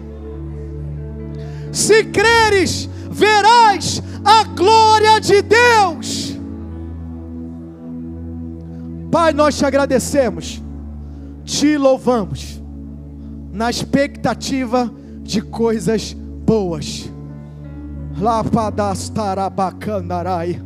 Se 1.71 2.05
creres, 2.05 2.89
verás 3.11 4.03
a 4.25 4.45
glória 4.45 5.21
de 5.21 5.43
Deus. 5.43 6.37
Pai, 9.11 9.33
nós 9.33 9.57
te 9.57 9.65
agradecemos, 9.65 10.63
te 11.45 11.77
louvamos, 11.79 12.61
na 13.53 13.71
expectativa 13.71 14.91
de 15.23 15.41
coisas 15.43 16.17
boas. 16.47 17.11
Lapadastarabacandarai. 18.19 20.63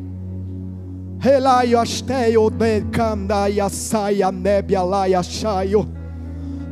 Relaio 1.18 1.80
asteio 1.80 2.48
de 2.50 2.82
candaia 2.92 3.68
saia 3.68 4.30
nebia 4.30 4.82
laia 4.82 5.20
chaio. 5.22 5.88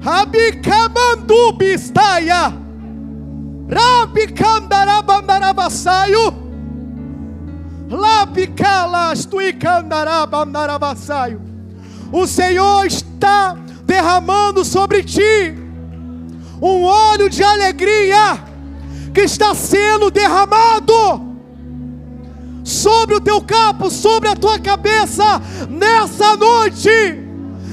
Rabikamandu 0.01 1.53
bistaia. 1.59 2.53
Rabikandarabandarabassaio. 3.69 6.39
O 12.13 12.27
Senhor 12.27 12.87
está 12.87 13.57
derramando 13.85 14.65
sobre 14.65 15.03
ti 15.03 15.55
um 16.61 16.83
óleo 16.85 17.29
de 17.29 17.43
alegria 17.43 18.48
que 19.19 19.25
está 19.25 19.53
sendo 19.53 20.13
derramado 20.13 20.95
sobre 22.63 23.17
o 23.17 23.21
teu 23.21 23.43
capo, 23.43 23.91
sobre 23.91 24.29
a 24.29 24.37
tua 24.37 24.61
cabeça 24.61 25.43
nessa 25.69 26.37
noite. 26.37 26.89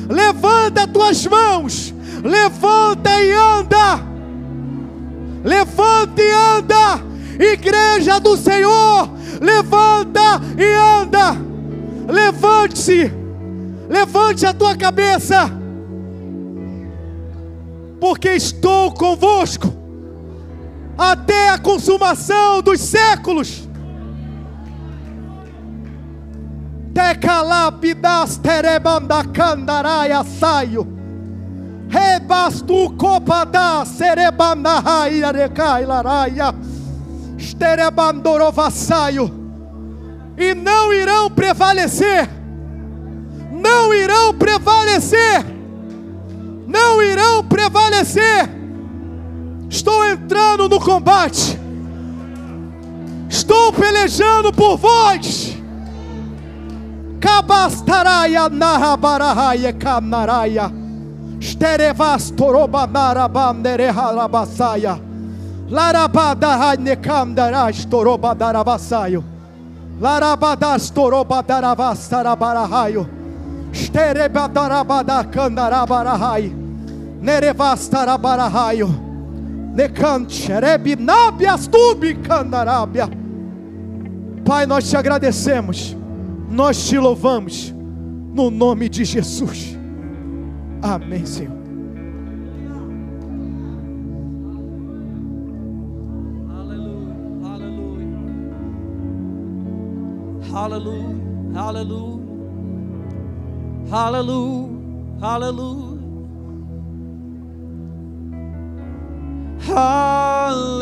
Levanta 0.09 0.85
as 0.85 0.91
tuas 0.91 1.27
mãos, 1.27 1.93
levanta 2.23 3.21
e 3.21 3.31
anda. 3.31 4.01
Levanta 5.43 6.19
e 6.19 6.31
anda, 6.31 7.03
igreja 7.39 8.19
do 8.19 8.35
Senhor 8.35 9.07
levanta 9.39 10.41
e 10.57 10.99
anda. 10.99 11.37
Levante-se, 12.11 13.11
levante 13.87 14.47
a 14.47 14.53
tua 14.53 14.75
cabeça, 14.75 15.51
porque 17.99 18.29
estou 18.29 18.91
convosco 18.91 19.84
até 20.97 21.49
a 21.49 21.57
consumação 21.57 22.61
dos 22.61 22.79
séculos. 22.79 23.67
Tecalapidas 26.93 28.37
terebandacandaraia 28.37 30.23
saio. 30.23 30.87
Rebastu 31.89 32.91
copada 32.97 33.85
serebandaraia 33.85 35.31
recailaraia 35.31 36.55
e 40.37 40.55
não 40.55 40.91
irão 40.91 41.29
prevalecer, 41.29 42.27
não 43.51 43.93
irão 43.93 44.33
prevalecer 44.33 45.55
não 46.67 47.01
irão 47.01 47.43
prevalecer. 47.43 48.49
Estou 49.69 50.03
entrando 50.05 50.69
no 50.69 50.79
combate. 50.79 51.59
Estou 53.29 53.73
pelejando 53.73 54.53
por 54.53 54.77
vós. 54.77 55.57
Kabastaraya 57.19 58.47
nahabarahaya 58.49 59.73
kanaraya. 59.73 60.71
Sterevas 61.41 62.31
torobanarabandereharabasaya. 62.31 64.99
Larabadahanekamdarash 65.69 67.85
torobadarabasayo. 67.85 69.23
Larabadas 69.99 70.89
torobadaravassarabarahayo. 70.91 73.07
Sterebadarabadakandarabarahayo. 73.73 76.51
Nerevastarabarahayo. 77.21 79.04
Pai, 84.45 84.65
nós 84.65 84.89
te 84.89 84.95
agradecemos, 84.95 85.97
nós 86.49 86.87
te 86.87 86.97
louvamos, 86.97 87.73
no 88.33 88.49
nome 88.49 88.87
de 88.87 89.03
Jesus. 89.03 89.77
Amém, 90.81 91.25
Senhor. 91.25 91.55
Hallelujah, 100.53 101.53
hallelujah, 101.53 102.21
hallelujah, 103.91 104.69
hallelujah. 105.19 105.94
Hallelujah. 109.59 110.75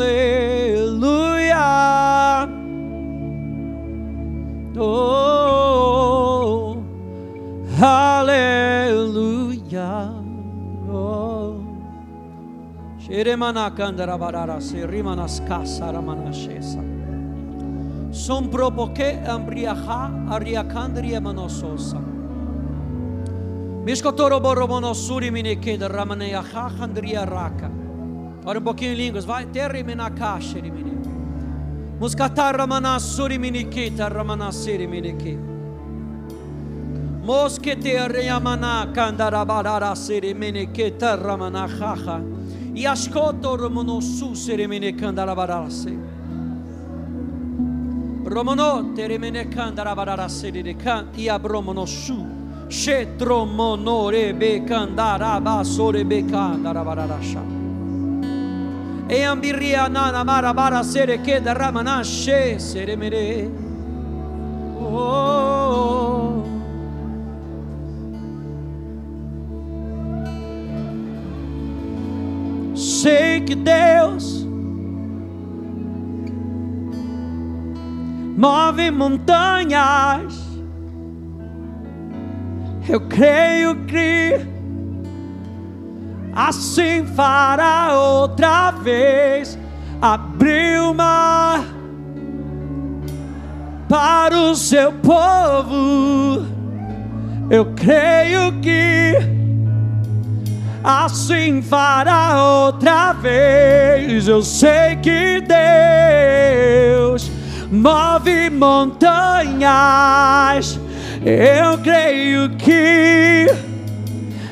Oh, 4.76 6.82
hallelujah. 7.78 8.50
Oh. 10.90 11.62
Son 18.10 18.50
propoke 18.50 19.22
ambriaha 19.26 20.10
ariakandria 20.30 21.20
manososa. 21.20 22.00
Miskotoro 23.84 24.40
borobonosuri 24.40 25.30
minike 25.30 25.78
ramane 25.78 26.34
acha 26.34 27.30
raka. 27.30 27.83
Ora 28.46 28.58
um 28.58 28.62
pouquinho 28.62 28.92
em 28.92 28.94
línguas, 28.96 29.24
vai. 29.24 29.46
Terremenakashe 29.46 30.60
rimine. 30.60 30.92
Muskatar 31.98 32.56
ramanassuri 32.56 33.38
minikita 33.38 34.08
ramanasiri 34.08 34.86
miniki. 34.86 35.38
Moskete 37.24 38.08
reyamana 38.08 38.92
kandarabara 38.92 39.96
siri 39.96 40.34
minikita 40.34 41.16
ramanahaha. 41.16 42.20
Yaskoto 42.74 43.56
romonosu 43.56 44.36
siri 44.36 44.66
minikandarabarara 44.66 45.70
siri. 45.70 45.98
Romono 48.24 48.94
teremene 48.94 49.48
kandarabara 49.48 50.28
siri 50.28 50.62
de 50.62 50.74
kan 50.74 51.06
iabromonosu. 51.16 52.26
Shetromonore 52.68 54.32
Oh. 64.80 66.42
Sei 72.74 73.40
que 73.42 73.54
Deus 73.54 74.46
move 78.36 78.90
montanhas. 78.90 80.42
Eu 82.88 83.00
creio 83.02 83.84
que 83.86 84.53
assim 86.34 87.06
fará 87.14 87.92
outra 87.94 88.70
vez. 88.72 89.58
Abriu 90.00 90.90
o 90.90 90.94
mar 90.94 91.64
para 93.88 94.36
o 94.36 94.54
seu 94.56 94.92
povo. 94.92 96.44
Eu 97.48 97.66
creio 97.76 98.52
que 98.60 99.14
assim 100.82 101.62
fará 101.62 102.42
outra 102.42 103.12
vez. 103.12 104.26
Eu 104.26 104.42
sei 104.42 104.96
que 104.96 105.42
Deus 107.00 107.30
move 107.70 108.50
montanhas. 108.50 109.70
Eu 111.24 111.78
creio 111.78 112.50
que 112.56 113.46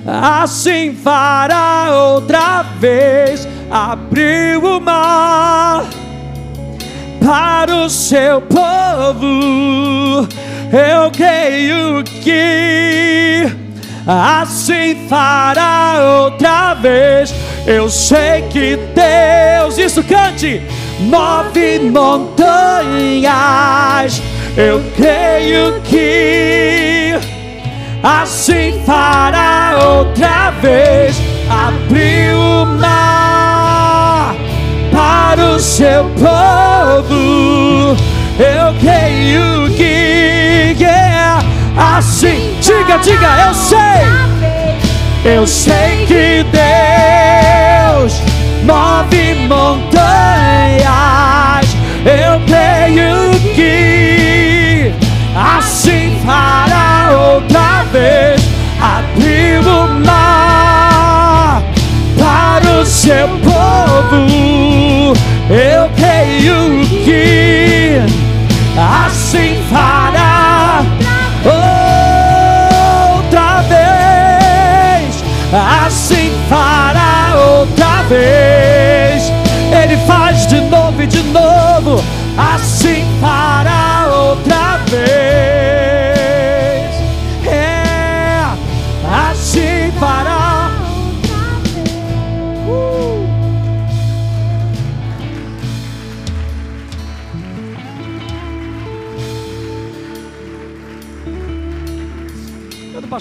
assim 0.07 0.95
fará 0.95 1.89
outra 1.93 2.63
vez. 2.79 3.49
Abriu 3.71 4.63
o 4.77 4.81
mar 4.81 5.85
para 7.25 7.75
o 7.75 7.91
seu 7.91 8.41
povo. 8.43 10.29
Eu 10.73 11.11
creio 11.11 12.03
que 12.23 13.47
assim 14.07 15.07
fará 15.09 16.25
outra 16.25 16.75
vez. 16.75 17.35
Eu 17.67 17.89
sei 17.89 18.43
que 18.51 18.77
Deus, 18.95 19.79
isso 19.79 20.03
cante, 20.03 20.61
move 21.01 21.79
montanhas. 21.91 23.23
Eu 24.57 24.83
creio 24.97 25.81
que 25.83 27.19
assim 28.03 28.81
fará 28.85 29.79
outra 29.85 30.51
vez. 30.61 31.17
Abriu 31.49 32.37
o 32.39 32.67
mar 32.67 34.35
para 34.91 35.57
o 35.57 35.61
seu 35.61 36.05
povo. 36.19 37.97
Eu 38.39 38.75
creio 38.81 39.71
que 39.77 40.13
assim. 41.77 42.57
Diga, 42.61 42.99
diga, 42.99 43.29
eu 43.47 43.55
sei. 43.55 44.03
Eu 45.25 45.47
sei 45.47 46.05
que 46.07 46.45
Deus 46.51 48.21
move 48.65 49.35
montanhas. 49.49 50.83
Eu 52.05 52.41
creio 52.47 53.22
vez. 57.93 58.41
Abriu 58.81 59.61
o 59.61 59.89
mar 60.05 61.63
para 62.19 62.81
o 62.81 62.87
seu 62.87 63.29
povo. 63.29 65.13
Eu 65.51 65.91
creio 65.95 66.87
que 67.05 68.01
assim 68.77 69.63
fará 69.71 70.83
outra 73.15 73.63
vez. 73.69 75.23
Assim 75.85 76.33
fará 76.49 77.35
outra 77.37 78.03
vez. 78.09 79.31
Ele 79.71 79.97
faz 80.07 80.47
de 80.47 80.61
novo 80.63 81.03
e 81.03 81.07
de 81.07 81.23
novo. 81.25 82.03
Assim 82.37 83.05
fará 83.21 84.09
outra 84.11 84.79
vez. 84.89 85.32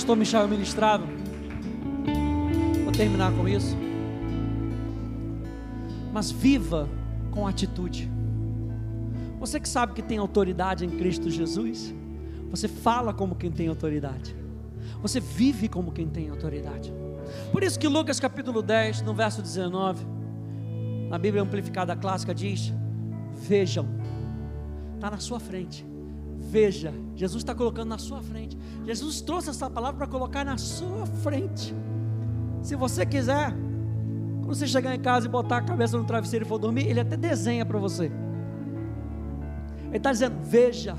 Pastor 0.01 0.17
Michel 0.17 0.47
ministrava, 0.47 1.05
vou 2.83 2.91
terminar 2.91 3.31
com 3.33 3.47
isso. 3.47 3.77
Mas 6.11 6.31
viva 6.31 6.89
com 7.29 7.45
atitude. 7.45 8.09
Você 9.39 9.59
que 9.59 9.69
sabe 9.69 9.93
que 9.93 10.01
tem 10.01 10.17
autoridade 10.17 10.83
em 10.83 10.89
Cristo 10.89 11.29
Jesus, 11.29 11.93
você 12.49 12.67
fala 12.67 13.13
como 13.13 13.35
quem 13.35 13.51
tem 13.51 13.67
autoridade. 13.67 14.35
Você 15.03 15.19
vive 15.19 15.67
como 15.67 15.91
quem 15.91 16.07
tem 16.07 16.29
autoridade. 16.29 16.91
Por 17.51 17.61
isso 17.61 17.77
que 17.77 17.87
Lucas 17.87 18.19
capítulo 18.19 18.63
10, 18.63 19.03
no 19.03 19.13
verso 19.13 19.39
19, 19.39 20.03
na 21.09 21.19
Bíblia 21.19 21.43
Amplificada 21.43 21.95
Clássica 21.95 22.33
diz: 22.33 22.73
Vejam, 23.33 23.85
está 24.95 25.11
na 25.11 25.19
sua 25.19 25.39
frente. 25.39 25.90
Veja, 26.51 26.93
Jesus 27.15 27.43
está 27.43 27.55
colocando 27.55 27.87
na 27.87 27.97
sua 27.97 28.21
frente. 28.21 28.57
Jesus 28.85 29.21
trouxe 29.21 29.49
essa 29.49 29.69
palavra 29.69 29.99
para 29.99 30.07
colocar 30.07 30.43
na 30.43 30.57
sua 30.57 31.05
frente. 31.05 31.73
Se 32.61 32.75
você 32.75 33.05
quiser, 33.05 33.53
quando 34.41 34.53
você 34.53 34.67
chegar 34.67 34.93
em 34.93 34.99
casa 34.99 35.27
e 35.27 35.29
botar 35.29 35.59
a 35.59 35.61
cabeça 35.61 35.97
no 35.97 36.03
travesseiro 36.03 36.43
e 36.43 36.47
for 36.49 36.57
dormir, 36.57 36.87
ele 36.87 36.99
até 36.99 37.15
desenha 37.15 37.65
para 37.65 37.79
você. 37.79 38.11
Ele 39.87 39.95
está 39.95 40.11
dizendo: 40.11 40.35
Veja, 40.43 40.97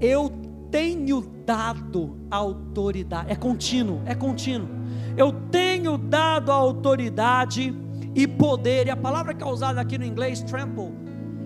eu 0.00 0.30
tenho 0.70 1.20
dado 1.44 2.16
autoridade. 2.30 3.32
É 3.32 3.34
contínuo, 3.34 4.02
é 4.06 4.14
contínuo. 4.14 4.68
Eu 5.16 5.32
tenho 5.50 5.98
dado 5.98 6.52
autoridade 6.52 7.74
e 8.14 8.24
poder. 8.28 8.86
E 8.86 8.90
a 8.90 8.96
palavra 8.96 9.34
que 9.34 9.42
é 9.42 9.46
usada 9.48 9.80
aqui 9.80 9.98
no 9.98 10.04
inglês, 10.04 10.42
trample, 10.42 10.92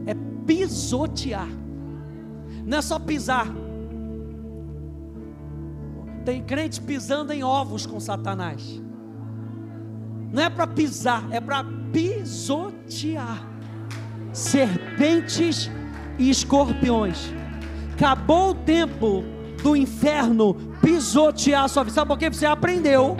é 0.06 0.14
pisotear. 0.44 1.61
Não 2.64 2.78
é 2.78 2.82
só 2.82 2.98
pisar. 2.98 3.47
Tem 6.24 6.43
crente 6.43 6.80
pisando 6.80 7.32
em 7.32 7.43
ovos 7.43 7.84
com 7.86 7.98
Satanás. 7.98 8.80
Não 10.32 10.43
é 10.43 10.48
para 10.48 10.66
pisar, 10.66 11.26
é 11.30 11.40
para 11.40 11.64
pisotear. 11.93 13.47
Serpentes 14.32 15.70
e 16.18 16.30
escorpiões. 16.30 17.32
Acabou 17.94 18.51
o 18.51 18.55
tempo 18.55 19.24
do 19.62 19.76
inferno 19.76 20.55
pisotear 20.80 21.64
a 21.64 21.68
sua 21.68 21.84
vida. 21.84 21.94
Sabe 21.94 22.09
por 22.09 22.18
quê? 22.18 22.30
Você 22.30 22.47
aprendeu 22.47 23.16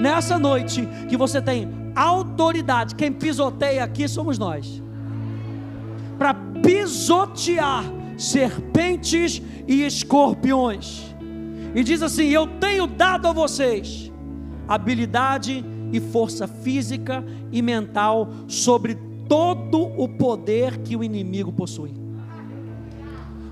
nessa 0.00 0.38
noite 0.38 0.88
que 1.08 1.16
você 1.16 1.40
tem 1.40 1.68
autoridade. 1.94 2.94
Quem 2.94 3.12
pisoteia 3.12 3.84
aqui 3.84 4.08
somos 4.08 4.38
nós. 4.38 4.82
Para 6.18 6.34
pisotear 6.62 7.84
serpentes 8.18 9.40
e 9.66 9.84
escorpiões. 9.84 11.14
E 11.74 11.82
diz 11.82 12.02
assim: 12.02 12.24
Eu 12.24 12.46
tenho 12.46 12.86
dado 12.86 13.28
a 13.28 13.32
vocês 13.32 14.12
habilidade 14.66 15.64
e 15.90 15.98
força 15.98 16.46
física 16.46 17.24
e 17.50 17.62
mental 17.62 18.28
sobre 18.46 18.98
todo 19.26 19.82
o 19.96 20.06
poder 20.06 20.78
que 20.78 20.94
o 20.94 21.02
inimigo 21.02 21.50
possui. 21.50 21.94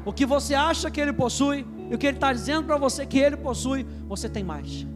O 0.05 0.13
que 0.13 0.27
você 0.27 0.55
acha 0.55 0.91
que 0.91 1.01
ele 1.01 1.13
possui, 1.13 1.67
e 1.91 1.95
o 1.95 1.99
que 1.99 2.07
ele 2.07 2.17
está 2.17 2.33
dizendo 2.33 2.65
para 2.65 2.77
você 2.77 3.07
que 3.07 3.19
ele 3.19 3.37
possui, 3.37 3.87
você 4.07 4.29
tem 4.29 4.45
mais. 4.45 4.87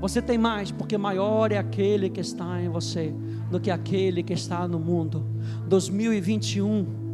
Você 0.00 0.20
tem 0.20 0.36
mais, 0.36 0.70
porque 0.70 0.98
maior 0.98 1.50
é 1.50 1.58
aquele 1.58 2.10
que 2.10 2.20
está 2.20 2.60
em 2.60 2.68
você 2.68 3.14
do 3.50 3.58
que 3.58 3.70
aquele 3.70 4.22
que 4.22 4.34
está 4.34 4.68
no 4.68 4.78
mundo. 4.78 5.24
2021 5.66 7.05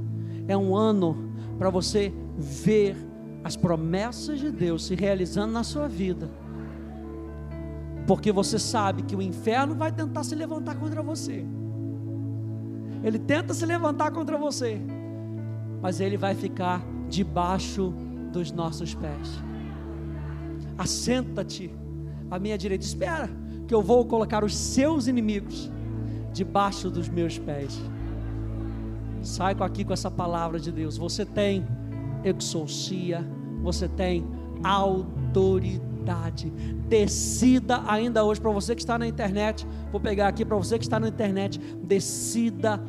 é 0.49 0.57
um 0.57 0.77
ano 0.77 1.31
para 1.59 1.71
você 1.71 2.13
ver 2.37 2.97
as 3.45 3.57
promessas 3.57 4.39
de 4.39 4.51
Deus 4.51 4.87
se 4.87 4.95
realizando 4.95 5.53
na 5.53 5.65
sua 5.65 5.89
vida. 5.89 6.31
Porque 8.07 8.33
você 8.33 8.59
sabe 8.59 9.03
que 9.03 9.15
o 9.15 9.23
inferno 9.23 9.75
vai 9.75 9.93
tentar 9.93 10.25
se 10.25 10.35
levantar 10.35 10.77
contra 10.77 11.03
você. 11.03 11.45
Ele 13.03 13.19
tenta 13.19 13.55
se 13.55 13.65
levantar 13.67 14.11
contra 14.11 14.37
você 14.37 14.81
mas 15.83 16.01
ele 16.01 16.17
vai 16.17 16.33
ficar 16.33 16.81
debaixo 17.09 17.93
dos 18.33 18.53
nossos 18.53 18.95
pés. 18.95 19.43
Assenta-te 20.79 21.75
à 22.31 22.39
minha 22.39 22.57
direita, 22.57 22.85
espera, 22.85 23.29
que 23.67 23.75
eu 23.75 23.83
vou 23.83 24.07
colocar 24.07 24.45
os 24.45 24.57
seus 24.57 25.09
inimigos 25.09 25.71
debaixo 26.33 26.89
dos 26.89 27.09
meus 27.09 27.37
pés. 27.37 27.79
Sai 29.23 29.57
aqui 29.59 29.85
com 29.85 29.93
essa 29.93 30.11
palavra 30.11 30.59
de 30.59 30.73
Deus. 30.73 30.97
Você 30.97 31.25
tem 31.25 31.67
exousia, 32.25 33.25
você 33.63 33.89
tem 33.89 34.27
autoridade. 34.65 36.51
Decida 36.89 37.83
ainda 37.87 38.25
hoje, 38.25 38.41
para 38.41 38.51
você 38.51 38.75
que 38.75 38.83
está 38.83 38.99
na 38.99 39.07
internet, 39.07 39.67
vou 39.91 40.01
pegar 40.01 40.29
aqui 40.29 40.45
para 40.45 40.57
você 40.57 40.79
que 40.79 40.85
está 40.85 40.99
na 40.99 41.09
internet, 41.09 41.59
decida 41.83 42.83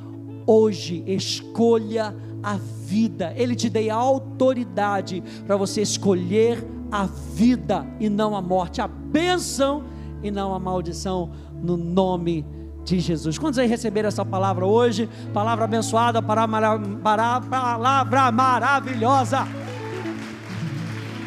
hoje, 0.45 1.03
escolha 1.07 2.15
a 2.41 2.57
vida. 2.57 3.33
Ele 3.35 3.55
te 3.55 3.69
deu 3.69 3.93
autoridade 3.95 5.23
para 5.45 5.55
você 5.55 5.81
escolher 5.81 6.65
a 6.91 7.05
vida 7.05 7.85
e 7.99 8.09
não 8.09 8.35
a 8.35 8.41
morte, 8.41 8.81
a 8.81 8.87
bênção 8.87 9.83
e 10.21 10.29
não 10.29 10.53
a 10.53 10.59
maldição, 10.59 11.31
no 11.61 11.77
nome 11.77 12.43
de 12.43 12.62
Jesus. 12.85 13.37
Quantos 13.37 13.59
aí 13.59 13.67
receberam 13.67 14.07
essa 14.07 14.25
palavra 14.25 14.65
hoje? 14.65 15.09
Palavra 15.33 15.65
abençoada, 15.65 16.21
palavra 16.21 18.31
maravilhosa. 18.31 19.47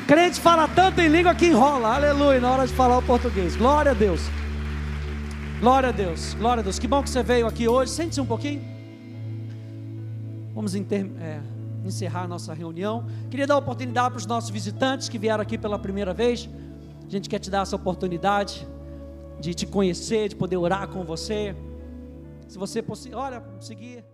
Crente 0.06 0.40
fala 0.40 0.68
tanto 0.68 1.00
em 1.00 1.08
língua 1.08 1.34
que 1.34 1.46
enrola, 1.46 1.94
aleluia, 1.94 2.40
na 2.40 2.50
hora 2.50 2.66
de 2.66 2.72
falar 2.72 2.98
o 2.98 3.02
português. 3.02 3.56
Glória 3.56 3.90
a 3.90 3.94
Deus. 3.94 4.20
Glória 5.60 5.88
a 5.88 5.92
Deus, 5.92 6.34
glória 6.34 6.60
a 6.60 6.62
Deus. 6.62 6.78
Que 6.78 6.86
bom 6.86 7.02
que 7.02 7.10
você 7.10 7.22
veio 7.22 7.46
aqui 7.46 7.66
hoje. 7.66 7.90
Sente-se 7.90 8.20
um 8.20 8.26
pouquinho. 8.26 8.62
Vamos 10.54 10.74
inter, 10.74 11.10
é, 11.20 11.40
encerrar 11.84 12.22
a 12.22 12.28
nossa 12.28 12.54
reunião. 12.54 13.04
Queria 13.30 13.46
dar 13.46 13.56
oportunidade 13.56 14.10
para 14.10 14.18
os 14.18 14.26
nossos 14.26 14.50
visitantes 14.50 15.08
que 15.08 15.18
vieram 15.18 15.42
aqui 15.42 15.58
pela 15.58 15.78
primeira 15.78 16.12
vez. 16.12 16.48
A 17.06 17.10
gente 17.10 17.28
quer 17.28 17.38
te 17.38 17.50
dar 17.50 17.62
essa 17.62 17.74
oportunidade 17.74 18.66
de 19.40 19.54
te 19.54 19.66
conhecer, 19.66 20.28
de 20.28 20.36
poder 20.36 20.56
orar 20.56 20.88
com 20.88 21.04
você. 21.04 21.54
Se 22.48 22.58
você, 22.58 22.82
olha, 23.14 23.42
seguir. 23.60 24.04